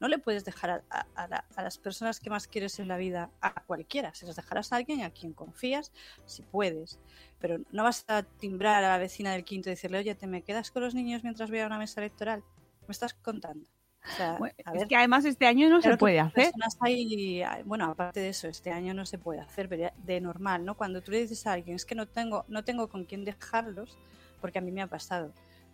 No 0.00 0.08
le 0.08 0.18
puedes 0.18 0.44
dejar 0.44 0.70
a, 0.70 0.84
a- 0.90 1.06
a 1.14 1.28
la- 1.28 1.44
a 1.56 1.62
las 1.62 1.78
personas 1.78 2.18
que 2.20 2.30
más 2.30 2.48
quieres 2.48 2.78
en 2.80 2.88
la 2.88 2.96
vida 2.96 3.30
a 3.40 3.62
cualquiera. 3.64 4.14
Se 4.14 4.26
las 4.26 4.36
dejarás 4.36 4.72
a 4.72 4.76
alguien 4.76 5.02
a 5.02 5.10
quien 5.10 5.32
confías, 5.34 5.92
si 6.26 6.42
puedes. 6.42 6.98
Pero 7.38 7.58
no 7.70 7.84
vas 7.84 8.04
a 8.08 8.22
timbrar 8.22 8.82
a 8.82 8.88
la 8.88 8.98
vecina 8.98 9.32
del 9.32 9.44
quinto 9.44 9.68
y 9.68 9.72
decirle, 9.72 9.98
oye, 9.98 10.14
¿te 10.14 10.26
me 10.26 10.42
quedas 10.42 10.70
con 10.70 10.82
los 10.82 10.94
niños 10.94 11.22
mientras 11.22 11.50
voy 11.50 11.60
a 11.60 11.66
una 11.66 11.78
mesa 11.78 12.00
electoral? 12.00 12.42
¿Me 12.88 12.92
estás 12.92 13.14
contando? 13.14 13.66
O 14.02 14.12
sea, 14.12 14.36
Bueno, 14.38 14.54
a 14.64 14.72
es 14.72 14.78
ver, 14.80 14.88
que 14.88 14.96
además 14.96 15.24
este 15.24 15.46
año 15.46 15.68
no 15.68 15.80
claro 15.80 15.94
se 15.94 15.98
puede 15.98 16.18
hacer. 16.18 16.52
hay- 16.80 17.62
bueno, 17.64 17.84
aparte 17.84 18.20
de 18.20 18.30
eso, 18.30 18.48
este 18.48 18.70
año 18.70 18.94
no 18.94 19.04
se 19.06 19.18
puede 19.18 19.40
hacer, 19.40 19.68
pero 19.68 19.90
de 19.96 20.20
normal, 20.20 20.64
¿no? 20.64 20.76
Cuando 20.76 21.02
tú 21.02 21.12
le 21.12 21.20
dices 21.20 21.46
a 21.46 21.52
alguien, 21.52 21.76
es 21.76 21.84
que 21.84 21.94
no 21.94 22.06
tengo, 22.08 22.44
no 22.48 22.64
tengo 22.64 22.88
con 22.88 23.04
quién 23.04 23.24
dejarlos, 23.24 23.98
porque 24.40 24.58
a 24.58 24.62
mí 24.62 24.72
me 24.72 24.82
ha 24.82 24.86
pasado, 24.86 25.32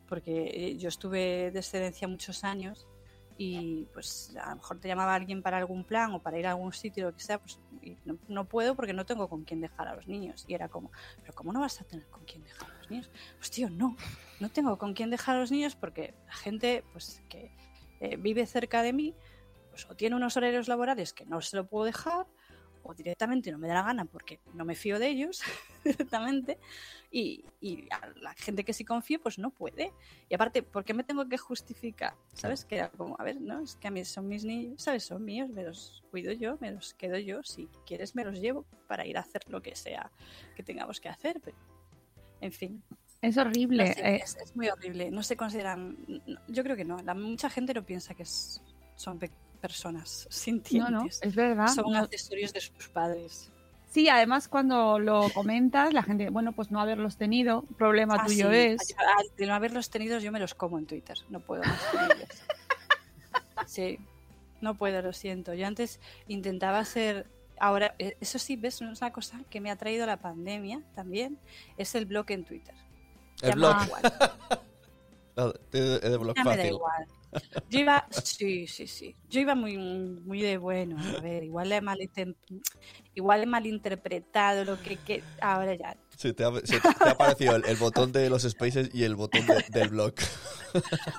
porque 0.08 0.50
eh, 0.52 0.76
yo 0.76 0.88
estuve 0.88 1.50
de 1.52 1.58
excedencia 1.58 2.08
muchos 2.08 2.44
años 2.44 2.86
y 3.38 3.86
pues 3.92 4.34
a 4.42 4.50
lo 4.50 4.56
mejor 4.56 4.78
te 4.80 4.88
llamaba 4.88 5.14
alguien 5.14 5.42
para 5.42 5.58
algún 5.58 5.84
plan 5.84 6.12
o 6.14 6.22
para 6.22 6.38
ir 6.38 6.46
a 6.46 6.50
algún 6.50 6.72
sitio, 6.72 7.06
lo 7.06 7.14
que 7.14 7.20
sea, 7.20 7.38
pues 7.38 7.60
no, 8.04 8.18
no 8.28 8.44
puedo 8.46 8.74
porque 8.74 8.92
no 8.92 9.04
tengo 9.04 9.28
con 9.28 9.44
quién 9.44 9.60
dejar 9.60 9.88
a 9.88 9.94
los 9.94 10.06
niños. 10.06 10.44
Y 10.48 10.54
era 10.54 10.68
como, 10.68 10.90
pero 11.20 11.34
¿cómo 11.34 11.52
no 11.52 11.60
vas 11.60 11.80
a 11.80 11.84
tener 11.84 12.06
con 12.06 12.24
quién 12.24 12.42
dejar 12.42 12.70
a 12.70 12.78
los 12.78 12.90
niños? 12.90 13.10
Pues 13.36 13.50
tío, 13.50 13.68
no, 13.68 13.96
no 14.40 14.48
tengo 14.50 14.78
con 14.78 14.94
quién 14.94 15.10
dejar 15.10 15.36
a 15.36 15.40
los 15.40 15.50
niños 15.50 15.76
porque 15.76 16.14
la 16.26 16.34
gente 16.34 16.82
pues 16.92 17.22
que 17.28 17.50
eh, 18.00 18.16
vive 18.16 18.46
cerca 18.46 18.82
de 18.82 18.92
mí, 18.92 19.14
pues 19.70 19.86
o 19.90 19.94
tiene 19.94 20.16
unos 20.16 20.36
horarios 20.36 20.68
laborales 20.68 21.12
que 21.12 21.26
no 21.26 21.40
se 21.42 21.56
lo 21.56 21.66
puedo 21.66 21.84
dejar, 21.84 22.26
o 22.86 22.94
directamente 22.94 23.50
no 23.50 23.58
me 23.58 23.68
da 23.68 23.74
la 23.74 23.82
gana 23.82 24.04
porque 24.04 24.40
no 24.54 24.64
me 24.64 24.74
fío 24.74 24.98
de 24.98 25.08
ellos 25.08 25.42
directamente, 25.84 26.58
y, 27.10 27.44
y 27.60 27.86
a 27.90 28.08
la 28.20 28.34
gente 28.34 28.64
que 28.64 28.72
sí 28.72 28.84
confío, 28.84 29.20
pues 29.20 29.38
no 29.38 29.50
puede. 29.50 29.92
Y 30.28 30.34
aparte, 30.34 30.62
¿por 30.62 30.84
qué 30.84 30.92
me 30.94 31.04
tengo 31.04 31.28
que 31.28 31.38
justificar? 31.38 32.14
¿Sabes? 32.34 32.64
Que 32.64 32.76
era 32.76 32.90
como, 32.90 33.16
a 33.18 33.24
ver, 33.24 33.40
no, 33.40 33.60
es 33.62 33.76
que 33.76 33.88
a 33.88 33.90
mí 33.90 34.04
son 34.04 34.28
mis 34.28 34.44
niños, 34.44 34.82
¿sabes? 34.82 35.04
Son 35.04 35.24
míos, 35.24 35.48
me 35.50 35.62
los 35.62 36.02
cuido 36.10 36.32
yo, 36.32 36.58
me 36.60 36.70
los 36.72 36.94
quedo 36.94 37.16
yo, 37.18 37.42
si 37.42 37.68
quieres 37.86 38.14
me 38.14 38.24
los 38.24 38.40
llevo 38.40 38.64
para 38.88 39.06
ir 39.06 39.16
a 39.16 39.20
hacer 39.20 39.42
lo 39.48 39.62
que 39.62 39.74
sea 39.76 40.10
que 40.56 40.62
tengamos 40.62 41.00
que 41.00 41.08
hacer, 41.08 41.40
pero 41.42 41.56
en 42.40 42.52
fin. 42.52 42.82
Es 43.22 43.36
No 43.36 43.42
horrible. 43.42 43.94
sé, 43.94 44.00
eh, 44.00 44.20
es, 44.22 44.36
es 44.36 44.54
muy 44.54 44.68
horrible. 44.68 45.10
No 45.10 45.22
se 45.22 45.36
consideran. 45.36 45.96
yo 46.48 46.62
creo 46.62 46.76
que 46.76 46.84
no. 46.84 46.98
La, 46.98 47.14
mucha 47.14 47.48
gente 47.48 47.72
no 47.72 47.82
piensa 47.84 48.14
que 48.14 48.24
es- 48.24 48.60
son 48.94 49.18
pe- 49.18 49.30
personas 49.56 50.26
no, 50.30 50.36
sintientes. 50.36 51.20
no, 51.22 51.28
es 51.28 51.34
verdad. 51.34 51.68
son 51.68 51.92
no. 51.92 51.98
accesorios 51.98 52.52
de 52.52 52.60
sus 52.60 52.88
padres. 52.88 53.50
Sí, 53.88 54.08
además 54.10 54.48
cuando 54.48 54.98
lo 54.98 55.30
comentas, 55.32 55.94
la 55.94 56.02
gente, 56.02 56.28
bueno, 56.28 56.52
pues 56.52 56.70
no 56.70 56.80
haberlos 56.80 57.16
tenido, 57.16 57.62
problema 57.78 58.16
Ah, 58.20 58.26
tuyo 58.26 58.50
sí, 58.50 58.56
es. 58.56 58.94
de 59.38 59.46
no 59.46 59.54
haberlos 59.54 59.88
tenido, 59.88 60.18
yo 60.18 60.30
me 60.32 60.38
los 60.38 60.54
como 60.54 60.78
en 60.78 60.84
Twitter. 60.86 61.16
No 61.30 61.40
puedo 61.40 61.62
más 61.62 61.80
con 61.84 62.04
ellos. 62.04 62.28
Sí, 63.66 63.98
no 64.60 64.74
puedo, 64.76 65.00
lo 65.02 65.12
siento. 65.12 65.54
Yo 65.54 65.66
antes 65.66 65.98
intentaba 66.28 66.84
ser. 66.84 67.26
Ahora, 67.58 67.94
eh, 67.98 68.16
eso 68.20 68.38
sí, 68.38 68.54
ves, 68.56 68.80
es 68.82 69.00
una 69.00 69.12
cosa 69.12 69.40
que 69.50 69.60
me 69.62 69.70
ha 69.70 69.76
traído 69.76 70.04
la 70.06 70.18
pandemia 70.18 70.82
también. 70.94 71.38
Es 71.78 71.94
el 71.94 72.04
blog 72.04 72.26
en 72.30 72.44
Twitter. 72.44 72.74
El 73.40 73.48
Ya 73.48 73.48
me 73.48 73.54
blog. 73.56 73.76
da 73.76 73.84
igual. 73.86 74.02
Blog 76.20 76.36
Ya 76.36 76.44
me 76.44 76.56
da 76.56 76.66
igual. 76.66 77.06
Yo 77.68 77.80
iba, 77.80 78.06
sí, 78.10 78.66
sí, 78.66 78.86
sí. 78.86 79.16
Yo 79.28 79.40
iba 79.40 79.54
muy, 79.54 79.76
muy 79.76 80.40
de 80.42 80.58
bueno. 80.58 80.96
A 81.16 81.20
ver, 81.20 81.42
igual 81.44 81.72
he, 81.72 81.80
malintem- 81.82 82.36
igual 83.14 83.42
he 83.42 83.46
malinterpretado 83.46 84.64
lo 84.64 84.76
que, 84.80 84.96
que 84.98 85.24
ahora 85.40 85.74
ya. 85.74 85.96
Sí, 86.16 86.32
te 86.32 86.44
ha, 86.44 86.52
se 86.64 86.80
te 86.80 86.88
ha 87.08 87.10
aparecido 87.10 87.56
el, 87.56 87.64
el 87.66 87.76
botón 87.76 88.12
de 88.12 88.30
los 88.30 88.42
spaces 88.42 88.90
y 88.94 89.04
el 89.04 89.14
botón 89.16 89.46
de- 89.46 89.64
del 89.68 89.88
blog. 89.90 90.14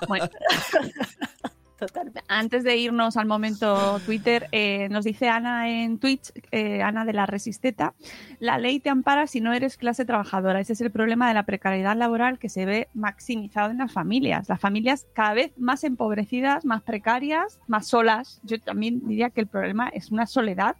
Bueno, 0.08 0.28
Totalmente. 1.78 2.22
antes 2.28 2.64
de 2.64 2.76
irnos 2.76 3.16
al 3.16 3.26
momento 3.26 4.00
Twitter, 4.04 4.48
eh, 4.52 4.88
nos 4.90 5.04
dice 5.04 5.28
Ana 5.28 5.68
en 5.70 5.98
Twitch, 5.98 6.32
eh, 6.50 6.82
Ana 6.82 7.04
de 7.04 7.12
la 7.12 7.24
Resisteta, 7.26 7.94
la 8.40 8.58
ley 8.58 8.80
te 8.80 8.90
ampara 8.90 9.26
si 9.26 9.40
no 9.40 9.52
eres 9.52 9.76
clase 9.76 10.04
trabajadora. 10.04 10.60
Ese 10.60 10.72
es 10.72 10.80
el 10.80 10.90
problema 10.90 11.28
de 11.28 11.34
la 11.34 11.44
precariedad 11.44 11.96
laboral 11.96 12.38
que 12.38 12.48
se 12.48 12.66
ve 12.66 12.88
maximizado 12.94 13.70
en 13.70 13.78
las 13.78 13.92
familias. 13.92 14.48
Las 14.48 14.60
familias 14.60 15.06
cada 15.12 15.34
vez 15.34 15.52
más 15.56 15.84
empobrecidas, 15.84 16.64
más 16.64 16.82
precarias, 16.82 17.60
más 17.68 17.86
solas. 17.86 18.40
Yo 18.42 18.58
también 18.60 19.06
diría 19.06 19.30
que 19.30 19.40
el 19.42 19.46
problema 19.46 19.88
es 19.88 20.10
una 20.10 20.26
soledad 20.26 20.76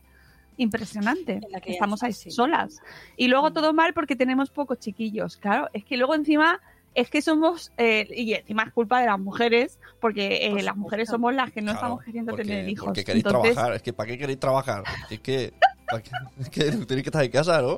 impresionante. 0.57 1.35
En 1.35 1.53
la 1.53 1.61
crianza, 1.61 1.71
Estamos 1.73 2.03
ahí 2.03 2.13
sí. 2.13 2.31
solas. 2.31 2.81
Y 3.17 3.29
luego 3.29 3.53
todo 3.53 3.73
mal 3.73 3.95
porque 3.95 4.17
tenemos 4.17 4.51
pocos 4.51 4.79
chiquillos. 4.79 5.37
Claro, 5.37 5.69
es 5.73 5.85
que 5.85 5.97
luego 5.97 6.15
encima 6.15 6.61
es 7.01 7.11
que 7.11 7.23
somos, 7.23 7.73
eh, 7.77 8.07
y 8.11 8.35
encima 8.35 8.65
es 8.65 8.73
culpa 8.73 9.01
de 9.01 9.07
las 9.07 9.19
mujeres, 9.19 9.79
porque 10.01 10.47
eh, 10.47 10.63
las 10.63 10.77
mujeres 10.77 11.09
somos 11.09 11.35
las 11.35 11.53
que 11.53 11.61
no 11.61 11.73
Claro, 11.73 11.79
estamos 11.79 12.05
queriendo 12.05 12.31
porque, 12.31 12.45
tener 12.45 12.69
hijos. 12.69 12.87
Porque 12.87 13.05
queréis 13.05 13.25
Entonces, 13.25 13.55
trabajar. 13.55 13.75
Es 13.77 13.83
que 13.83 13.93
¿para 13.93 14.07
qué 14.09 14.19
queréis 14.19 14.41
trabajar? 14.41 14.85
Es 15.11 15.21
que, 15.21 15.53
¿para 15.91 16.03
qué? 16.03 16.11
Es 16.41 16.49
que 16.51 16.61
tenéis 16.65 16.87
que 17.05 17.09
estar 17.09 17.25
en 17.25 17.31
casa, 17.31 17.63
¿no? 17.63 17.77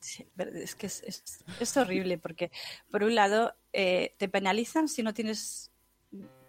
Sí, 0.00 0.26
es 0.36 0.74
que 0.74 0.86
es, 0.86 1.02
es- 1.02 1.44
es 1.58 1.76
horrible 1.76 2.18
porque, 2.18 2.50
por 2.90 3.02
un 3.04 3.14
lado, 3.14 3.54
eh, 3.72 4.14
te 4.18 4.28
penalizan 4.28 4.86
si 4.88 5.02
no 5.02 5.14
tienes 5.14 5.70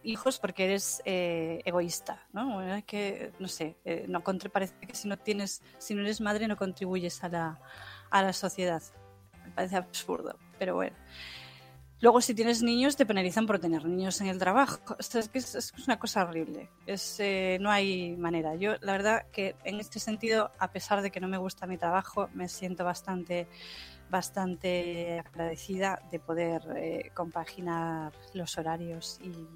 hijos 0.03 0.39
porque 0.39 0.65
eres 0.65 1.01
eh, 1.05 1.61
egoísta, 1.65 2.27
¿no? 2.33 2.55
Bueno, 2.55 2.75
es 2.75 2.83
que, 2.83 3.31
no 3.39 3.47
sé, 3.47 3.77
eh, 3.85 4.05
no 4.07 4.23
contra- 4.23 4.51
parece 4.51 4.75
que 4.85 4.93
si 4.93 5.07
no 5.07 5.17
tienes, 5.17 5.61
si 5.79 5.95
no 5.95 6.01
eres 6.01 6.21
madre 6.21 6.47
no 6.47 6.57
contribuyes 6.57 7.23
a 7.23 7.29
la, 7.29 7.59
a 8.11 8.21
la 8.21 8.33
sociedad. 8.33 8.83
Parece 9.55 9.77
absurdo, 9.77 10.37
pero 10.59 10.75
bueno. 10.75 10.95
Luego, 12.01 12.19
si 12.19 12.35
tienes 12.35 12.61
niños, 12.61 12.97
te 12.97 13.05
penalizan 13.05 13.47
por 13.47 13.57
tener 13.57 13.85
niños 13.85 14.19
en 14.19 14.27
el 14.27 14.37
trabajo. 14.37 14.79
Esto 14.99 15.17
es 15.19 15.29
es, 15.33 15.55
es 15.55 15.87
una 15.87 15.97
cosa 15.97 16.23
horrible. 16.23 16.69
Es, 16.85 17.19
eh, 17.19 17.57
no 17.61 17.71
hay 17.71 18.15
manera. 18.17 18.55
Yo, 18.55 18.75
la 18.81 18.91
verdad, 18.91 19.25
que 19.31 19.55
en 19.63 19.79
este 19.79 19.99
sentido, 19.99 20.51
a 20.59 20.71
pesar 20.71 21.01
de 21.01 21.09
que 21.09 21.21
no 21.21 21.27
me 21.27 21.37
gusta 21.37 21.67
mi 21.67 21.77
trabajo, 21.77 22.29
me 22.33 22.49
siento 22.49 22.83
bastante, 22.83 23.47
bastante 24.09 25.23
agradecida 25.25 26.01
de 26.11 26.19
poder 26.19 26.61
eh, 26.75 27.11
compaginar 27.13 28.11
los 28.33 28.57
horarios 28.57 29.19
y, 29.23 29.47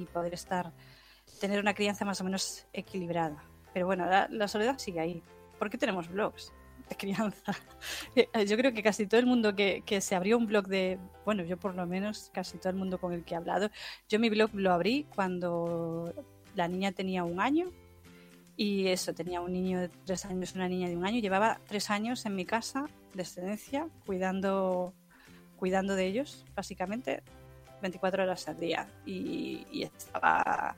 y 0.00 0.04
poder 0.04 0.34
estar, 0.34 0.72
tener 1.40 1.58
una 1.58 1.72
crianza 1.72 2.04
más 2.04 2.20
o 2.20 2.24
menos 2.24 2.66
equilibrada. 2.74 3.42
Pero 3.72 3.86
bueno, 3.86 4.04
la, 4.06 4.28
la 4.30 4.46
soledad 4.46 4.78
sigue 4.78 5.00
ahí. 5.00 5.22
¿Por 5.58 5.70
qué 5.70 5.78
tenemos 5.78 6.08
blogs? 6.08 6.52
Crianza. 6.96 7.52
Eh, 8.14 8.46
Yo 8.46 8.56
creo 8.56 8.72
que 8.72 8.82
casi 8.82 9.06
todo 9.06 9.20
el 9.20 9.26
mundo 9.26 9.54
que, 9.54 9.82
que 9.86 10.00
se 10.00 10.14
abrió 10.14 10.36
un 10.38 10.46
blog 10.46 10.66
de, 10.66 10.98
bueno, 11.24 11.44
yo 11.44 11.56
por 11.56 11.74
lo 11.74 11.86
menos, 11.86 12.30
casi 12.32 12.58
todo 12.58 12.70
el 12.70 12.76
mundo 12.76 12.98
con 12.98 13.12
el 13.12 13.24
que 13.24 13.34
he 13.34 13.36
hablado, 13.36 13.70
yo 14.08 14.18
mi 14.18 14.28
blog 14.30 14.50
lo 14.54 14.72
abrí 14.72 15.06
cuando 15.14 16.12
la 16.54 16.68
niña 16.68 16.92
tenía 16.92 17.24
un 17.24 17.40
año 17.40 17.70
y 18.56 18.88
eso, 18.88 19.14
tenía 19.14 19.40
un 19.40 19.52
niño 19.52 19.80
de 19.80 19.88
tres 19.88 20.24
años, 20.24 20.54
una 20.56 20.68
niña 20.68 20.88
de 20.88 20.96
un 20.96 21.06
año, 21.06 21.20
llevaba 21.20 21.60
tres 21.68 21.90
años 21.90 22.26
en 22.26 22.34
mi 22.34 22.44
casa 22.44 22.86
de 23.14 23.22
excedencia 23.22 23.86
cuidando, 24.04 24.92
cuidando 25.56 25.94
de 25.94 26.06
ellos, 26.06 26.44
básicamente, 26.56 27.22
24 27.80 28.24
horas 28.24 28.48
al 28.48 28.58
día 28.58 28.88
y, 29.06 29.64
estaba 29.82 30.76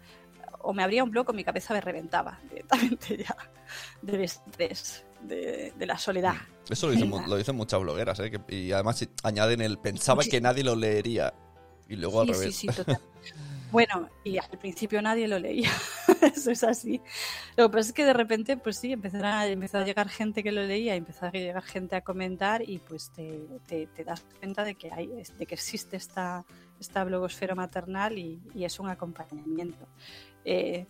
o 0.63 0.75
me 0.75 0.83
abría 0.83 1.05
un 1.05 1.11
blog 1.11 1.31
o 1.31 1.33
mi 1.33 1.43
cabeza 1.43 1.73
me 1.73 1.81
reventaba 1.81 2.39
directamente 2.51 3.17
ya 3.17 3.37
de, 5.23 5.73
de 5.77 5.87
la 5.87 5.99
soledad. 5.99 6.35
Eso 6.69 6.87
lo 6.87 6.93
dicen, 6.93 7.11
lo 7.11 7.37
dicen 7.37 7.57
muchas 7.57 7.81
blogueras, 7.81 8.19
¿eh? 8.21 8.31
Que- 8.31 8.55
y 8.57 8.73
además 8.73 9.07
añaden 9.23 9.61
el 9.61 9.79
pensaba 9.79 10.23
que 10.23 10.41
nadie 10.41 10.65
lo 10.65 10.77
leería. 10.77 11.35
Y 11.89 11.97
luego 11.97 12.21
al 12.21 12.29
Sí, 12.29 12.35
sí, 12.35 12.39
revés. 12.41 12.57
sí, 12.57 12.67
total. 12.69 13.01
Bueno, 13.73 14.09
y 14.25 14.37
al 14.37 14.59
principio 14.59 15.01
nadie 15.01 15.29
lo 15.29 15.39
leía, 15.39 15.71
eso 16.35 16.51
es 16.51 16.65
así. 16.65 17.01
Lo 17.57 17.71
que 17.71 17.77
pasa 17.77 17.89
es 17.91 17.93
que 17.93 18.05
de 18.05 18.13
repente, 18.13 18.57
pues 18.57 18.79
sí, 18.79 18.91
empezó 18.91 19.19
a, 19.25 19.47
empezó 19.47 19.79
a 19.79 19.85
llegar 19.85 20.09
gente 20.09 20.43
que 20.43 20.51
lo 20.51 20.65
leía, 20.65 20.97
empezó 20.97 21.27
a 21.27 21.31
llegar 21.31 21.63
gente 21.63 21.95
a 21.95 22.01
comentar 22.01 22.69
y 22.69 22.79
pues 22.79 23.11
te, 23.13 23.47
te- 23.69 23.87
te 23.87 24.03
das 24.03 24.25
cuenta 24.41 24.65
de 24.65 24.75
que, 24.75 24.91
hay, 24.91 25.07
de 25.07 25.47
que 25.47 25.55
existe 25.55 25.97
esta, 25.97 26.45
esta 26.81 27.05
blogosfera 27.05 27.55
maternal 27.55 28.19
y, 28.19 28.43
y 28.57 28.65
es 28.65 28.81
un 28.81 28.89
acompañamiento. 28.89 29.87
Eh, 30.45 30.89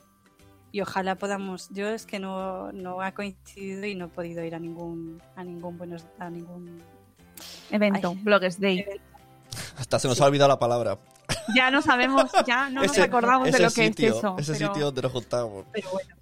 y 0.73 0.81
ojalá 0.81 1.17
podamos, 1.17 1.69
yo 1.71 1.89
es 1.89 2.07
que 2.07 2.19
no, 2.19 2.73
no 2.73 3.01
ha 3.01 3.13
coincidido 3.13 3.85
y 3.87 3.95
no 3.95 4.07
he 4.07 4.09
podido 4.09 4.45
ir 4.45 4.55
a 4.55 4.59
ningún, 4.59 5.21
a 5.37 5.45
ningún 5.45 5.77
buenos, 5.79 6.05
a 6.19 6.31
ningún 6.31 6.83
evento, 7.71 8.11
Ay. 8.17 8.23
Bloggers 8.23 8.61
Day. 8.61 8.85
Hasta 9.79 9.99
se 9.99 10.09
nos 10.09 10.21
ha 10.21 10.27
olvidado 10.27 10.49
la 10.49 10.59
palabra. 10.59 10.99
Ya 11.55 11.71
no 11.71 11.83
sabemos, 11.83 12.31
ya 12.47 12.71
no 12.71 12.83
nos 12.83 12.99
acordamos 12.99 13.51
de 13.51 13.59
lo 13.59 13.71
que 13.71 13.87
es 13.87 13.99
eso. 13.99 14.37
Ese 14.39 14.53
pero 14.55 14.69
sitio 14.69 14.85
donde 14.87 15.03
nos 15.03 15.13
juntamos. 15.13 15.65
pero 15.73 15.91
bueno, 15.91 16.15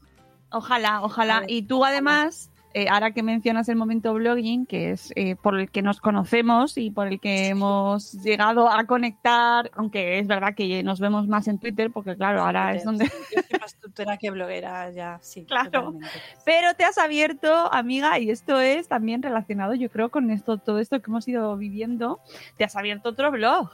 Ojalá, 0.50 1.02
ojalá. 1.02 1.42
Y 1.46 1.62
tú 1.62 1.84
además, 1.84 2.50
eh, 2.74 2.86
ahora 2.90 3.12
que 3.12 3.22
mencionas 3.22 3.68
el 3.68 3.76
momento 3.76 4.12
blogging, 4.14 4.66
que 4.66 4.90
es 4.90 5.12
eh, 5.16 5.36
por 5.36 5.58
el 5.58 5.70
que 5.70 5.80
nos 5.80 6.00
conocemos 6.00 6.76
y 6.76 6.90
por 6.90 7.06
el 7.08 7.18
que 7.18 7.48
hemos 7.48 8.12
llegado 8.12 8.70
a 8.70 8.84
conectar, 8.84 9.70
aunque 9.74 10.18
es 10.18 10.26
verdad 10.26 10.54
que 10.54 10.82
nos 10.82 11.00
vemos 11.00 11.26
más 11.28 11.48
en 11.48 11.58
Twitter, 11.58 11.90
porque 11.90 12.14
claro, 12.16 12.42
ahora 12.42 12.74
es 12.74 12.84
donde... 12.84 13.06
Yo 13.06 13.42
soy 13.48 13.60
más 13.60 13.74
tutora 13.76 14.18
que 14.18 14.30
bloguera, 14.30 14.90
ya, 14.90 15.18
sí. 15.22 15.44
Claro. 15.48 15.70
totalmente. 15.70 16.08
Pero 16.44 16.74
te 16.74 16.84
has 16.84 16.98
abierto, 16.98 17.72
amiga, 17.72 18.18
y 18.18 18.30
esto 18.30 18.60
es 18.60 18.86
también 18.86 19.22
relacionado, 19.22 19.74
yo 19.74 19.90
creo, 19.90 20.10
con 20.10 20.30
esto, 20.30 20.58
todo 20.58 20.78
esto 20.78 21.00
que 21.00 21.10
hemos 21.10 21.26
ido 21.26 21.56
viviendo. 21.56 22.20
Te 22.56 22.64
has 22.64 22.76
abierto 22.76 23.08
otro 23.10 23.30
blog. 23.30 23.70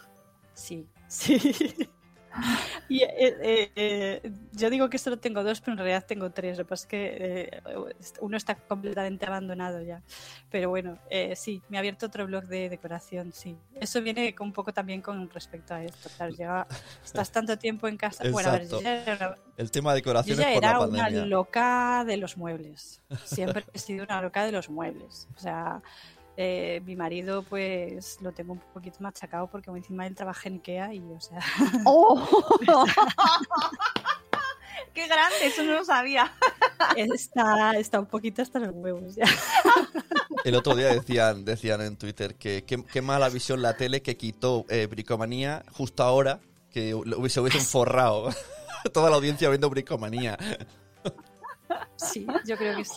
Sí, 0.52 0.86
sí. 1.08 1.88
Y, 2.88 3.02
eh, 3.02 3.08
eh, 3.16 3.72
eh, 3.76 4.32
yo 4.52 4.68
digo 4.68 4.90
que 4.90 4.98
solo 4.98 5.18
tengo 5.18 5.42
dos, 5.42 5.60
pero 5.60 5.72
en 5.72 5.78
realidad 5.78 6.04
tengo 6.06 6.30
tres. 6.30 6.58
Lo 6.58 6.64
que 6.64 6.68
pasa 6.68 6.82
es 6.84 6.86
que 6.88 7.16
eh, 7.20 7.60
uno 8.20 8.36
está 8.36 8.54
completamente 8.56 9.24
abandonado 9.24 9.80
ya. 9.80 10.02
Pero 10.50 10.68
bueno, 10.68 10.98
eh, 11.08 11.34
sí, 11.34 11.62
me 11.68 11.78
ha 11.78 11.80
abierto 11.80 12.06
otro 12.06 12.26
blog 12.26 12.44
de 12.44 12.68
decoración, 12.68 13.32
sí. 13.32 13.56
Eso 13.80 14.02
viene 14.02 14.34
un 14.38 14.52
poco 14.52 14.72
también 14.72 15.00
con 15.00 15.28
respecto 15.30 15.74
a 15.74 15.82
esto. 15.82 16.10
Claro, 16.16 16.66
estás 17.02 17.30
tanto 17.32 17.56
tiempo 17.56 17.88
en 17.88 17.96
casa. 17.96 18.24
Bueno, 18.30 18.50
a 18.50 18.52
ver, 18.52 18.68
yo 18.68 18.78
Exacto. 18.78 19.04
ya 19.06 19.12
era, 19.12 19.38
El 19.56 19.70
tema 19.70 19.94
de 19.94 20.00
yo 20.00 20.04
decoraciones 20.04 20.46
ya 20.46 20.52
por 20.52 20.62
la 20.62 20.68
era 20.68 20.78
una 20.80 20.98
pandemia. 21.02 21.26
loca 21.26 22.04
de 22.06 22.16
los 22.18 22.36
muebles. 22.36 23.00
Siempre 23.24 23.64
he 23.72 23.78
sido 23.78 24.04
una 24.04 24.20
loca 24.20 24.44
de 24.44 24.52
los 24.52 24.68
muebles. 24.68 25.26
O 25.36 25.40
sea, 25.40 25.80
eh, 26.36 26.82
mi 26.84 26.96
marido, 26.96 27.42
pues 27.42 28.18
lo 28.20 28.32
tengo 28.32 28.54
un 28.54 28.60
poquito 28.72 28.98
machacado 29.00 29.46
porque 29.46 29.70
encima 29.70 30.06
él 30.06 30.14
trabaja 30.14 30.48
en 30.48 30.56
Ikea 30.56 30.94
y, 30.94 31.00
o 31.00 31.20
sea, 31.20 31.38
¡Oh! 31.84 32.28
¡Qué 34.92 35.06
grande! 35.06 35.36
Eso 35.42 35.62
no 35.62 35.74
lo 35.74 35.84
sabía. 35.84 36.32
está, 36.96 37.72
está 37.72 38.00
un 38.00 38.06
poquito 38.06 38.42
hasta 38.42 38.58
los 38.58 38.70
huevos 38.74 39.14
ya. 39.14 39.26
El 40.44 40.54
otro 40.56 40.74
día 40.74 40.88
decían, 40.88 41.44
decían 41.44 41.80
en 41.80 41.96
Twitter 41.96 42.34
que 42.34 42.64
qué 42.64 43.02
mala 43.02 43.28
visión 43.28 43.62
la 43.62 43.76
tele 43.76 44.02
que 44.02 44.16
quitó 44.16 44.66
eh, 44.68 44.86
Bricomanía 44.86 45.64
justo 45.72 46.02
ahora 46.02 46.40
que 46.74 46.92
hubiese, 46.92 47.40
hubiesen 47.40 47.60
forrado 47.60 48.30
toda 48.92 49.08
la 49.08 49.16
audiencia 49.16 49.48
viendo 49.48 49.70
Bricomanía. 49.70 50.36
Sí, 51.96 52.26
yo 52.46 52.56
creo 52.56 52.76
que 52.76 52.84
sí. 52.84 52.92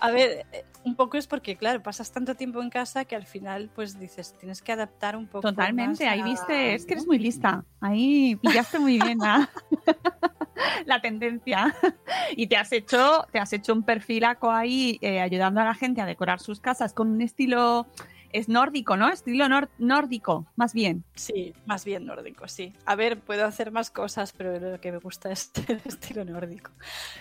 A 0.00 0.10
ver, 0.10 0.46
eh, 0.52 0.64
un 0.84 0.96
poco 0.96 1.16
es 1.16 1.26
porque, 1.26 1.56
claro, 1.56 1.82
pasas 1.82 2.10
tanto 2.12 2.34
tiempo 2.34 2.60
en 2.62 2.70
casa 2.70 3.04
que 3.04 3.16
al 3.16 3.26
final, 3.26 3.70
pues 3.74 3.98
dices, 3.98 4.34
tienes 4.38 4.62
que 4.62 4.72
adaptar 4.72 5.16
un 5.16 5.26
poco. 5.26 5.42
Totalmente, 5.48 6.04
más 6.04 6.12
ahí 6.12 6.20
a- 6.20 6.24
viste, 6.24 6.74
es 6.74 6.86
que 6.86 6.94
eres 6.94 7.06
muy 7.06 7.18
lista. 7.18 7.64
Ahí 7.80 8.36
pillaste 8.36 8.78
muy 8.78 8.98
bien 8.98 9.18
la, 9.18 9.48
la 10.86 11.00
tendencia. 11.00 11.74
Y 12.36 12.46
te 12.46 12.56
has 12.56 12.72
hecho, 12.72 13.24
te 13.32 13.38
has 13.38 13.52
hecho 13.52 13.72
un 13.72 13.82
perfilaco 13.84 14.50
ahí 14.50 14.98
eh, 15.00 15.20
ayudando 15.20 15.60
a 15.60 15.64
la 15.64 15.74
gente 15.74 16.00
a 16.00 16.06
decorar 16.06 16.40
sus 16.40 16.60
casas 16.60 16.92
con 16.94 17.10
un 17.10 17.20
estilo 17.20 17.86
es 18.32 18.48
nórdico, 18.48 18.96
¿no? 18.96 19.08
Estilo 19.10 19.46
nor- 19.46 19.68
nórdico, 19.78 20.46
más 20.56 20.72
bien. 20.74 21.04
Sí, 21.14 21.54
más 21.66 21.84
bien 21.84 22.06
nórdico, 22.06 22.48
sí. 22.48 22.72
A 22.86 22.94
ver, 22.96 23.18
puedo 23.20 23.44
hacer 23.46 23.70
más 23.72 23.90
cosas, 23.90 24.32
pero 24.32 24.58
lo 24.58 24.80
que 24.80 24.92
me 24.92 24.98
gusta 24.98 25.30
es 25.30 25.50
el 25.68 25.80
estilo 25.84 26.24
nórdico, 26.24 26.70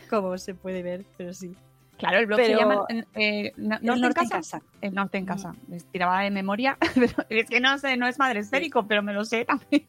como 0.09 0.37
se 0.37 0.53
puede 0.55 0.81
ver, 0.83 1.05
pero 1.17 1.33
sí. 1.33 1.55
Claro, 1.97 2.17
el 2.17 2.25
blog 2.25 2.39
se 2.39 2.45
Pero- 2.47 2.59
llama 2.59 2.85
eh, 3.13 3.51
no- 3.57 3.75
El 3.75 3.83
Norte, 3.85 4.01
norte 4.01 4.21
en 4.23 4.29
casa. 4.29 4.61
El 4.81 4.93
norte 4.95 5.17
en 5.19 5.25
casa. 5.27 5.53
Les 5.67 5.85
tiraba 5.85 6.21
de 6.21 6.31
memoria, 6.31 6.75
pero 6.95 7.13
es 7.29 7.47
que 7.47 7.59
no 7.59 7.77
sé, 7.77 7.95
no 7.95 8.07
es 8.07 8.17
madre 8.17 8.39
esférico, 8.39 8.87
pero 8.87 9.03
me 9.03 9.13
lo 9.13 9.23
sé 9.23 9.45
también. 9.45 9.85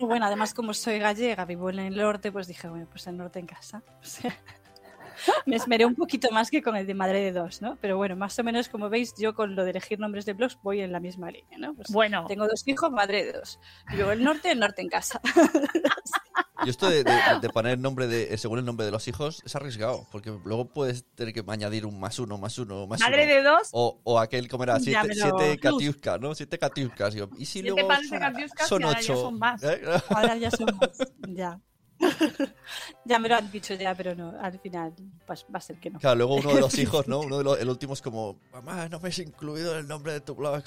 Bueno, 0.00 0.26
además 0.26 0.52
como 0.52 0.74
soy 0.74 0.98
gallega, 0.98 1.44
vivo 1.44 1.70
en 1.70 1.78
el 1.78 1.96
norte, 1.96 2.32
pues 2.32 2.48
dije, 2.48 2.66
bueno, 2.68 2.88
pues 2.90 3.06
el 3.06 3.16
norte 3.16 3.38
en 3.38 3.46
casa. 3.46 3.82
O 4.02 4.04
sea, 4.04 4.34
me 5.46 5.56
esmeré 5.56 5.86
un 5.86 5.94
poquito 5.94 6.30
más 6.30 6.50
que 6.50 6.62
con 6.62 6.76
el 6.76 6.86
de 6.86 6.94
madre 6.94 7.20
de 7.20 7.32
dos, 7.32 7.62
¿no? 7.62 7.76
Pero 7.80 7.96
bueno, 7.96 8.16
más 8.16 8.38
o 8.38 8.44
menos 8.44 8.68
como 8.68 8.88
veis, 8.88 9.14
yo 9.18 9.34
con 9.34 9.54
lo 9.56 9.64
de 9.64 9.70
elegir 9.70 9.98
nombres 9.98 10.24
de 10.26 10.32
blogs 10.34 10.58
voy 10.62 10.80
en 10.80 10.92
la 10.92 11.00
misma 11.00 11.30
línea, 11.30 11.58
¿no? 11.58 11.74
Pues 11.74 11.88
Bueno, 11.90 12.24
tengo 12.26 12.46
dos 12.46 12.66
hijos, 12.66 12.90
madre 12.90 13.24
de 13.24 13.32
dos. 13.32 13.58
Y 13.92 13.96
luego 13.96 14.12
el 14.12 14.22
norte, 14.24 14.50
el 14.50 14.60
norte 14.60 14.82
en 14.82 14.88
casa. 14.88 15.20
Y 16.64 16.70
esto 16.70 16.88
de, 16.88 17.04
de- 17.04 17.20
de 17.42 17.48
poner 17.50 17.78
nombre 17.78 18.06
de, 18.06 18.36
según 18.38 18.58
el 18.58 18.64
nombre 18.64 18.86
de 18.86 18.92
los 18.92 19.06
hijos 19.08 19.42
es 19.44 19.54
arriesgado, 19.54 20.06
porque 20.10 20.32
luego 20.44 20.66
puedes 20.66 21.04
tener 21.14 21.34
que 21.34 21.44
añadir 21.46 21.84
un 21.84 22.00
más 22.00 22.18
uno, 22.18 22.38
más 22.38 22.56
uno, 22.58 22.86
más 22.86 23.00
madre 23.00 23.24
uno. 23.24 23.34
de 23.34 23.42
dos, 23.42 23.68
O, 23.72 24.00
o 24.04 24.18
aquel, 24.18 24.48
como 24.48 24.64
era? 24.64 24.78
Siete, 24.80 25.08
siete 25.14 25.58
catiuscas, 25.58 26.20
¿no? 26.20 26.34
Siete 26.34 26.58
catiuscas. 26.58 27.12
Digo, 27.14 27.28
¿Y 27.36 27.44
si 27.44 27.60
Siete 27.60 27.68
luego 27.70 27.88
son 28.66 28.80
y 28.80 28.84
ahora 28.84 29.00
ya 29.00 29.12
ocho? 29.12 29.22
son 29.22 29.38
más. 29.38 29.62
¿Eh? 29.62 29.82
Ahora 30.08 30.36
ya 30.36 30.50
son 30.50 30.66
más. 30.80 30.98
Ya. 31.28 31.60
ya 33.04 33.18
me 33.18 33.28
lo 33.28 33.36
han 33.36 33.50
dicho 33.50 33.74
ya, 33.74 33.94
pero 33.94 34.14
no, 34.14 34.34
al 34.40 34.58
final 34.58 34.92
va 35.28 35.34
a 35.58 35.60
ser 35.60 35.78
que 35.78 35.90
no. 35.90 35.98
Claro, 35.98 36.16
luego 36.16 36.34
uno 36.36 36.54
de 36.54 36.60
los 36.60 36.76
hijos, 36.78 37.06
¿no? 37.08 37.20
Uno 37.20 37.38
de 37.38 37.44
los, 37.44 37.58
el 37.60 37.68
último 37.68 37.94
es 37.94 38.02
como, 38.02 38.38
mamá, 38.52 38.88
no 38.88 39.00
me 39.00 39.08
has 39.08 39.18
incluido 39.18 39.72
en 39.72 39.78
el 39.80 39.88
nombre 39.88 40.12
de 40.12 40.20
tu 40.20 40.34
blog. 40.34 40.62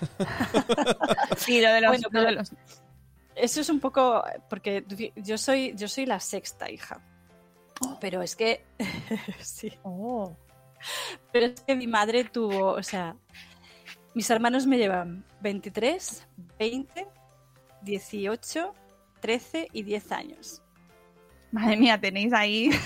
sí, 1.36 1.60
lo 1.60 1.72
de 1.72 1.80
los, 1.80 1.90
Bueno, 1.90 2.08
lo 2.12 2.22
de 2.22 2.32
los- 2.32 2.52
Eso 3.34 3.60
es 3.60 3.68
un 3.68 3.80
poco 3.80 4.22
porque 4.48 4.84
yo 5.16 5.38
soy 5.38 5.74
yo 5.76 5.88
soy 5.88 6.06
la 6.06 6.20
sexta 6.20 6.70
hija. 6.70 7.00
Pero 8.00 8.20
es 8.22 8.36
que 8.36 8.64
sí, 9.40 9.72
Oh. 9.82 10.36
pero 11.32 11.46
es 11.46 11.60
que 11.62 11.74
mi 11.74 11.86
madre 11.86 12.24
tuvo, 12.24 12.72
o 12.72 12.82
sea, 12.82 13.16
mis 14.14 14.28
hermanos 14.28 14.66
me 14.66 14.76
llevan 14.76 15.24
23, 15.40 16.26
20, 16.58 17.06
18, 17.82 18.74
13 19.20 19.68
y 19.72 19.82
10 19.82 20.12
años. 20.12 20.62
Madre 21.52 21.76
mía, 21.76 22.00
tenéis 22.00 22.32
ahí. 22.32 22.70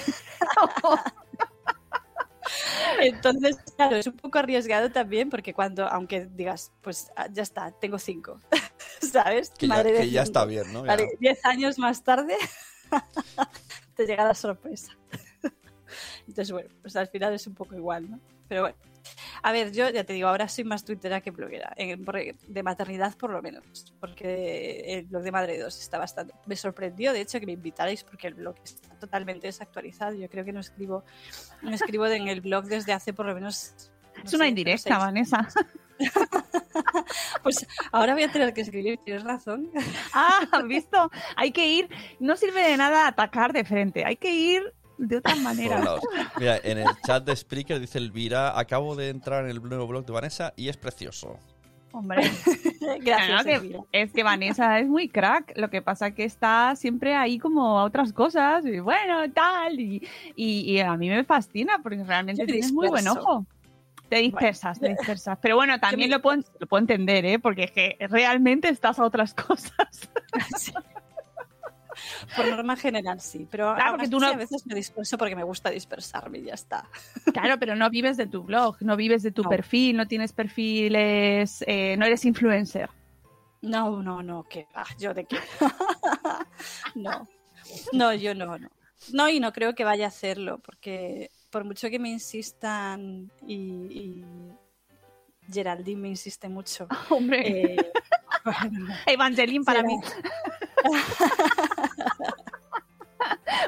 Entonces, 3.00 3.56
claro, 3.76 3.96
es 3.96 4.06
un 4.06 4.16
poco 4.16 4.38
arriesgado 4.38 4.90
también 4.90 5.30
porque 5.30 5.52
cuando, 5.52 5.86
aunque 5.86 6.26
digas, 6.26 6.72
pues 6.82 7.10
ah, 7.16 7.28
ya 7.30 7.42
está, 7.42 7.70
tengo 7.72 7.98
cinco, 7.98 8.40
¿sabes? 9.00 9.50
Que 9.50 9.66
ya, 9.66 9.74
Madre 9.74 9.92
que 9.94 10.10
ya 10.10 10.22
está 10.22 10.44
bien, 10.44 10.72
¿no? 10.72 10.80
Ya. 10.84 10.92
Vale, 10.92 11.16
diez 11.20 11.44
años 11.44 11.78
más 11.78 12.02
tarde 12.02 12.36
te 13.96 14.06
llega 14.06 14.24
la 14.24 14.34
sorpresa. 14.34 14.96
Entonces, 16.26 16.52
bueno, 16.52 16.70
pues 16.82 16.96
al 16.96 17.08
final 17.08 17.34
es 17.34 17.46
un 17.46 17.54
poco 17.54 17.74
igual, 17.74 18.10
¿no? 18.10 18.20
Pero 18.48 18.62
bueno. 18.62 18.76
A 19.42 19.52
ver, 19.52 19.72
yo 19.72 19.90
ya 19.90 20.04
te 20.04 20.14
digo, 20.14 20.28
ahora 20.28 20.48
soy 20.48 20.64
más 20.64 20.84
twittera 20.84 21.20
que 21.20 21.30
bloguera, 21.30 21.74
de 21.76 22.62
maternidad 22.62 23.14
por 23.16 23.30
lo 23.30 23.42
menos, 23.42 23.92
porque 24.00 24.84
el 24.86 25.04
blog 25.04 25.22
de 25.22 25.30
Madre 25.30 25.58
2 25.58 25.78
está 25.78 25.98
bastante... 25.98 26.32
Me 26.46 26.56
sorprendió, 26.56 27.12
de 27.12 27.20
hecho, 27.20 27.38
que 27.38 27.44
me 27.44 27.52
invitarais 27.52 28.02
porque 28.02 28.28
el 28.28 28.34
blog 28.34 28.54
está 28.64 28.94
totalmente 28.98 29.46
desactualizado. 29.46 30.14
Yo 30.14 30.30
creo 30.30 30.44
que 30.46 30.52
no 30.52 30.60
escribo, 30.60 31.04
no 31.60 31.72
escribo 31.72 32.06
en 32.06 32.28
el 32.28 32.40
blog 32.40 32.64
desde 32.64 32.94
hace 32.94 33.12
por 33.12 33.26
lo 33.26 33.34
menos... 33.34 33.90
no 34.16 34.22
Es 34.24 34.32
una 34.32 34.48
indirecta, 34.48 34.96
Vanessa. 34.96 35.46
Pues 37.42 37.66
ahora 37.92 38.14
voy 38.14 38.24
a 38.24 38.32
tener 38.32 38.52
que 38.54 38.62
escribir, 38.62 38.98
tienes 39.04 39.22
razón. 39.22 39.70
Ah, 40.12 40.40
¿has 40.50 40.64
visto? 40.66 41.10
Hay 41.36 41.52
que 41.52 41.68
ir. 41.68 41.88
No 42.18 42.36
sirve 42.36 42.62
de 42.62 42.76
nada 42.76 43.06
atacar 43.06 43.52
de 43.52 43.64
frente. 43.64 44.04
Hay 44.04 44.16
que 44.16 44.34
ir 44.34 44.74
de 44.98 45.16
otra 45.18 45.34
manera. 45.36 45.82
Mira, 46.38 46.58
en 46.62 46.78
el 46.78 46.86
chat 47.06 47.24
de 47.24 47.34
Spreaker 47.36 47.80
dice 47.80 47.98
Elvira, 47.98 48.58
acabo 48.58 48.94
de 48.96 49.08
entrar 49.10 49.44
en 49.44 49.50
el 49.50 49.62
nuevo 49.62 49.86
blog 49.86 50.04
de 50.06 50.12
Vanessa 50.12 50.52
y 50.56 50.68
es 50.68 50.76
precioso. 50.76 51.38
Hombre, 51.92 52.22
Gracias, 53.02 53.42
Claro 53.44 53.62
que- 53.62 53.78
es 53.92 54.12
que 54.12 54.22
Vanessa 54.24 54.80
es 54.80 54.88
muy 54.88 55.08
crack. 55.08 55.52
Lo 55.56 55.70
que 55.70 55.80
pasa 55.80 56.10
que 56.10 56.24
está 56.24 56.74
siempre 56.74 57.14
ahí 57.14 57.38
como 57.38 57.78
a 57.78 57.84
otras 57.84 58.12
cosas. 58.12 58.66
Y 58.66 58.80
bueno, 58.80 59.30
tal. 59.32 59.78
Y, 59.78 60.06
y- 60.34 60.72
y 60.72 60.80
a 60.80 60.96
mí 60.96 61.08
me 61.08 61.22
fascina 61.22 61.78
porque 61.82 62.02
realmente 62.02 62.46
tienes 62.46 62.72
muy 62.72 62.88
buen 62.88 63.06
ojo. 63.06 63.46
Te 64.08 64.16
dispersas, 64.16 64.80
te 64.80 64.88
dispersas. 64.88 65.38
Pero 65.40 65.54
bueno, 65.56 65.78
también 65.78 66.10
lo 66.10 66.20
puedo, 66.20 66.42
lo 66.58 66.66
puedo 66.66 66.80
entender, 66.80 67.24
¿eh? 67.24 67.38
Porque 67.38 67.64
es 67.64 67.70
que 67.70 67.96
realmente 68.08 68.68
estás 68.68 68.98
a 68.98 69.04
otras 69.04 69.32
cosas. 69.46 70.10
Por 72.36 72.48
norma 72.48 72.76
general, 72.76 73.20
sí. 73.20 73.46
Pero 73.50 73.74
Claro, 73.74 73.98
tú 74.10 74.18
no- 74.20 74.26
a 74.28 74.36
veces 74.36 74.66
me 74.66 74.74
disperso 74.74 75.16
porque 75.18 75.36
me 75.36 75.44
gusta 75.44 75.70
dispersarme 75.70 76.38
y 76.38 76.44
ya 76.44 76.54
está. 76.54 76.88
Claro, 77.32 77.58
pero 77.58 77.74
no 77.76 77.88
vives 77.90 78.16
de 78.16 78.26
tu 78.26 78.42
blog, 78.42 78.76
no 78.80 78.96
vives 78.96 79.22
de 79.22 79.30
tu 79.32 79.42
No. 79.42 79.48
perfil, 79.48 79.96
no 79.96 80.06
tienes 80.06 80.32
perfiles, 80.32 81.64
eh, 81.66 81.96
no 81.96 82.06
eres 82.06 82.24
influencer. 82.24 82.90
No, 83.62 84.02
no, 84.02 84.22
no, 84.22 84.42
que 84.44 84.66
ah, 84.74 84.84
yo 84.98 85.14
de 85.14 85.24
qué. 85.24 85.38
no. 86.94 87.28
No, 87.92 88.12
yo 88.14 88.34
no, 88.34 88.58
no. 88.58 88.68
No, 89.12 89.28
y 89.28 89.40
no 89.40 89.52
creo 89.52 89.74
que 89.74 89.84
vaya 89.84 90.04
a 90.06 90.08
hacerlo, 90.08 90.58
porque 90.58 91.30
por 91.50 91.64
mucho 91.64 91.88
que 91.90 91.98
me 91.98 92.10
insistan 92.10 93.30
y, 93.46 93.54
y 93.54 94.24
Geraldine 95.50 96.00
me 96.00 96.08
insiste 96.08 96.48
mucho. 96.48 96.86
Hombre, 97.10 97.72
eh, 97.74 97.92
bueno, 98.44 98.94
Evangeline 99.06 99.64
para 99.64 99.80
será- 99.80 99.88
mí. 99.88 100.00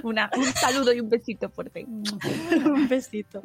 Un 0.02 0.44
saludo 0.54 0.92
y 0.92 1.00
un 1.00 1.08
besito 1.08 1.48
fuerte. 1.50 1.84
un 2.64 2.88
besito. 2.88 3.42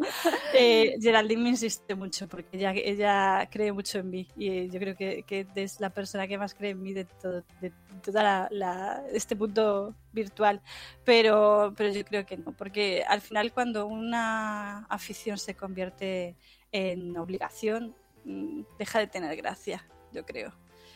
Eh, 0.53 0.95
Geraldine 1.01 1.41
me 1.41 1.49
insiste 1.49 1.95
mucho 1.95 2.27
porque 2.27 2.57
ella, 2.57 3.47
cree 3.49 3.71
mucho 3.71 3.99
en 3.99 4.09
mí 4.09 4.27
y 4.35 4.69
yo 4.69 4.79
creo 4.79 4.95
que, 4.95 5.25
es 5.55 5.79
la 5.79 5.89
persona 5.89 6.27
que 6.27 6.37
más 6.37 6.53
cree 6.53 6.71
en 6.71 6.81
mí 6.81 6.93
de 6.93 7.05
todo 7.05 7.43
de 7.61 7.71
toda 8.03 8.47
la, 8.51 9.03
este 9.11 9.35
mundo 9.35 9.95
virtual. 10.11 10.61
Pero, 11.03 11.73
pero 11.75 11.93
yo 11.93 12.03
creo 12.05 12.25
que 12.25 12.37
no, 12.37 12.51
porque 12.51 13.03
al 13.07 13.21
final 13.21 13.51
cuando 13.53 13.85
una 13.85 14.85
afición 14.85 15.37
se 15.37 15.55
convierte 15.55 16.35
en 16.71 17.17
obligación, 17.17 17.95
mm, 18.25 18.61
deja 18.79 18.99
de 18.99 19.07
tener 19.07 19.35
gracia, 19.35 19.85
yo 20.11 20.25
creo. 20.25 20.53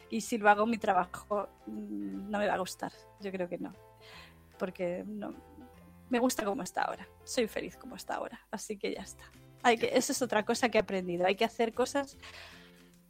Y 0.09 0.21
si 0.21 0.37
lo 0.37 0.49
hago 0.49 0.65
mi 0.65 0.77
trabajo, 0.77 1.47
mm, 1.67 2.29
no 2.29 2.39
me 2.39 2.47
va 2.47 2.53
a 2.53 2.57
gustar. 2.59 2.91
Yo 3.21 3.31
creo 3.31 3.47
que 3.49 3.57
no. 3.57 3.73
Porque 4.57 5.03
no, 5.05 5.33
me 6.09 6.19
gusta 6.19 6.45
como 6.45 6.63
está 6.63 6.83
ahora. 6.83 7.07
Soy 7.23 7.47
feliz 7.47 7.75
como 7.77 7.95
está 7.95 8.15
ahora. 8.15 8.39
Así 8.51 8.77
que 8.77 8.93
ya 8.93 9.01
está. 9.01 9.23
Hay 9.63 9.77
que, 9.77 9.89
esa 9.93 10.11
es 10.11 10.21
otra 10.21 10.43
cosa 10.45 10.69
que 10.69 10.77
he 10.77 10.81
aprendido. 10.81 11.25
Hay 11.25 11.35
que 11.35 11.45
hacer 11.45 11.73
cosas 11.73 12.17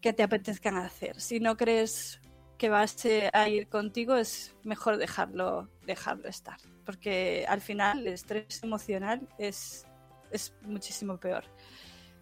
que 0.02 0.14
te 0.14 0.24
apetezcan 0.24 0.78
hacer. 0.78 1.20
Si 1.20 1.40
no 1.40 1.58
crees 1.58 2.22
que 2.58 2.70
va 2.70 2.82
a 2.82 2.88
ser- 2.88 3.30
a 3.34 3.50
ir 3.50 3.68
contigo, 3.68 4.16
es 4.16 4.56
mejor 4.64 4.98
dejarlo, 4.98 5.70
dejarlo 5.86 6.30
estar. 6.30 6.58
Porque 6.86 7.46
al 7.50 7.60
final 7.60 8.00
el 8.08 8.14
estrés 8.14 8.64
emocional 8.64 9.28
es, 9.38 9.86
es 10.32 10.54
muchísimo 10.62 11.18
peor 11.18 11.44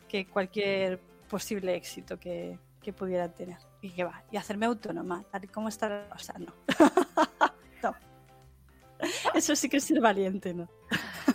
que 0.07 0.25
cualquier 0.25 0.99
posible 1.29 1.75
éxito 1.75 2.19
que, 2.19 2.57
que 2.83 2.93
pudiera 2.93 3.29
tener. 3.33 3.57
Y 3.81 3.89
que 3.91 4.03
va, 4.03 4.23
y 4.31 4.37
hacerme 4.37 4.67
autónoma, 4.67 5.23
tal 5.31 5.45
y 5.45 5.47
como 5.47 5.69
está 5.69 5.89
la 5.89 6.07
cosa, 6.09 6.35
no. 6.37 6.53
no. 7.83 7.95
Eso 9.33 9.55
sí 9.55 9.67
que 9.69 9.77
es 9.77 9.83
ser 9.83 9.99
valiente, 9.99 10.53
¿no? 10.53 10.69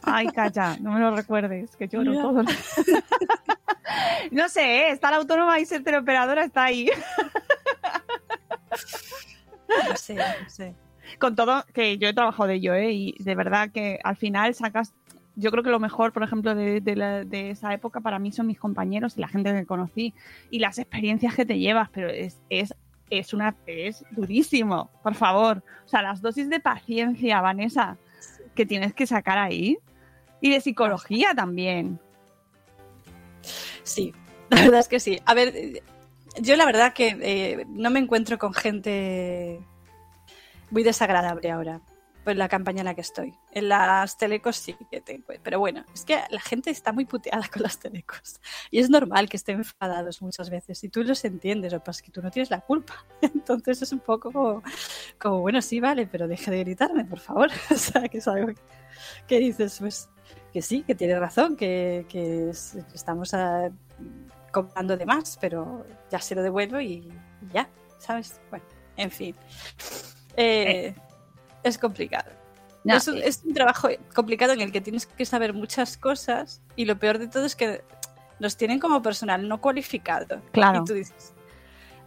Ay, 0.02 0.28
calla, 0.28 0.76
no 0.80 0.92
me 0.92 1.00
lo 1.00 1.14
recuerdes, 1.14 1.74
que 1.76 1.88
lloro 1.88 2.12
Ya. 2.14 2.22
todo. 2.22 2.42
no 4.30 4.48
sé, 4.48 4.62
¿eh? 4.62 4.90
estar 4.90 5.12
autónoma 5.12 5.58
y 5.58 5.66
ser 5.66 5.82
teleoperadora 5.82 6.44
está 6.44 6.64
ahí. 6.64 6.88
No 9.88 9.96
sé, 9.96 10.14
no 10.14 10.48
sé. 10.48 10.74
Con 11.18 11.34
todo, 11.34 11.64
que 11.72 11.98
yo 11.98 12.08
he 12.08 12.14
trabajado 12.14 12.48
de 12.48 12.54
ello, 12.56 12.74
¿eh? 12.74 12.92
Y 12.92 13.16
de 13.18 13.34
verdad 13.34 13.70
que 13.72 13.98
al 14.04 14.16
final 14.16 14.54
sacas. 14.54 14.94
Yo 15.38 15.52
creo 15.52 15.62
que 15.62 15.70
lo 15.70 15.78
mejor, 15.78 16.12
por 16.12 16.24
ejemplo, 16.24 16.52
de, 16.56 17.50
esa 17.50 17.72
época 17.72 18.00
para 18.00 18.18
mí 18.18 18.32
son 18.32 18.48
mis 18.48 18.58
compañeros 18.58 19.16
y 19.16 19.20
la 19.20 19.28
gente 19.28 19.52
que 19.52 19.66
conocí 19.66 20.12
y 20.50 20.58
las 20.58 20.80
experiencias 20.80 21.36
que 21.36 21.46
te 21.46 21.60
llevas, 21.60 21.88
pero 21.90 22.08
es, 22.08 22.40
es, 22.50 22.74
es 23.08 23.32
una 23.32 23.54
es 23.66 24.04
durísimo, 24.10 24.90
por 25.00 25.14
favor. 25.14 25.62
O 25.84 25.88
sea, 25.88 26.02
las 26.02 26.20
dosis 26.22 26.50
de 26.50 26.58
paciencia, 26.58 27.40
Vanessa, 27.40 27.96
que 28.56 28.66
tienes 28.66 28.94
que 28.94 29.06
sacar 29.06 29.38
ahí. 29.38 29.78
Y 30.40 30.50
de 30.50 30.60
psicología 30.60 31.34
también. 31.36 32.00
Sí, 33.84 34.12
la 34.50 34.62
verdad 34.62 34.80
es 34.80 34.88
que 34.88 34.98
sí. 34.98 35.20
A 35.24 35.34
ver, 35.34 35.82
yo 36.40 36.56
la 36.56 36.66
verdad 36.66 36.92
que 36.92 37.16
eh, 37.20 37.64
no 37.68 37.90
me 37.90 38.00
encuentro 38.00 38.38
con 38.38 38.52
gente 38.52 39.60
muy 40.70 40.82
desagradable 40.82 41.48
ahora, 41.52 41.80
pues 42.28 42.36
la 42.36 42.46
campaña 42.50 42.80
en 42.80 42.84
la 42.84 42.94
que 42.94 43.00
estoy. 43.00 43.32
En 43.52 43.70
las 43.70 44.18
telecos 44.18 44.56
sí 44.56 44.76
que 44.90 45.00
tengo, 45.00 45.28
pero 45.42 45.58
bueno, 45.58 45.82
es 45.94 46.04
que 46.04 46.20
la 46.28 46.42
gente 46.42 46.68
está 46.68 46.92
muy 46.92 47.06
puteada 47.06 47.48
con 47.48 47.62
las 47.62 47.78
telecos 47.78 48.38
y 48.70 48.80
es 48.80 48.90
normal 48.90 49.30
que 49.30 49.38
estén 49.38 49.56
enfadados 49.56 50.20
muchas 50.20 50.50
veces 50.50 50.84
y 50.84 50.90
tú 50.90 51.02
los 51.04 51.24
entiendes, 51.24 51.72
que 51.72 51.80
pasa 51.80 52.02
que 52.02 52.10
tú 52.10 52.20
no 52.20 52.30
tienes 52.30 52.50
la 52.50 52.60
culpa. 52.60 53.06
Entonces 53.22 53.80
es 53.80 53.92
un 53.92 54.00
poco 54.00 54.30
como, 54.30 54.62
como, 55.18 55.40
bueno, 55.40 55.62
sí, 55.62 55.80
vale, 55.80 56.06
pero 56.06 56.28
deje 56.28 56.50
de 56.50 56.58
gritarme, 56.58 57.06
por 57.06 57.18
favor. 57.18 57.48
o 57.70 57.76
sea, 57.76 58.06
que 58.10 58.18
es 58.18 58.28
algo 58.28 58.48
que, 58.48 58.56
que 59.26 59.38
dices, 59.38 59.78
pues 59.80 60.10
que 60.52 60.60
sí, 60.60 60.82
que 60.82 60.94
tienes 60.94 61.18
razón, 61.18 61.56
que, 61.56 62.04
que 62.10 62.50
es- 62.50 62.74
estamos 62.92 63.32
ah, 63.32 63.70
comprando 64.52 64.98
de 64.98 65.06
más, 65.06 65.38
pero 65.40 65.86
ya 66.10 66.20
se 66.20 66.34
lo 66.34 66.42
devuelvo 66.42 66.78
y, 66.78 67.10
ya, 67.54 67.70
¿sabes? 67.98 68.38
Bueno, 68.50 68.66
en 68.98 69.10
fin. 69.10 69.34
Eh, 70.36 70.94
Es 71.62 71.78
complicado. 71.78 72.30
No, 72.84 72.96
es, 72.96 73.08
un, 73.08 73.18
es 73.18 73.42
un 73.44 73.54
trabajo 73.54 73.88
complicado 74.14 74.52
en 74.52 74.60
el 74.60 74.72
que 74.72 74.80
tienes 74.80 75.06
que 75.06 75.24
saber 75.26 75.52
muchas 75.52 75.96
cosas 75.96 76.62
y 76.76 76.84
lo 76.84 76.98
peor 76.98 77.18
de 77.18 77.28
todo 77.28 77.44
es 77.44 77.56
que 77.56 77.82
nos 78.38 78.56
tienen 78.56 78.78
como 78.78 79.02
personal 79.02 79.46
no 79.48 79.60
cualificado. 79.60 80.40
Claro. 80.52 80.82
Y 80.82 80.84
tú 80.84 80.94
dices, 80.94 81.34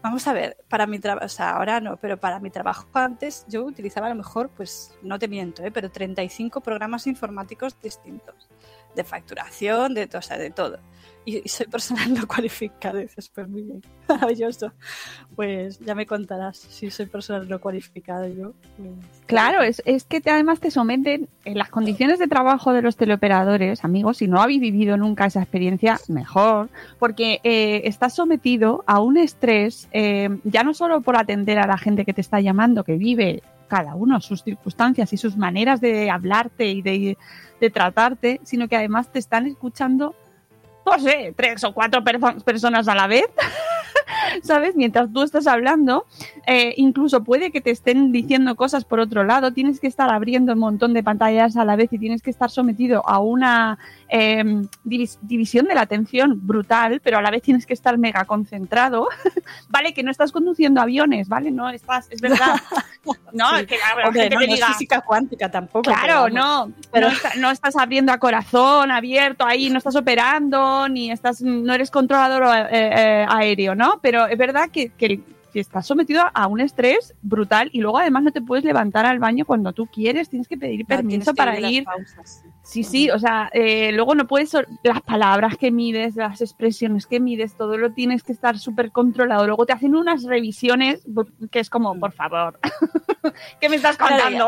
vamos 0.02 0.28
a 0.28 0.34
ver, 0.34 0.58
para 0.70 0.88
mi 0.88 1.00
trabajo, 1.00 1.26
o 1.26 1.30
sea, 1.30 1.52
ahora 1.52 1.80
no, 1.80 1.98
pero 1.98 2.18
para 2.18 2.40
mi 2.40 2.50
trabajo 2.50 2.88
antes 2.94 3.46
yo 3.48 3.64
utilizaba 3.64 4.08
a 4.08 4.10
lo 4.10 4.16
mejor, 4.16 4.50
pues 4.50 4.98
no 5.02 5.20
te 5.20 5.28
miento, 5.28 5.64
¿eh? 5.64 5.72
pero 5.72 5.92
35 5.92 6.62
programas 6.62 7.08
informáticos 7.08 7.80
distintos, 7.82 8.50
de 8.96 9.04
facturación, 9.04 9.94
de, 9.94 10.10
o 10.14 10.22
sea, 10.22 10.38
de 10.38 10.52
todo. 10.52 10.80
Y, 11.26 11.38
y 11.46 11.50
soy 11.50 11.68
personal 11.68 12.14
no 12.16 12.28
cualificado, 12.28 13.00
y 13.00 13.04
dices, 13.04 13.30
pues 13.34 13.48
muy 13.48 13.62
bien, 13.62 13.82
maravilloso. 14.10 14.72
Pues 15.36 15.80
ya 15.80 15.94
me 15.96 16.06
contarás 16.06 16.58
si 16.58 16.90
soy 16.90 17.06
personal 17.06 17.48
no 17.48 17.60
cualificado 17.60 18.28
yo. 18.28 18.54
pues, 18.78 18.90
Claro, 19.28 19.62
es, 19.62 19.82
es 19.86 20.04
que 20.04 20.20
te- 20.20 20.32
además 20.32 20.60
te 20.60 20.72
someten 20.72 21.30
en 21.46 21.58
las 21.58 21.70
condiciones 21.70 22.20
de 22.20 22.28
trabajo 22.28 22.74
de 22.74 22.82
los 22.82 22.96
teleoperadores, 22.98 23.86
amigos, 23.86 24.18
si 24.18 24.28
no 24.28 24.42
habéis 24.42 24.62
vivido 24.62 24.98
nunca 24.98 25.26
esa 25.26 25.42
experiencia, 25.42 26.00
mejor, 26.08 26.70
porque 27.00 27.40
eh, 27.44 27.82
estás 27.86 28.16
sometido 28.16 28.84
a 28.88 29.00
un 29.00 29.18
estrés, 29.18 29.88
eh, 29.92 30.30
ya 30.44 30.64
no 30.64 30.74
solo 30.74 31.02
por 31.02 31.18
atender 31.18 31.60
a 31.60 31.68
la 31.68 31.78
gente 31.78 32.04
que 32.06 32.14
te 32.14 32.22
está 32.22 32.42
llamando, 32.42 32.84
que 32.84 32.96
vive 32.98 33.44
cada 33.68 33.96
uno 33.96 34.20
sus 34.20 34.44
circunstancias 34.44 35.14
y 35.14 35.18
sus 35.18 35.38
maneras 35.38 35.80
de 35.80 36.10
hablarte 36.10 36.68
y 36.72 36.82
de, 36.82 37.18
de 37.62 37.70
tratarte, 37.70 38.42
sino 38.44 38.68
que 38.68 38.76
además 38.76 39.10
te 39.14 39.20
están 39.20 39.48
escuchando, 39.48 40.14
no 40.86 41.00
sé, 41.00 41.34
tres 41.36 41.64
o 41.64 41.74
cuatro 41.74 42.04
perso- 42.04 42.44
personas 42.44 42.88
a 42.88 42.96
la 42.96 43.08
vez. 43.08 43.26
¿Sabes? 44.44 44.76
Mientras 44.76 45.12
tú 45.12 45.22
estás 45.24 45.48
hablando, 45.48 46.06
eh, 46.48 46.74
incluso 46.78 47.24
puede 47.24 47.52
que 47.52 47.62
te 47.62 47.72
estén 47.72 48.12
diciendo 48.12 48.56
cosas 48.56 48.86
por 48.86 49.00
otro 49.00 49.24
lado, 49.24 49.52
tienes 49.54 49.80
que 49.80 49.88
estar 49.88 50.12
abriendo 50.12 50.54
un 50.54 50.60
montón 50.60 50.94
de 50.94 51.04
pantallas 51.04 51.58
a 51.58 51.66
la 51.66 51.76
vez 51.76 51.92
y 51.94 52.00
tienes 52.00 52.22
que 52.22 52.30
estar 52.30 52.50
sometido 52.50 53.08
a 53.08 53.20
una 53.20 53.78
eh, 54.10 54.44
divis- 54.86 55.18
división 55.22 55.66
de 55.68 55.76
la 55.76 55.82
atención 55.82 56.40
brutal, 56.46 57.02
pero 57.04 57.18
a 57.18 57.22
la 57.22 57.32
vez 57.32 57.42
tienes 57.42 57.66
que 57.66 57.74
estar 57.74 57.98
mega 57.98 58.26
concentrado. 58.26 59.08
vale, 59.70 59.94
que 59.94 60.04
no 60.04 60.12
estás 60.12 60.32
conduciendo 60.32 60.82
aviones, 60.82 61.28
¿vale? 61.28 61.52
No 61.52 61.70
estás, 61.70 62.08
es 62.12 62.22
verdad. 62.22 62.56
No, 63.34 63.58
Sí. 63.58 63.66
que 63.66 63.78
la 63.78 64.06
Hombre, 64.08 64.22
gente 64.24 64.36
no, 64.36 64.42
te 64.42 64.48
no 64.48 64.54
es 64.54 64.66
física 64.66 65.02
cuántica 65.02 65.50
tampoco. 65.50 65.90
Claro, 65.92 66.30
no, 66.30 66.72
Pero- 66.92 67.08
no, 67.08 67.14
está- 67.14 67.32
no 67.40 67.50
estás 67.50 67.76
abriendo 67.76 68.12
a 68.12 68.20
corazón 68.20 68.92
abierto 68.92 69.44
ahí, 69.44 69.72
no 69.72 69.80
estás 69.80 69.96
operando, 69.96 70.88
ni 70.88 71.10
estás, 71.10 71.42
no 71.42 71.74
eres 71.74 71.90
controlador 71.90 72.44
eh, 72.70 72.70
eh, 72.72 73.26
aéreo, 73.28 73.74
¿no? 73.74 73.81
Pero 74.02 74.28
es 74.28 74.38
verdad 74.38 74.70
que, 74.72 74.90
que- 74.90 75.20
que 75.52 75.60
estás 75.60 75.86
sometido 75.86 76.24
a 76.34 76.48
un 76.48 76.62
estrés 76.62 77.14
brutal 77.22 77.70
y 77.74 77.82
luego 77.82 77.98
además 77.98 78.24
no 78.24 78.32
te 78.32 78.42
puedes 78.42 78.64
levantar 78.64 79.06
al 79.06 79.20
baño 79.20 79.44
cuando 79.46 79.74
tú 79.74 79.86
quieres, 79.88 80.30
tienes 80.30 80.48
que 80.48 80.56
pedir 80.56 80.80
No, 80.82 80.88
permiso 80.88 81.36
para 81.36 81.60
ir 81.60 81.84
pausas, 81.84 82.42
sí. 82.42 82.48
Sí, 82.64 82.84
sí, 82.86 83.10
o 83.10 83.20
sea, 83.20 83.50
eh, 83.54 83.92
luego 83.92 84.16
no 84.16 84.28
puedes, 84.28 84.56
las 84.84 85.02
palabras 85.02 85.58
que 85.58 85.70
mides, 85.70 86.16
las 86.16 86.40
expresiones 86.40 87.06
que 87.06 87.20
mides, 87.20 87.58
todo 87.58 87.76
lo 87.78 87.92
tienes 87.92 88.24
que 88.24 88.32
estar 88.32 88.58
súper 88.60 88.94
controlado. 88.94 89.46
Luego 89.46 89.66
te 89.66 89.74
hacen 89.74 89.94
unas 89.94 90.24
revisiones 90.24 91.02
que 91.52 91.60
es 91.60 91.70
como, 91.70 92.00
por 92.00 92.14
favor, 92.14 92.58
¿qué 93.60 93.68
me 93.68 93.76
estás 93.76 93.98
contando? 93.98 94.48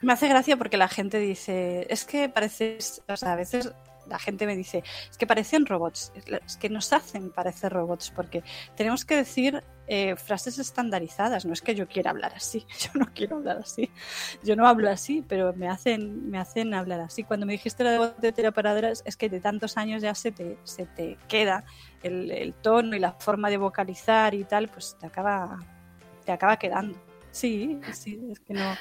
Me 0.00 0.12
hace 0.12 0.28
gracia 0.28 0.56
porque 0.56 0.76
la 0.76 0.88
gente 0.88 1.20
dice, 1.20 1.86
es 1.88 2.04
que 2.04 2.28
pareces, 2.28 3.02
o 3.08 3.16
sea, 3.16 3.34
a 3.34 3.36
veces 3.36 3.72
la 4.10 4.18
gente 4.18 4.44
me 4.44 4.56
dice, 4.56 4.82
es 5.10 5.16
que 5.16 5.26
parecen 5.26 5.64
robots, 5.64 6.12
es 6.46 6.56
que 6.56 6.68
nos 6.68 6.92
hacen 6.92 7.30
parecer 7.30 7.72
robots 7.72 8.10
porque 8.10 8.42
tenemos 8.76 9.04
que 9.04 9.16
decir 9.16 9.62
eh, 9.86 10.16
frases 10.16 10.58
estandarizadas, 10.58 11.46
no 11.46 11.52
es 11.52 11.62
que 11.62 11.74
yo 11.74 11.88
quiera 11.88 12.10
hablar 12.10 12.32
así, 12.34 12.66
yo 12.78 12.90
no 12.94 13.06
quiero 13.14 13.36
hablar 13.36 13.58
así, 13.58 13.90
yo 14.42 14.56
no 14.56 14.66
hablo 14.66 14.90
así, 14.90 15.24
pero 15.26 15.52
me 15.54 15.68
hacen, 15.68 16.30
me 16.30 16.38
hacen 16.38 16.74
hablar 16.74 17.00
así. 17.00 17.22
Cuando 17.22 17.46
me 17.46 17.52
dijiste 17.52 17.84
lo 17.84 18.10
de 18.10 18.32
teleoperadoras, 18.32 19.02
es 19.06 19.16
que 19.16 19.28
de 19.28 19.40
tantos 19.40 19.76
años 19.76 20.02
ya 20.02 20.14
se 20.14 20.32
te, 20.32 20.58
se 20.64 20.86
te 20.86 21.16
queda 21.28 21.64
el, 22.02 22.30
el 22.30 22.54
tono 22.54 22.96
y 22.96 22.98
la 22.98 23.12
forma 23.12 23.48
de 23.48 23.56
vocalizar 23.56 24.34
y 24.34 24.44
tal, 24.44 24.68
pues 24.68 24.96
te 24.98 25.06
acaba, 25.06 25.58
te 26.24 26.32
acaba 26.32 26.56
quedando. 26.56 26.98
Sí, 27.30 27.80
sí, 27.92 28.20
es 28.30 28.40
que 28.40 28.54
no. 28.54 28.74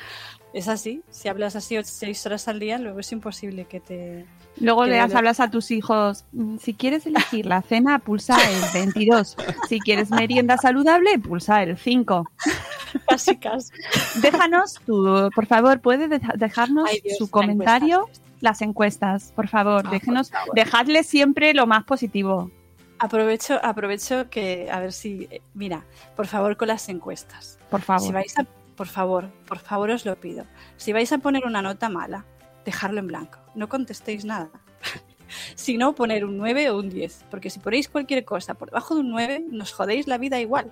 Es 0.53 0.67
así. 0.67 1.03
Si 1.11 1.27
hablas 1.27 1.55
así 1.55 1.77
seis 1.83 2.25
horas 2.25 2.47
al 2.47 2.59
día, 2.59 2.77
luego 2.79 2.99
es 2.99 3.11
imposible 3.11 3.65
que 3.65 3.79
te. 3.79 4.25
Luego 4.59 4.81
Que 4.83 4.89
le 4.89 4.95
le- 5.07 5.15
hablas 5.15 5.39
a 5.39 5.49
tus 5.51 5.69
hijos, 5.71 6.25
"Mm, 6.31 6.57
si 6.57 6.73
quieres 6.73 7.05
elegir 7.05 7.45
la 7.45 7.61
cena, 7.61 7.99
pulsa 7.99 8.35
el 8.49 8.61
22. 8.73 9.37
Si 9.69 9.79
quieres 9.79 10.09
merienda 10.09 10.57
saludable, 10.57 11.19
pulsa 11.19 11.61
el 11.61 11.77
5. 11.77 12.25
Casi, 13.07 13.37
casi. 13.37 13.71
Déjanos 14.21 14.79
tu, 14.85 15.29
por 15.35 15.45
favor, 15.45 15.79
puede 15.81 16.07
deja- 16.07 16.33
dejarnos 16.35 16.89
Ay, 16.89 16.99
Dios, 17.03 17.17
su 17.19 17.29
comentario, 17.29 17.99
encuesta. 17.99 18.23
las 18.41 18.61
encuestas, 18.63 19.31
por 19.35 19.47
favor, 19.47 19.83
Ah, 19.85 19.91
déjenos, 19.91 20.31
por 20.31 20.39
favor. 20.39 20.55
dejadle 20.55 21.03
siempre 21.03 21.53
lo 21.53 21.67
más 21.67 21.83
positivo, 21.83 22.49
Aprovecho, 23.01 23.59
aprovecho 23.63 24.29
que, 24.29 24.67
a 24.69 24.79
ver 24.81 24.91
si. 24.91 25.27
eh, 25.31 25.41
Mira, 25.53 25.85
por 26.17 26.27
favor, 26.27 26.57
con 26.57 26.67
las 26.67 26.89
encuestas. 26.89 27.57
por 27.69 27.81
favor. 27.81 28.05
Si 28.07 28.11
vais 28.11 28.37
a. 28.39 28.45
Por 28.79 28.87
favor, 28.87 29.29
por 29.45 29.59
favor, 29.59 29.89
os 29.89 30.05
lo 30.05 30.15
pido. 30.15 30.45
Si 30.77 30.93
vais 30.93 31.11
a 31.11 31.17
poner 31.17 31.45
una 31.45 31.61
nota 31.61 31.89
mala, 31.89 32.23
dejarlo 32.63 32.99
en 33.01 33.07
blanco. 33.07 33.37
No 33.53 33.67
contestéis 33.67 34.23
nada. 34.23 34.49
si 35.55 35.77
no, 35.77 35.93
poner 35.95 36.23
un 36.23 36.37
9 36.37 36.69
o 36.69 36.77
un 36.77 36.89
10. 36.89 37.25
Porque 37.29 37.49
si 37.49 37.59
ponéis 37.59 37.89
cualquier 37.89 38.23
cosa 38.23 38.53
por 38.53 38.69
debajo 38.69 38.95
de 38.95 39.01
un 39.01 39.09
9, 39.09 39.47
nos 39.51 39.73
jodéis 39.73 40.07
la 40.07 40.17
vida 40.17 40.39
igual. 40.39 40.71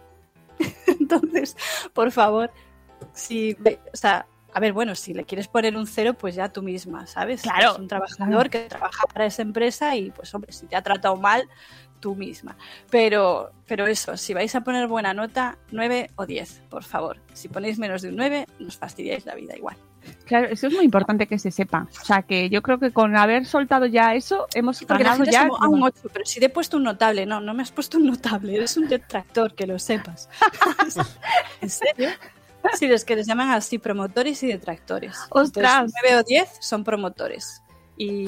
Entonces, 0.87 1.57
por 1.91 2.13
favor, 2.13 2.49
si. 3.11 3.57
O 3.93 3.97
sea, 3.97 4.25
a 4.53 4.59
ver, 4.61 4.71
bueno, 4.71 4.95
si 4.95 5.13
le 5.13 5.25
quieres 5.25 5.49
poner 5.49 5.75
un 5.75 5.85
0, 5.85 6.13
pues 6.13 6.33
ya 6.33 6.47
tú 6.47 6.63
misma, 6.63 7.07
¿sabes? 7.07 7.41
Claro, 7.41 7.73
Es 7.73 7.77
un 7.79 7.89
trabajador 7.89 8.49
que 8.49 8.69
trabaja 8.69 9.05
para 9.07 9.25
esa 9.25 9.41
empresa 9.41 9.97
y, 9.97 10.11
pues, 10.11 10.33
hombre, 10.33 10.53
si 10.53 10.65
te 10.65 10.77
ha 10.77 10.81
tratado 10.81 11.17
mal, 11.17 11.49
tú 11.99 12.15
misma. 12.15 12.55
Pero, 12.89 13.51
pero 13.67 13.87
eso, 13.87 14.17
si 14.17 14.33
vais 14.33 14.53
a 14.55 14.61
poner 14.61 14.87
buena 14.87 15.13
nota, 15.13 15.57
9 15.71 16.11
o 16.15 16.25
10, 16.25 16.63
por 16.69 16.83
favor. 16.83 17.17
Si 17.33 17.47
ponéis 17.47 17.79
menos 17.79 18.01
de 18.01 18.09
un 18.09 18.15
9, 18.15 18.47
nos 18.59 18.77
fastidiáis 18.77 19.25
la 19.25 19.35
vida 19.35 19.55
igual. 19.55 19.77
Claro, 20.25 20.47
eso 20.47 20.67
es 20.67 20.73
muy 20.73 20.85
importante 20.85 21.27
que 21.27 21.37
se 21.37 21.51
sepa. 21.51 21.85
O 22.01 22.05
sea, 22.05 22.21
que 22.21 22.49
yo 22.49 22.61
creo 22.61 22.79
que 22.79 22.91
con 22.91 23.17
haber 23.17 23.45
soltado 23.45 23.85
ya 23.87 24.13
eso, 24.15 24.47
hemos 24.53 24.79
Porque 24.79 24.93
la 25.03 25.09
ganado 25.11 25.17
gente 25.25 25.31
ya. 25.31 25.41
se 25.41 25.47
mo- 25.47 25.57
a 25.61 25.67
un 25.67 25.83
8, 25.83 26.01
pero 26.13 26.25
si 26.25 26.39
te 26.39 26.45
he 26.45 26.49
puesto 26.49 26.77
un 26.77 26.83
notable, 26.83 27.25
no, 27.25 27.41
no 27.41 27.53
me 27.53 27.61
has 27.63 27.71
puesto 27.71 27.97
un 27.97 28.05
notable, 28.07 28.55
eres 28.55 28.77
un 28.77 28.87
detractor, 28.87 29.53
que 29.53 29.67
lo 29.67 29.77
sepas. 29.79 30.29
¿En 31.61 31.69
serio? 31.69 32.09
Sí, 32.73 32.87
los 32.87 33.05
que 33.05 33.15
les 33.15 33.27
llaman 33.27 33.49
así 33.51 33.77
promotores 33.79 34.41
y 34.43 34.47
detractores. 34.47 35.17
¡Ostras! 35.29 35.73
Entonces, 35.85 35.99
9 36.03 36.17
o 36.19 36.23
10 36.23 36.49
son 36.59 36.83
promotores 36.83 37.61
y 37.97 38.27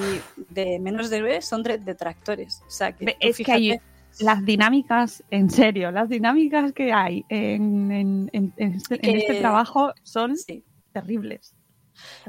de 0.50 0.80
menos 0.80 1.10
de 1.10 1.20
9 1.20 1.42
son 1.42 1.64
de- 1.64 1.78
detractores. 1.78 2.62
O 2.68 2.70
sea, 2.72 2.92
que 2.92 3.16
es 3.20 3.38
que 3.38 3.52
hay 3.52 3.80
las 4.20 4.44
dinámicas, 4.44 5.24
en 5.30 5.50
serio, 5.50 5.92
las 5.92 6.10
dinámicas 6.10 6.74
que 6.74 6.92
hay 6.92 7.24
en, 7.30 7.92
en- 7.92 8.30
en- 8.34 8.54
en 8.58 8.74
este, 8.74 9.00
Que- 9.00 9.18
este 9.18 9.36
trabajo 9.36 9.94
son 10.04 10.36
sí. 10.38 10.64
terribles. 10.92 11.54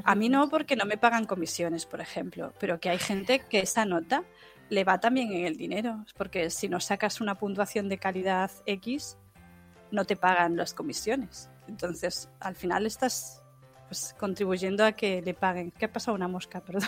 A 0.03 0.15
mí 0.15 0.29
no, 0.29 0.49
porque 0.49 0.75
no 0.75 0.85
me 0.85 0.97
pagan 0.97 1.25
comisiones, 1.25 1.85
por 1.85 2.01
ejemplo, 2.01 2.53
pero 2.59 2.79
que 2.79 2.89
hay 2.89 2.99
gente 2.99 3.39
que 3.49 3.59
esa 3.61 3.85
nota 3.85 4.23
le 4.69 4.83
va 4.83 4.99
también 4.99 5.31
en 5.33 5.45
el 5.45 5.57
dinero, 5.57 6.05
porque 6.17 6.49
si 6.49 6.69
no 6.69 6.79
sacas 6.79 7.19
una 7.21 7.35
puntuación 7.35 7.89
de 7.89 7.97
calidad 7.97 8.51
X, 8.65 9.17
no 9.91 10.05
te 10.05 10.15
pagan 10.15 10.55
las 10.55 10.73
comisiones. 10.73 11.49
Entonces, 11.67 12.29
al 12.39 12.55
final 12.55 12.85
estás 12.85 13.40
pues, 13.91 14.15
contribuyendo 14.17 14.85
a 14.85 14.93
que 14.93 15.21
le 15.21 15.33
paguen. 15.33 15.71
¿Qué 15.77 15.83
ha 15.83 15.91
pasado? 15.91 16.15
Una 16.15 16.29
mosca, 16.29 16.61
perdón. 16.61 16.87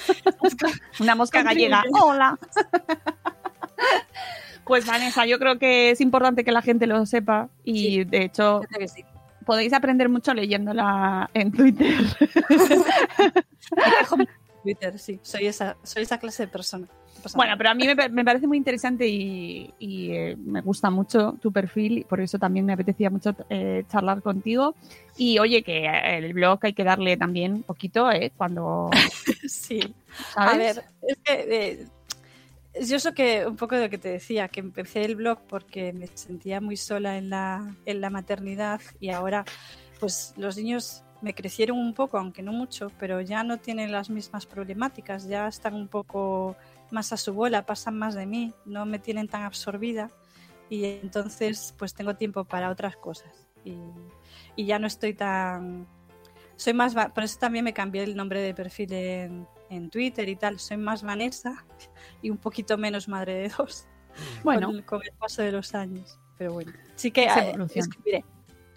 Una 1.00 1.14
mosca 1.14 1.42
gallega. 1.42 1.84
Hola. 2.00 2.38
Pues 4.64 4.86
Vanessa, 4.86 5.26
yo 5.26 5.38
creo 5.38 5.58
que 5.58 5.90
es 5.90 6.00
importante 6.00 6.42
que 6.42 6.50
la 6.50 6.62
gente 6.62 6.86
lo 6.86 7.04
sepa 7.04 7.50
y 7.62 7.74
Sí. 7.76 8.04
de 8.04 8.24
hecho 8.24 8.60
Fíjate 8.62 8.78
que 8.78 8.88
sí. 8.88 9.04
podéis 9.44 9.74
aprender 9.74 10.08
mucho 10.08 10.32
leyéndola 10.32 11.28
en 11.34 11.52
Twitter. 11.52 11.94
Twitter, 14.62 14.98
sí. 14.98 15.20
Soy 15.22 15.46
esa, 15.48 15.76
soy 15.82 16.04
esa 16.04 16.16
clase 16.16 16.44
de 16.44 16.48
persona. 16.48 16.88
Bueno, 17.34 17.54
pero 17.56 17.70
a 17.70 17.74
mí 17.74 17.86
me, 17.86 17.96
pa- 17.96 18.08
me 18.08 18.24
parece 18.24 18.46
muy 18.46 18.58
interesante 18.58 19.06
y, 19.08 19.72
y, 19.78 20.10
eh, 20.12 20.36
me 20.36 20.60
gusta 20.60 20.90
mucho 20.90 21.36
tu 21.40 21.50
perfil 21.52 21.98
y 21.98 22.04
por 22.04 22.20
eso 22.20 22.38
también 22.38 22.66
me 22.66 22.72
apetecía 22.74 23.10
mucho 23.10 23.34
eh, 23.48 23.84
charlar 23.88 24.20
contigo. 24.22 24.74
Y 25.16 25.38
oye, 25.38 25.62
que 25.62 25.86
el 25.86 26.32
blog 26.34 26.58
hay 26.62 26.72
que 26.74 26.84
darle 26.84 27.16
también 27.16 27.62
poquito, 27.62 28.10
¿eh? 28.10 28.32
Cuando, 28.36 28.90
Sí. 29.48 29.80
¿sabes? 30.34 30.54
A 30.54 30.56
ver, 30.56 30.84
es 31.08 31.18
que 31.24 31.32
eh, 31.50 31.86
yo 32.84 32.96
eso 32.96 33.14
que 33.14 33.46
un 33.46 33.56
poco 33.56 33.76
de 33.76 33.84
lo 33.84 33.90
que 33.90 33.98
te 33.98 34.08
decía, 34.10 34.48
que 34.48 34.60
empecé 34.60 35.04
el 35.04 35.16
blog 35.16 35.38
porque 35.48 35.92
me 35.92 36.08
sentía 36.08 36.60
muy 36.60 36.76
sola 36.76 37.16
en 37.16 37.30
la, 37.30 37.74
en 37.86 38.00
la 38.00 38.10
maternidad 38.10 38.80
y 39.00 39.10
ahora 39.10 39.44
pues 40.00 40.34
los 40.36 40.56
niños 40.56 41.02
me 41.22 41.34
crecieron 41.34 41.78
un 41.78 41.94
poco, 41.94 42.18
aunque 42.18 42.42
no 42.42 42.52
mucho, 42.52 42.90
pero 42.98 43.20
ya 43.22 43.44
no 43.44 43.56
tienen 43.58 43.92
las 43.92 44.10
mismas 44.10 44.44
problemáticas, 44.44 45.26
ya 45.26 45.48
están 45.48 45.72
un 45.74 45.88
poco 45.88 46.54
más 46.94 47.12
a 47.12 47.16
su 47.16 47.34
bola, 47.34 47.66
pasan 47.66 47.98
más 47.98 48.14
de 48.14 48.26
mí, 48.26 48.54
no 48.64 48.86
me 48.86 48.98
tienen 48.98 49.28
tan 49.28 49.42
absorbida 49.42 50.10
y 50.70 50.84
entonces 50.84 51.74
pues 51.76 51.92
tengo 51.94 52.16
tiempo 52.16 52.44
para 52.44 52.70
otras 52.70 52.96
cosas 52.96 53.46
y, 53.64 53.76
y 54.56 54.66
ya 54.66 54.78
no 54.78 54.86
estoy 54.86 55.14
tan... 55.14 55.86
Soy 56.56 56.72
más, 56.72 56.94
por 56.94 57.24
eso 57.24 57.38
también 57.38 57.64
me 57.64 57.74
cambié 57.74 58.04
el 58.04 58.16
nombre 58.16 58.40
de 58.40 58.54
perfil 58.54 58.92
en, 58.92 59.48
en 59.70 59.90
Twitter 59.90 60.28
y 60.28 60.36
tal. 60.36 60.60
Soy 60.60 60.76
más 60.76 61.02
Vanessa 61.02 61.64
y 62.22 62.30
un 62.30 62.38
poquito 62.38 62.78
menos 62.78 63.08
madre 63.08 63.34
de 63.34 63.48
dos 63.48 63.88
bueno, 64.44 64.68
con, 64.68 64.82
con 64.82 65.02
el 65.02 65.12
paso 65.18 65.42
de 65.42 65.52
los 65.52 65.74
años. 65.74 66.18
Pero 66.38 66.52
bueno, 66.52 66.72
sí 66.96 67.10
que 67.10 67.24
eh, 67.24 67.54
escribiré. 67.74 68.24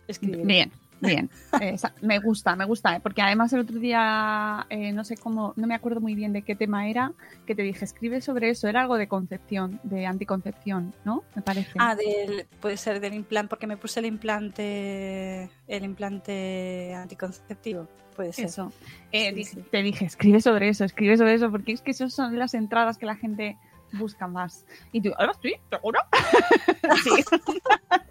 escribiré. 0.07 0.43
bien, 0.43 0.72
bien. 1.02 1.30
Esa- 1.62 1.93
me 2.02 2.20
gusta, 2.20 2.56
me 2.56 2.66
gusta, 2.66 2.95
¿eh? 2.95 3.00
porque 3.02 3.22
además 3.22 3.52
el 3.54 3.62
otro 3.62 3.78
día, 3.80 4.66
eh, 4.70 4.91
no 4.91 5.04
sé 5.04 5.16
cómo, 5.18 5.54
no 5.56 5.68
me 5.68 5.76
acuerdo 5.76 6.02
muy 6.02 6.16
bien 6.16 6.34
de 6.34 6.41
qué 6.41 6.56
tema 6.56 6.88
era, 6.89 7.12
que 7.45 7.56
te 7.56 7.62
dije, 7.64 7.86
escribe 7.86 8.22
sobre 8.22 8.50
eso, 8.50 8.68
era 8.68 8.82
algo 8.82 8.98
de 8.98 9.08
concepción, 9.08 9.80
de 9.84 10.06
anticoncepción, 10.06 10.93
¿no? 11.06 11.24
Me 11.36 11.41
parece. 11.41 11.72
Ah, 11.78 11.95
del, 11.95 12.45
puede 12.60 12.78
ser 12.78 13.00
del 13.00 13.14
implante, 13.14 13.50
porque 13.50 13.68
me 13.68 13.78
puse 13.78 14.00
el 14.00 14.06
implante, 14.08 15.50
el 15.68 15.84
implante 15.84 16.93
anticonceptivo. 16.95 17.88
Puede 18.16 18.34
ser. 18.34 18.45
Eso. 18.45 18.72
Eh, 19.12 19.30
Sí, 19.30 19.36
dije- 19.36 19.56
sí. 19.56 19.64
Te 19.70 19.84
dije, 19.84 20.06
escribe 20.06 20.41
sobre 20.41 20.70
eso, 20.70 20.84
escribe 20.86 21.18
sobre 21.18 21.36
eso, 21.36 21.52
porque 21.52 21.72
es 21.74 21.82
que 21.82 21.91
esas 21.91 22.14
son 22.14 22.38
las 22.39 22.54
entradas 22.56 22.98
que 22.98 23.06
la 23.06 23.16
gente 23.16 23.58
busca 23.93 24.28
más. 24.28 24.66
Y 24.91 25.02
tú, 25.02 25.12
¿ahora 25.18 25.34
sí? 25.41 25.54
¿Seguro? 25.70 26.00
sí. 27.04 27.12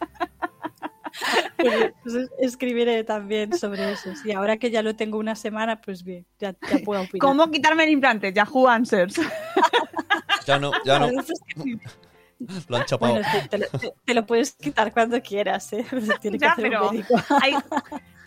Pues, 1.56 1.92
pues, 2.02 2.30
escribiré 2.38 3.02
también 3.02 3.56
sobre 3.56 3.92
eso. 3.92 4.10
Y 4.24 4.32
ahora 4.32 4.58
que 4.58 4.70
ya 4.70 4.82
lo 4.82 4.94
tengo 4.94 5.18
una 5.18 5.34
semana, 5.34 5.80
pues 5.80 6.04
bien, 6.04 6.26
ya, 6.38 6.52
ya 6.52 6.78
puedo 6.84 7.00
opinar. 7.02 7.20
¿Cómo 7.20 7.50
quitarme 7.50 7.84
el 7.84 7.90
implante? 7.90 8.32
Yahoo 8.32 8.68
Answers. 8.68 9.18
Ya 10.46 10.58
no, 10.58 10.70
ya 10.84 10.98
no. 10.98 11.08
Pues, 11.08 11.32
Lo 12.68 12.76
han 12.76 12.84
chapado. 12.84 13.14
Bueno, 13.14 13.26
sí, 13.32 13.48
te, 13.48 13.58
lo, 13.58 13.66
te- 13.68 13.94
te 14.04 14.14
lo 14.14 14.26
puedes 14.26 14.52
quitar 14.52 14.92
cuando 14.92 15.20
quieras, 15.22 15.72
¿eh? 15.72 15.86
Tiene 16.20 16.38
que 16.38 16.44
Ya, 16.44 16.52
hacer 16.52 16.64
pero-. 16.64 16.90
Hay- 17.42 17.54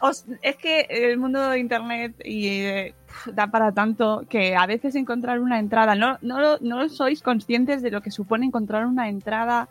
os- 0.02 0.26
es 0.42 0.56
que 0.58 0.88
el 0.90 1.18
mundo 1.20 1.48
de 1.50 1.60
internet 1.60 2.16
y, 2.26 2.48
eh, 2.48 2.96
da 3.28 3.48
para 3.52 3.72
tanto 3.72 4.26
que 4.28 4.56
a 4.56 4.66
veces 4.66 4.96
encontrar 4.96 5.40
una 5.40 5.60
entrada, 5.60 5.94
no, 5.94 6.18
no, 6.22 6.58
no 6.60 6.90
sois 6.90 7.22
conscientes 7.22 7.84
de 7.84 7.92
lo 7.92 8.02
que 8.02 8.10
supone 8.10 8.48
encontrar 8.48 8.88
una 8.88 9.10
entrada 9.10 9.70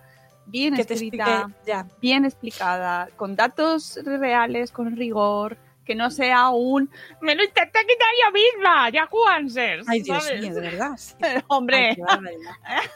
bien 0.49 0.75
Que 0.75 0.83
escrita, 0.83 1.25
explique, 1.43 1.55
ya. 1.67 1.87
bien 2.01 2.25
explicada, 2.25 3.09
con 3.17 3.37
datos 3.37 3.99
reales, 4.05 4.73
con 4.73 4.97
rigor, 4.97 5.57
que 5.85 5.95
no 5.95 6.11
sea 6.11 6.51
un 6.51 6.91
me 7.23 7.35
lo 7.35 7.43
intenté 7.45 7.79
quitar 7.81 8.09
yo 8.25 8.33
misma, 8.33 8.91
Yahoo 8.91 9.27
Answers. 9.27 9.89
Ay, 9.89 10.03
Dios 10.03 10.23
¿sabes? 10.25 10.43
mío, 10.43 10.55
de 10.55 10.61
verdad. 10.61 10.97
sí. 10.97 11.15
Hombre, 11.49 11.97
Ay, 12.07 12.87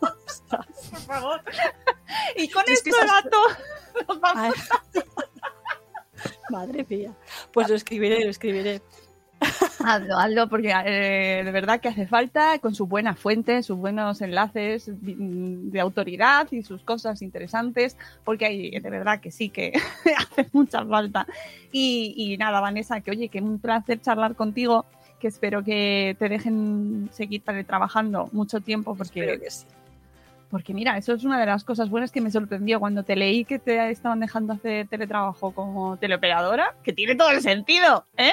por 0.00 1.00
favor. 1.06 1.42
y 2.36 2.48
con 2.48 2.64
este 2.68 2.90
esas- 2.90 3.06
dato 3.06 3.38
nos 4.08 4.20
vamos 4.20 4.54
Ay. 4.94 5.02
Madre 6.50 6.86
mía. 6.88 7.12
Pues 7.52 7.68
lo 7.68 7.74
escribiré, 7.74 8.24
lo 8.24 8.30
escribiré. 8.30 8.80
Hazlo, 9.84 10.18
hazlo, 10.18 10.48
porque 10.48 10.72
eh, 10.86 11.42
de 11.44 11.50
verdad 11.50 11.80
que 11.80 11.88
hace 11.88 12.06
falta 12.06 12.58
con 12.58 12.74
sus 12.74 12.88
buenas 12.88 13.18
fuentes, 13.18 13.66
sus 13.66 13.76
buenos 13.76 14.20
enlaces 14.20 14.88
mm, 14.88 15.70
de 15.70 15.80
autoridad 15.80 16.50
y 16.50 16.62
sus 16.62 16.82
cosas 16.82 17.22
interesantes, 17.22 17.96
porque 18.24 18.46
hay 18.46 18.70
de 18.70 18.90
verdad 18.90 19.20
que 19.20 19.30
sí 19.30 19.48
que 19.48 19.72
hace 20.18 20.48
mucha 20.52 20.84
falta. 20.84 21.26
Y, 21.72 22.14
y 22.16 22.36
nada, 22.36 22.60
Vanessa, 22.60 23.00
que 23.00 23.10
oye, 23.10 23.28
que 23.28 23.40
un 23.40 23.58
placer 23.58 24.00
charlar 24.00 24.34
contigo, 24.36 24.86
que 25.18 25.28
espero 25.28 25.62
que 25.64 26.16
te 26.18 26.28
dejen 26.28 27.08
seguir 27.12 27.42
trabajando 27.66 28.28
mucho 28.32 28.60
tiempo, 28.60 28.94
porque, 28.94 29.38
que 29.40 29.50
sí. 29.50 29.66
porque 30.50 30.74
mira, 30.74 30.96
eso 30.96 31.14
es 31.14 31.24
una 31.24 31.40
de 31.40 31.46
las 31.46 31.64
cosas 31.64 31.88
buenas 31.90 32.12
que 32.12 32.20
me 32.20 32.30
sorprendió 32.30 32.80
cuando 32.80 33.02
te 33.02 33.16
leí 33.16 33.44
que 33.44 33.58
te 33.58 33.90
estaban 33.90 34.20
dejando 34.20 34.52
hacer 34.52 34.86
teletrabajo 34.88 35.52
como 35.52 35.96
teleoperadora, 35.96 36.74
que 36.82 36.92
tiene 36.92 37.14
todo 37.14 37.30
el 37.30 37.40
sentido, 37.40 38.04
¿eh? 38.16 38.32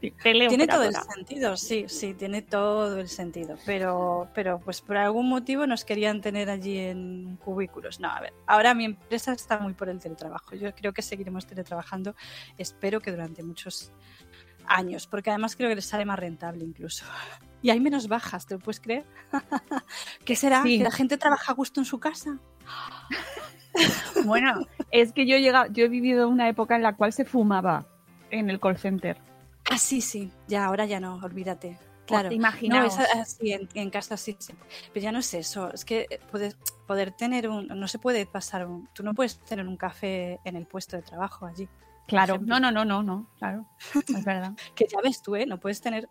Tiene 0.00 0.68
todo 0.68 0.84
el 0.84 0.94
sentido, 0.94 1.56
sí, 1.56 1.86
sí, 1.88 2.14
tiene 2.14 2.42
todo 2.42 2.98
el 2.98 3.08
sentido. 3.08 3.56
Pero, 3.66 4.28
pero 4.32 4.60
pues 4.60 4.80
por 4.80 4.96
algún 4.96 5.28
motivo 5.28 5.66
nos 5.66 5.84
querían 5.84 6.20
tener 6.20 6.50
allí 6.50 6.78
en 6.78 7.36
cubículos. 7.44 7.98
No, 7.98 8.08
a 8.08 8.20
ver, 8.20 8.32
ahora 8.46 8.74
mi 8.74 8.84
empresa 8.84 9.32
está 9.32 9.58
muy 9.58 9.74
por 9.74 9.88
el 9.88 9.98
teletrabajo. 9.98 10.54
Yo 10.54 10.72
creo 10.74 10.92
que 10.92 11.02
seguiremos 11.02 11.46
teletrabajando, 11.46 12.14
espero 12.56 13.00
que 13.00 13.10
durante 13.10 13.42
muchos 13.42 13.92
años, 14.66 15.06
porque 15.06 15.30
además 15.30 15.56
creo 15.56 15.68
que 15.68 15.74
les 15.76 15.86
sale 15.86 16.04
más 16.04 16.18
rentable 16.18 16.64
incluso. 16.64 17.04
Y 17.60 17.70
hay 17.70 17.80
menos 17.80 18.06
bajas, 18.06 18.46
¿te 18.46 18.54
lo 18.54 18.60
puedes 18.60 18.78
creer? 18.78 19.04
¿Qué 20.24 20.36
será? 20.36 20.62
Sí. 20.62 20.78
¿Que 20.78 20.84
la 20.84 20.92
gente 20.92 21.18
trabaja 21.18 21.50
a 21.50 21.54
gusto 21.56 21.80
en 21.80 21.86
su 21.86 21.98
casa? 21.98 22.38
Bueno, 24.24 24.66
es 24.90 25.12
que 25.12 25.24
yo 25.24 25.36
he 25.36 25.40
llegado, 25.40 25.70
yo 25.70 25.84
he 25.84 25.88
vivido 25.88 26.28
una 26.28 26.48
época 26.48 26.74
en 26.74 26.82
la 26.82 26.96
cual 26.96 27.12
se 27.12 27.24
fumaba 27.24 27.86
en 28.30 28.50
el 28.50 28.58
call 28.58 28.76
center. 28.76 29.18
Ah, 29.70 29.78
sí, 29.78 30.00
sí, 30.00 30.30
ya, 30.46 30.64
ahora 30.64 30.86
ya 30.86 31.00
no, 31.00 31.16
olvídate. 31.16 31.78
Claro. 32.06 32.30
No, 32.30 32.34
Imaginaos. 32.36 32.98
es 32.98 33.14
así, 33.14 33.52
en, 33.52 33.68
en 33.74 33.90
casa 33.90 34.16
sí, 34.16 34.34
sí. 34.38 34.54
Pero 34.94 35.04
ya 35.04 35.12
no 35.12 35.18
es 35.18 35.34
eso. 35.34 35.70
Es 35.72 35.84
que 35.84 36.06
eh, 36.08 36.18
poder, 36.32 36.56
poder 36.86 37.12
tener 37.12 37.48
un. 37.50 37.66
No 37.68 37.86
se 37.86 37.98
puede 37.98 38.24
pasar 38.24 38.66
un. 38.66 38.88
Tú 38.94 39.02
no 39.02 39.12
puedes 39.12 39.38
tener 39.40 39.66
un 39.66 39.76
café 39.76 40.40
en 40.44 40.56
el 40.56 40.66
puesto 40.66 40.96
de 40.96 41.02
trabajo 41.02 41.44
allí. 41.44 41.68
Claro, 42.08 42.38
no, 42.40 42.58
no, 42.58 42.72
no, 42.72 42.84
no, 42.84 43.02
no, 43.02 43.30
claro, 43.38 43.66
es 43.94 44.24
verdad. 44.24 44.52
Que 44.74 44.86
ya 44.88 44.98
ves 45.02 45.22
tú, 45.22 45.36
¿eh? 45.36 45.46
No 45.46 45.60
puedes 45.60 45.80
tener 45.80 46.08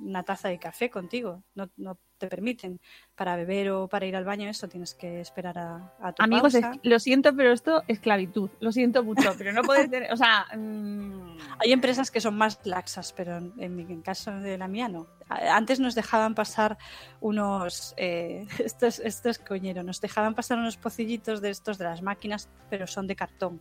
una 0.00 0.22
taza 0.24 0.48
de 0.48 0.58
café 0.58 0.90
contigo. 0.90 1.44
No, 1.54 1.68
no 1.76 1.98
te 2.18 2.26
permiten. 2.26 2.80
Para 3.14 3.36
beber 3.36 3.70
o 3.70 3.88
para 3.88 4.04
ir 4.06 4.14
al 4.16 4.24
baño, 4.24 4.48
eso 4.48 4.68
tienes 4.68 4.94
que 4.94 5.20
esperar 5.20 5.56
a, 5.58 5.94
a 6.00 6.12
tu 6.12 6.22
Amigos, 6.22 6.54
es- 6.54 6.66
lo 6.82 6.98
siento, 6.98 7.34
pero 7.34 7.52
esto 7.52 7.78
es 7.86 7.96
esclavitud. 7.98 8.50
Lo 8.60 8.72
siento 8.72 9.02
mucho, 9.04 9.32
pero 9.38 9.52
no 9.52 9.62
puedes 9.62 9.90
tener, 9.90 10.12
o 10.12 10.16
sea, 10.16 10.46
mm, 10.56 11.38
Hay 11.60 11.72
empresas 11.72 12.10
que 12.10 12.20
son 12.20 12.36
más 12.36 12.58
laxas, 12.64 13.12
pero 13.14 13.36
en, 13.36 13.76
mi 13.76 13.82
en 13.82 14.02
caso 14.02 14.32
de 14.32 14.58
la 14.58 14.68
mía 14.68 14.88
no. 14.88 15.06
Antes 15.28 15.80
nos 15.80 15.94
dejaban 15.94 16.34
pasar 16.34 16.76
unos, 17.20 17.94
eh, 17.96 18.46
esto, 18.58 18.86
es, 18.86 18.98
esto 19.00 19.28
es 19.30 19.38
coñero, 19.38 19.82
nos 19.82 20.00
dejaban 20.00 20.34
pasar 20.34 20.58
unos 20.58 20.76
pocillitos 20.76 21.40
de 21.40 21.50
estos 21.50 21.78
de 21.78 21.84
las 21.84 22.02
máquinas, 22.02 22.48
pero 22.68 22.86
son 22.86 23.06
de 23.06 23.16
cartón. 23.16 23.60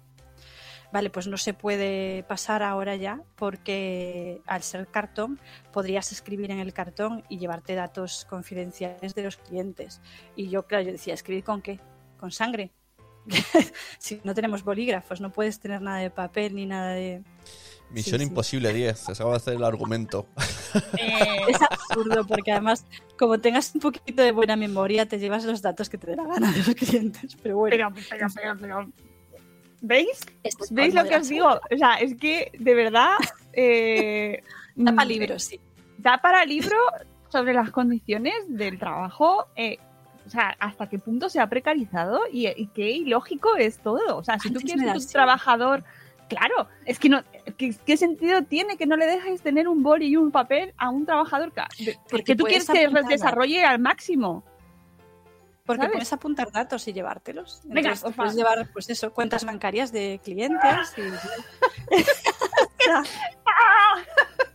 Vale, 0.92 1.10
pues 1.10 1.28
no 1.28 1.38
se 1.38 1.54
puede 1.54 2.24
pasar 2.24 2.64
ahora 2.64 2.96
ya 2.96 3.22
porque 3.36 4.42
al 4.46 4.64
ser 4.64 4.88
cartón 4.88 5.40
podrías 5.72 6.12
escribir 6.12 6.52
en 6.52 6.60
el 6.60 6.74
cartón 6.74 7.24
y 7.30 7.38
llevarte 7.38 7.76
datos 7.76 8.26
confidenciales 8.30 9.16
de 9.16 9.24
los 9.24 9.38
clientes. 9.38 10.02
Y 10.36 10.50
yo, 10.50 10.66
claro, 10.66 10.86
yo 10.86 10.92
decía, 10.92 11.14
¿escribir 11.14 11.44
con 11.44 11.62
qué? 11.62 11.80
¿Con 12.20 12.32
sangre? 12.32 12.72
si 14.00 14.22
no 14.24 14.34
tenemos 14.34 14.64
bolígrafos, 14.64 15.22
no 15.22 15.32
puedes 15.32 15.60
tener 15.60 15.82
nada 15.82 15.98
de 15.98 16.10
papel 16.10 16.56
ni 16.56 16.66
nada 16.66 16.94
de... 16.94 17.24
Misión 17.92 18.20
Sí, 18.20 18.26
sí. 18.26 18.30
Imposible 18.30 18.72
10, 18.72 19.00
se 19.00 19.12
acaba 19.14 19.32
de 19.32 19.38
hacer 19.38 19.56
el 19.56 19.64
argumento. 19.64 20.28
Es 21.48 21.60
absurdo 21.60 22.24
porque 22.28 22.52
además, 22.52 22.86
como 23.18 23.40
tengas 23.40 23.74
un 23.74 23.82
poquito 23.82 24.22
de 24.22 24.32
buena 24.32 24.56
memoria, 24.56 25.08
te 25.08 25.18
llevas 25.18 25.44
los 25.44 25.64
datos 25.64 25.90
que 25.90 25.98
te 25.98 26.06
dé 26.06 26.16
la 26.16 26.26
gana 26.26 26.52
de 26.52 26.60
los 26.60 26.76
clientes. 26.76 27.36
Pero 27.42 27.58
bueno, 27.58 27.92
Pero, 27.92 28.06
pero, 28.12 28.28
pero, 28.36 28.58
pero- 28.60 29.09
¿Veis? 29.82 30.26
¿Veis 30.72 30.94
lo 30.94 31.04
que 31.06 31.16
os 31.16 31.28
digo? 31.30 31.48
O 31.48 31.78
sea, 31.78 31.96
es 31.96 32.16
que 32.16 32.52
de 32.58 32.76
verdad. 32.76 33.16
Eh, 33.54 34.44
Da 34.76 34.94
para 34.94 35.06
mm, 35.06 35.10
libros, 35.10 35.44
sí. 35.44 35.60
Da 35.98 36.18
para 36.20 36.46
libro 36.46 36.78
sobre 37.28 37.54
las 37.54 37.70
condiciones 37.72 38.34
del 38.48 38.80
trabajo. 38.80 39.48
eh, 39.58 39.78
o 40.26 40.30
sea, 40.32 40.56
hasta 40.60 40.88
qué 40.88 41.00
punto 41.00 41.28
se 41.28 41.40
ha 41.40 41.48
precarizado 41.48 42.22
y, 42.32 42.48
y 42.48 42.68
qué 42.68 42.92
ilógico 42.92 43.56
es 43.56 43.80
todo. 43.80 44.16
O 44.16 44.24
sea, 44.24 44.38
si 44.38 44.52
tú 44.52 44.60
quieres 44.60 44.84
que 44.84 44.90
así. 44.92 45.12
trabajador. 45.12 45.84
Claro, 46.28 46.68
es 46.86 47.00
que 47.00 47.10
no. 47.10 47.24
¿qué, 47.58 47.74
qué 47.84 47.98
sentido 47.98 48.44
tiene 48.44 48.78
que 48.78 48.86
no 48.86 48.96
le 48.96 49.08
dejes 49.08 49.42
tener 49.42 49.68
un 49.68 49.82
boli 49.82 50.10
y 50.10 50.16
un 50.16 50.30
papel 50.30 50.74
a 50.78 50.92
un 50.92 51.08
trabajador 51.08 51.52
que, 51.52 51.96
Porque 52.12 52.24
que 52.24 52.36
tú 52.36 52.44
quieres 52.44 52.70
que 52.70 52.86
apuntar 52.86 53.06
desarrolle 53.06 53.64
al 53.66 53.80
máximo? 53.80 54.44
Porque 55.70 55.82
¿sabes? 55.84 55.92
puedes 55.94 56.14
apuntar 56.14 56.52
datos 56.52 56.88
y 56.88 56.94
llevártelos. 56.94 57.62
Venga, 57.64 57.92
Entonces, 57.92 58.16
puedes 58.16 58.34
llevar, 58.36 58.68
pues 58.74 58.90
eso, 58.90 59.14
cuentas 59.14 59.46
bancarias 59.46 59.92
de 59.92 60.20
clientes. 60.24 60.94
y- 60.98 61.02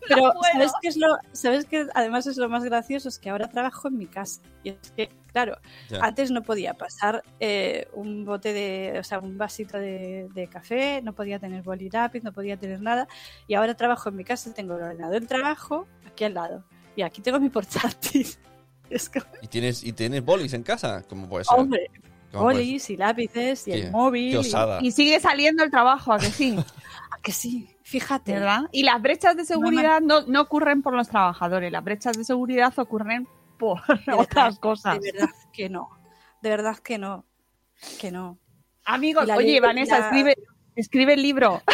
Pero, 0.09 0.27
No. 0.27 0.33
¿sabes 0.53 0.73
qué 0.83 0.89
es 0.89 0.97
lo, 0.97 1.17
sabes 1.33 1.65
que 1.67 1.87
además 1.95 2.27
es 2.27 2.37
lo 2.37 2.49
más 2.49 2.63
gracioso? 2.65 3.09
Es 3.09 3.19
que 3.19 3.31
ahora 3.31 3.49
trabajo 3.49 3.89
en 3.89 3.97
mi 3.97 4.07
casa. 4.07 4.43
Y 4.63 4.71
es 4.71 4.91
que, 4.95 5.09
claro, 5.33 5.57
Ya. 5.89 6.01
antes 6.03 6.31
no 6.31 6.43
podía 6.43 6.75
pasar 6.75 7.23
eh, 7.41 7.89
un 7.95 8.25
bote 8.25 8.53
de, 8.53 8.99
o 8.99 9.05
sea, 9.05 9.21
un 9.21 9.39
vasito 9.39 9.79
de, 9.79 10.29
de 10.35 10.49
café, 10.49 11.01
no 11.03 11.15
podía 11.15 11.39
tener 11.39 11.63
boli 11.63 11.89
lápiz, 11.91 12.23
no 12.23 12.33
podía 12.33 12.57
tener 12.59 12.81
nada. 12.83 13.09
Y 13.47 13.55
ahora 13.55 13.75
trabajo 13.77 14.09
en 14.11 14.17
mi 14.17 14.25
casa, 14.25 14.53
tengo 14.53 14.75
el 14.77 14.83
ordenador 14.83 15.15
del 15.15 15.27
trabajo 15.27 15.87
aquí 16.07 16.25
al 16.25 16.35
lado. 16.35 16.65
Y 16.97 17.03
aquí 17.03 17.23
tengo 17.23 17.41
mi 17.41 17.49
portátil. 17.49 18.27
Es 18.91 19.09
como, 19.09 19.25
¿Y 19.43 19.47
tienes, 19.49 19.83
¿Y 19.85 19.93
tienes 19.93 20.25
bolis 20.25 20.53
en 20.55 20.63
casa? 20.63 21.03
¿Cómo 21.09 21.29
puede 21.29 21.45
ser? 21.45 21.59
hombre, 21.59 21.91
¿Cómo 22.33 22.45
puede 22.45 22.57
bolis 22.59 22.91
y 22.91 22.97
lápices 22.97 23.67
y 23.69 23.73
Qué- 23.73 23.85
el 23.87 23.91
móvil. 23.91 24.31
Qué 24.31 24.37
y- 24.37 24.41
osada. 24.41 24.79
Y 24.83 24.91
sigue 24.93 25.19
saliendo 25.21 25.63
el 25.65 25.71
trabajo, 25.71 26.13
¿a 26.13 26.19
que 26.19 26.27
sí? 26.27 26.57
¿A 27.11 27.19
que 27.23 27.33
sí? 27.33 27.69
Fíjate. 27.83 28.33
¿Verdad? 28.33 28.63
Y 28.73 28.83
las 28.83 29.01
brechas 29.01 29.37
de 29.37 29.45
seguridad 29.45 30.01
no, 30.01 30.23
no 30.23 30.41
ocurren 30.43 30.83
por 30.83 30.95
los 30.95 31.09
trabajadores, 31.09 31.71
las 31.73 31.85
brechas 31.85 32.17
de 32.17 32.25
seguridad 32.25 32.73
ocurren 32.79 33.29
por 33.59 33.81
verdad, 33.87 34.19
otras 34.19 34.59
cosas. 34.59 35.01
De 35.01 35.13
verdad 35.13 35.29
que 35.53 35.69
no. 35.69 35.89
De 36.43 36.51
verdad 36.51 36.77
que 36.79 36.99
no. 36.99 37.25
Que 38.01 38.11
no. 38.11 38.39
Amigos, 38.85 39.25
oye, 39.31 39.45
ley- 39.53 39.61
Vanessa, 39.61 39.99
la- 39.99 40.07
escribe, 40.07 40.35
escribe 40.77 41.15
el 41.15 41.23
libro. 41.23 41.63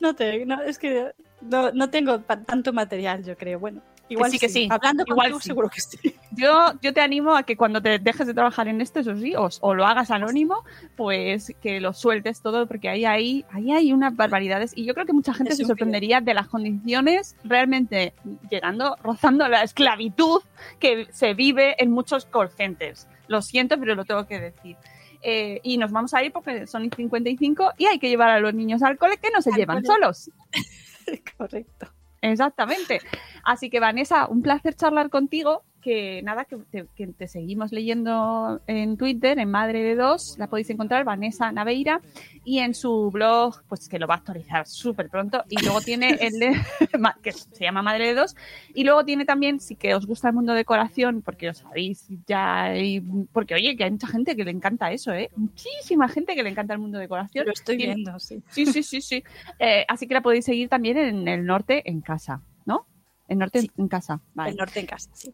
No 0.00 0.14
te, 0.14 0.44
no, 0.44 0.62
es 0.62 0.78
que 0.78 1.12
no, 1.40 1.72
no 1.72 1.88
tengo 1.90 2.20
pa- 2.22 2.42
tanto 2.42 2.72
material, 2.72 3.24
yo 3.24 3.36
creo. 3.36 3.58
Bueno, 3.58 3.82
igual 4.08 4.30
sí, 4.30 4.38
que 4.38 4.48
sí. 4.48 4.68
Hablando 4.70 5.04
Igual 5.06 5.32
contigo, 5.32 5.40
sí. 5.40 5.46
seguro 5.48 5.68
que 5.68 5.80
sí. 5.80 5.98
Yo, 6.32 6.72
yo 6.82 6.92
te 6.92 7.00
animo 7.00 7.34
a 7.34 7.44
que 7.44 7.56
cuando 7.56 7.80
te 7.80 7.98
dejes 7.98 8.26
de 8.26 8.34
trabajar 8.34 8.68
en 8.68 8.82
esto, 8.82 9.00
eso 9.00 9.16
sí, 9.16 9.34
o, 9.34 9.48
o 9.60 9.74
lo 9.74 9.86
hagas 9.86 10.10
anónimo, 10.10 10.64
pues 10.94 11.54
que 11.62 11.80
lo 11.80 11.94
sueltes 11.94 12.42
todo, 12.42 12.66
porque 12.66 12.90
ahí, 12.90 13.06
ahí, 13.06 13.44
ahí 13.52 13.72
hay 13.72 13.92
unas 13.92 14.14
barbaridades. 14.14 14.72
Y 14.76 14.84
yo 14.84 14.92
creo 14.92 15.06
que 15.06 15.14
mucha 15.14 15.32
gente 15.32 15.52
Es 15.52 15.58
se 15.58 15.64
sorprendería 15.64 16.20
de 16.20 16.34
las 16.34 16.48
condiciones 16.48 17.36
realmente 17.42 18.12
llegando, 18.50 18.96
rozando 19.02 19.48
la 19.48 19.62
esclavitud 19.62 20.42
que 20.78 21.08
se 21.10 21.32
vive 21.32 21.74
en 21.82 21.90
muchos 21.90 22.26
call 22.26 22.50
centers. 22.50 23.08
Lo 23.28 23.40
siento, 23.40 23.78
pero 23.80 23.94
lo 23.94 24.04
tengo 24.04 24.26
que 24.26 24.38
decir. 24.38 24.76
Eh, 25.22 25.60
y 25.62 25.78
nos 25.78 25.90
vamos 25.90 26.12
a 26.12 26.22
ir 26.22 26.32
porque 26.32 26.66
son 26.66 26.84
y 26.84 26.90
55 26.90 27.72
y 27.78 27.86
hay 27.86 27.98
que 27.98 28.08
llevar 28.10 28.28
a 28.30 28.40
los 28.40 28.52
niños 28.52 28.82
al 28.82 28.98
cole 28.98 29.16
que 29.16 29.30
no 29.30 29.40
se 29.40 29.50
Al 29.50 29.56
llevan 29.56 29.82
cole. 29.82 29.86
solos. 29.86 30.30
Correcto. 31.38 31.86
Exactamente. 32.20 33.00
Así 33.44 33.70
que 33.70 33.80
Vanessa, 33.80 34.26
un 34.26 34.42
placer 34.42 34.74
charlar 34.74 35.10
contigo. 35.10 35.64
Que 35.86 36.20
nada, 36.24 36.46
que 36.46 36.56
te, 36.56 36.86
que 36.96 37.06
te 37.06 37.28
seguimos 37.28 37.70
leyendo 37.70 38.60
en 38.66 38.96
Twitter, 38.96 39.38
en 39.38 39.48
Madre 39.48 39.84
de 39.84 39.94
Dos, 39.94 40.34
la 40.36 40.48
podéis 40.48 40.68
encontrar, 40.70 41.04
Vanessa 41.04 41.52
Naveira, 41.52 42.00
y 42.44 42.58
en 42.58 42.74
su 42.74 43.12
blog, 43.12 43.62
pues 43.68 43.88
que 43.88 44.00
lo 44.00 44.08
va 44.08 44.14
a 44.14 44.16
actualizar 44.16 44.66
súper 44.66 45.08
pronto. 45.08 45.44
Y 45.48 45.62
luego 45.62 45.80
tiene 45.80 46.18
el 46.20 46.40
de, 46.40 46.56
que 47.22 47.30
se 47.30 47.62
llama 47.62 47.82
Madre 47.82 48.08
de 48.08 48.14
Dos, 48.14 48.34
y 48.74 48.82
luego 48.82 49.04
tiene 49.04 49.24
también, 49.24 49.60
si 49.60 49.76
que 49.76 49.94
os 49.94 50.06
gusta 50.08 50.26
el 50.26 50.34
mundo 50.34 50.54
decoración, 50.54 51.22
porque 51.22 51.46
lo 51.46 51.54
sabéis 51.54 52.08
ya, 52.26 52.76
y- 52.76 53.00
porque 53.32 53.54
oye, 53.54 53.76
que 53.76 53.84
hay 53.84 53.92
mucha 53.92 54.08
gente 54.08 54.34
que 54.34 54.42
le 54.44 54.50
encanta 54.50 54.90
eso, 54.90 55.12
¿eh? 55.12 55.30
Muchísima 55.36 56.08
gente 56.08 56.34
que 56.34 56.42
le 56.42 56.50
encanta 56.50 56.72
el 56.74 56.80
mundo 56.80 56.98
decoración. 56.98 57.46
Lo 57.46 57.52
estoy 57.52 57.76
Tiene- 57.76 57.94
viendo, 57.94 58.18
sí. 58.18 58.42
Sí, 58.50 58.66
sí, 58.66 58.82
sí, 58.82 59.00
sí. 59.00 59.22
Eh, 59.60 59.84
así 59.86 60.08
que 60.08 60.14
la 60.14 60.20
podéis 60.20 60.46
seguir 60.46 60.68
también 60.68 60.96
en 60.98 61.28
el 61.28 61.46
norte 61.46 61.88
en 61.88 62.00
casa, 62.00 62.42
¿no? 62.64 62.88
El 63.28 63.38
norte 63.38 63.60
Sí. 63.60 63.70
en 63.78 63.86
casa. 63.86 64.20
Vale. 64.34 64.50
El 64.50 64.56
norte 64.56 64.80
en 64.80 64.86
casa, 64.86 65.10
sí. 65.14 65.32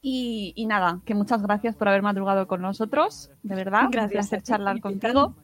Y, 0.00 0.52
y 0.56 0.66
nada, 0.66 1.00
que 1.04 1.14
muchas 1.14 1.42
gracias 1.42 1.76
por 1.76 1.88
haber 1.88 2.02
madrugado 2.02 2.46
con 2.46 2.60
nosotros, 2.62 3.30
de 3.42 3.54
verdad. 3.54 3.84
Gracias 3.90 4.04
Un 4.04 4.10
placer 4.10 4.42
charlar 4.42 4.80
contigo. 4.80 5.34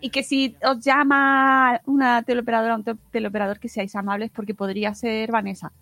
Y 0.00 0.10
que 0.10 0.22
si 0.22 0.56
os 0.64 0.78
llama 0.84 1.80
una 1.84 2.22
teleoperadora 2.22 2.74
o 2.74 2.78
un 2.78 2.84
te- 2.84 2.94
teleoperador, 3.10 3.58
que 3.58 3.68
seáis 3.68 3.94
amables 3.96 4.30
porque 4.30 4.54
podría 4.54 4.94
ser 4.94 5.30
Vanessa. 5.32 5.72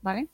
¿Vale? 0.00 0.28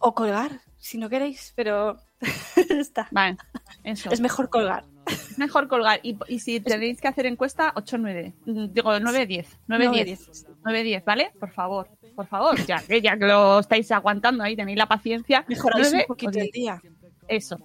O 0.00 0.14
colgar, 0.14 0.60
si 0.76 0.98
no 0.98 1.08
queréis, 1.08 1.52
pero 1.56 1.98
está. 2.70 3.08
Vale, 3.10 3.38
eso. 3.84 4.10
Es 4.10 4.20
mejor 4.20 4.50
colgar. 4.50 4.84
Es 5.06 5.38
mejor 5.38 5.68
colgar. 5.68 6.00
Y, 6.02 6.18
y 6.28 6.38
si 6.40 6.60
tenéis 6.60 7.00
que 7.00 7.08
hacer 7.08 7.26
encuesta, 7.26 7.72
8-9. 7.74 8.70
Digo, 8.72 8.92
9-10. 8.92 9.46
9-10. 9.68 10.46
9-10, 10.62 11.04
¿vale? 11.04 11.32
Por 11.40 11.50
favor, 11.50 11.88
por 12.14 12.26
favor. 12.26 12.56
Ya 12.66 12.80
que, 12.80 13.00
ya 13.00 13.16
que 13.16 13.26
lo 13.26 13.58
estáis 13.60 13.90
aguantando 13.92 14.42
ahí, 14.44 14.56
tenéis 14.56 14.78
la 14.78 14.86
paciencia. 14.86 15.44
Mejoráis 15.48 15.92
un 15.92 16.02
poquito 16.06 16.38
el 16.38 16.50
día. 16.50 16.80
Eso. 17.28 17.58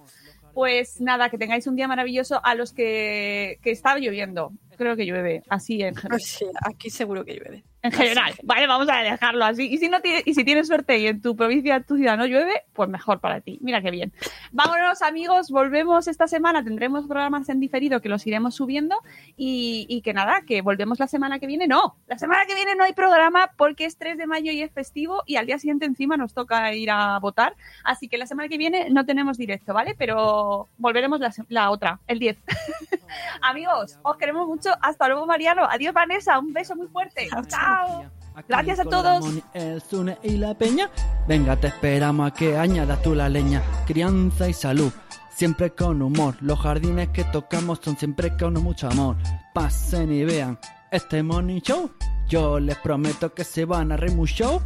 Pues 0.52 1.00
nada, 1.00 1.30
que 1.30 1.38
tengáis 1.38 1.66
un 1.66 1.76
día 1.76 1.86
maravilloso 1.86 2.40
a 2.44 2.54
los 2.54 2.72
que, 2.72 3.58
que 3.62 3.70
está 3.70 3.96
lloviendo. 3.98 4.52
Creo 4.76 4.96
que 4.96 5.06
llueve, 5.06 5.42
así 5.48 5.80
en, 5.82 5.94
gen- 5.94 6.08
Pues 6.10 6.26
sí, 6.26 6.46
aquí 6.62 6.90
seguro 6.90 7.24
que 7.24 7.34
llueve. 7.34 7.64
En 7.82 7.92
general. 7.92 8.34
Vale, 8.42 8.66
vamos 8.66 8.88
a 8.90 8.96
dejarlo 8.98 9.44
así. 9.44 9.66
Y 9.72 9.78
si 9.78 9.88
no 9.88 10.00
tiene- 10.00 10.22
y 10.24 10.34
si 10.34 10.44
tienes 10.44 10.66
suerte 10.66 10.98
y 10.98 11.06
en 11.06 11.20
tu 11.22 11.34
provincia, 11.36 11.76
en 11.76 11.84
tu 11.84 11.96
ciudad 11.96 12.16
no 12.16 12.26
llueve, 12.26 12.62
pues 12.72 12.88
mejor 12.88 13.20
para 13.20 13.40
ti. 13.40 13.58
Mira 13.62 13.80
qué 13.82 13.90
bien. 13.90 14.12
Vámonos, 14.52 15.02
amigos, 15.02 15.50
volvemos 15.50 16.08
esta 16.08 16.26
semana. 16.28 16.62
Tendremos 16.62 17.06
programas 17.06 17.48
en 17.48 17.60
diferido 17.60 18.00
que 18.00 18.08
los 18.08 18.26
iremos 18.26 18.54
subiendo. 18.54 18.96
Y, 19.36 19.86
y 19.88 20.02
que 20.02 20.12
nada, 20.12 20.42
que 20.46 20.62
volvemos 20.62 20.98
la 20.98 21.06
semana 21.06 21.38
que 21.38 21.46
viene. 21.46 21.66
No, 21.66 21.96
la 22.06 22.18
semana 22.18 22.44
que 22.46 22.54
viene 22.54 22.74
no 22.76 22.84
hay 22.84 22.92
programa 22.92 23.50
porque 23.56 23.84
es 23.86 23.96
3 23.96 24.18
de 24.18 24.26
mayo 24.26 24.52
y 24.52 24.62
es 24.62 24.72
festivo. 24.72 25.22
Y 25.26 25.36
al 25.36 25.46
día 25.46 25.58
siguiente 25.58 25.86
encima 25.86 26.16
nos 26.16 26.34
toca 26.34 26.74
ir 26.74 26.90
a 26.90 27.18
votar. 27.18 27.54
Así 27.84 28.08
que 28.08 28.18
la 28.18 28.26
semana 28.26 28.48
que 28.48 28.58
viene 28.58 28.88
no 28.90 29.06
tenemos 29.06 29.38
directo, 29.38 29.72
¿vale? 29.74 29.94
Pero 29.98 30.68
volveremos 30.78 31.20
la, 31.20 31.32
la 31.48 31.70
otra, 31.70 32.00
el 32.06 32.18
10. 32.18 32.36
Amigos, 33.42 33.98
os 34.02 34.16
queremos 34.16 34.46
mucho. 34.46 34.70
Hasta 34.80 35.08
luego, 35.08 35.26
Mariano. 35.26 35.64
Adiós, 35.64 35.94
Vanessa. 35.94 36.38
Un 36.38 36.52
beso 36.52 36.74
muy 36.76 36.88
fuerte. 36.88 37.28
Chao, 37.48 38.10
Gracias 38.48 38.80
a 38.80 38.84
todos. 38.84 39.24
El 39.52 39.80
Zune 39.82 40.18
y 40.22 40.36
la 40.36 40.54
Peña. 40.54 40.90
Venga, 41.26 41.56
te 41.56 41.68
esperamos 41.68 42.30
a 42.30 42.34
que 42.34 42.56
añadas 42.56 43.02
tú 43.02 43.14
la 43.14 43.28
leña. 43.28 43.62
Crianza 43.86 44.48
y 44.48 44.52
salud, 44.52 44.92
siempre 45.30 45.70
con 45.74 46.00
humor. 46.00 46.36
Los 46.40 46.60
jardines 46.60 47.08
que 47.08 47.24
tocamos 47.24 47.80
son 47.82 47.96
siempre 47.96 48.36
con 48.36 48.54
mucho 48.54 48.88
amor. 48.88 49.16
Pasen 49.52 50.12
y 50.12 50.24
vean 50.24 50.58
este 50.90 51.22
Money 51.22 51.60
Show. 51.60 51.90
Yo 52.28 52.60
les 52.60 52.78
prometo 52.78 53.34
que 53.34 53.44
se 53.44 53.64
van 53.64 53.92
a 53.92 53.96
reír 53.96 54.14
mucho. 54.14 54.62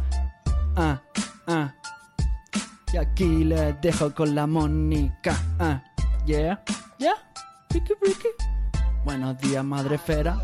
Ah, 0.75 1.01
ah. 1.47 1.73
Y 2.93 2.97
aquí 2.97 3.43
les 3.43 3.81
dejo 3.81 4.13
con 4.13 4.35
la 4.35 4.47
Mónica. 4.47 5.35
Ah, 5.59 5.83
yeah, 6.25 6.63
yeah. 6.97 7.15
Buenos 9.03 9.37
días, 9.39 9.63
madre 9.63 9.97
fera. 9.97 10.37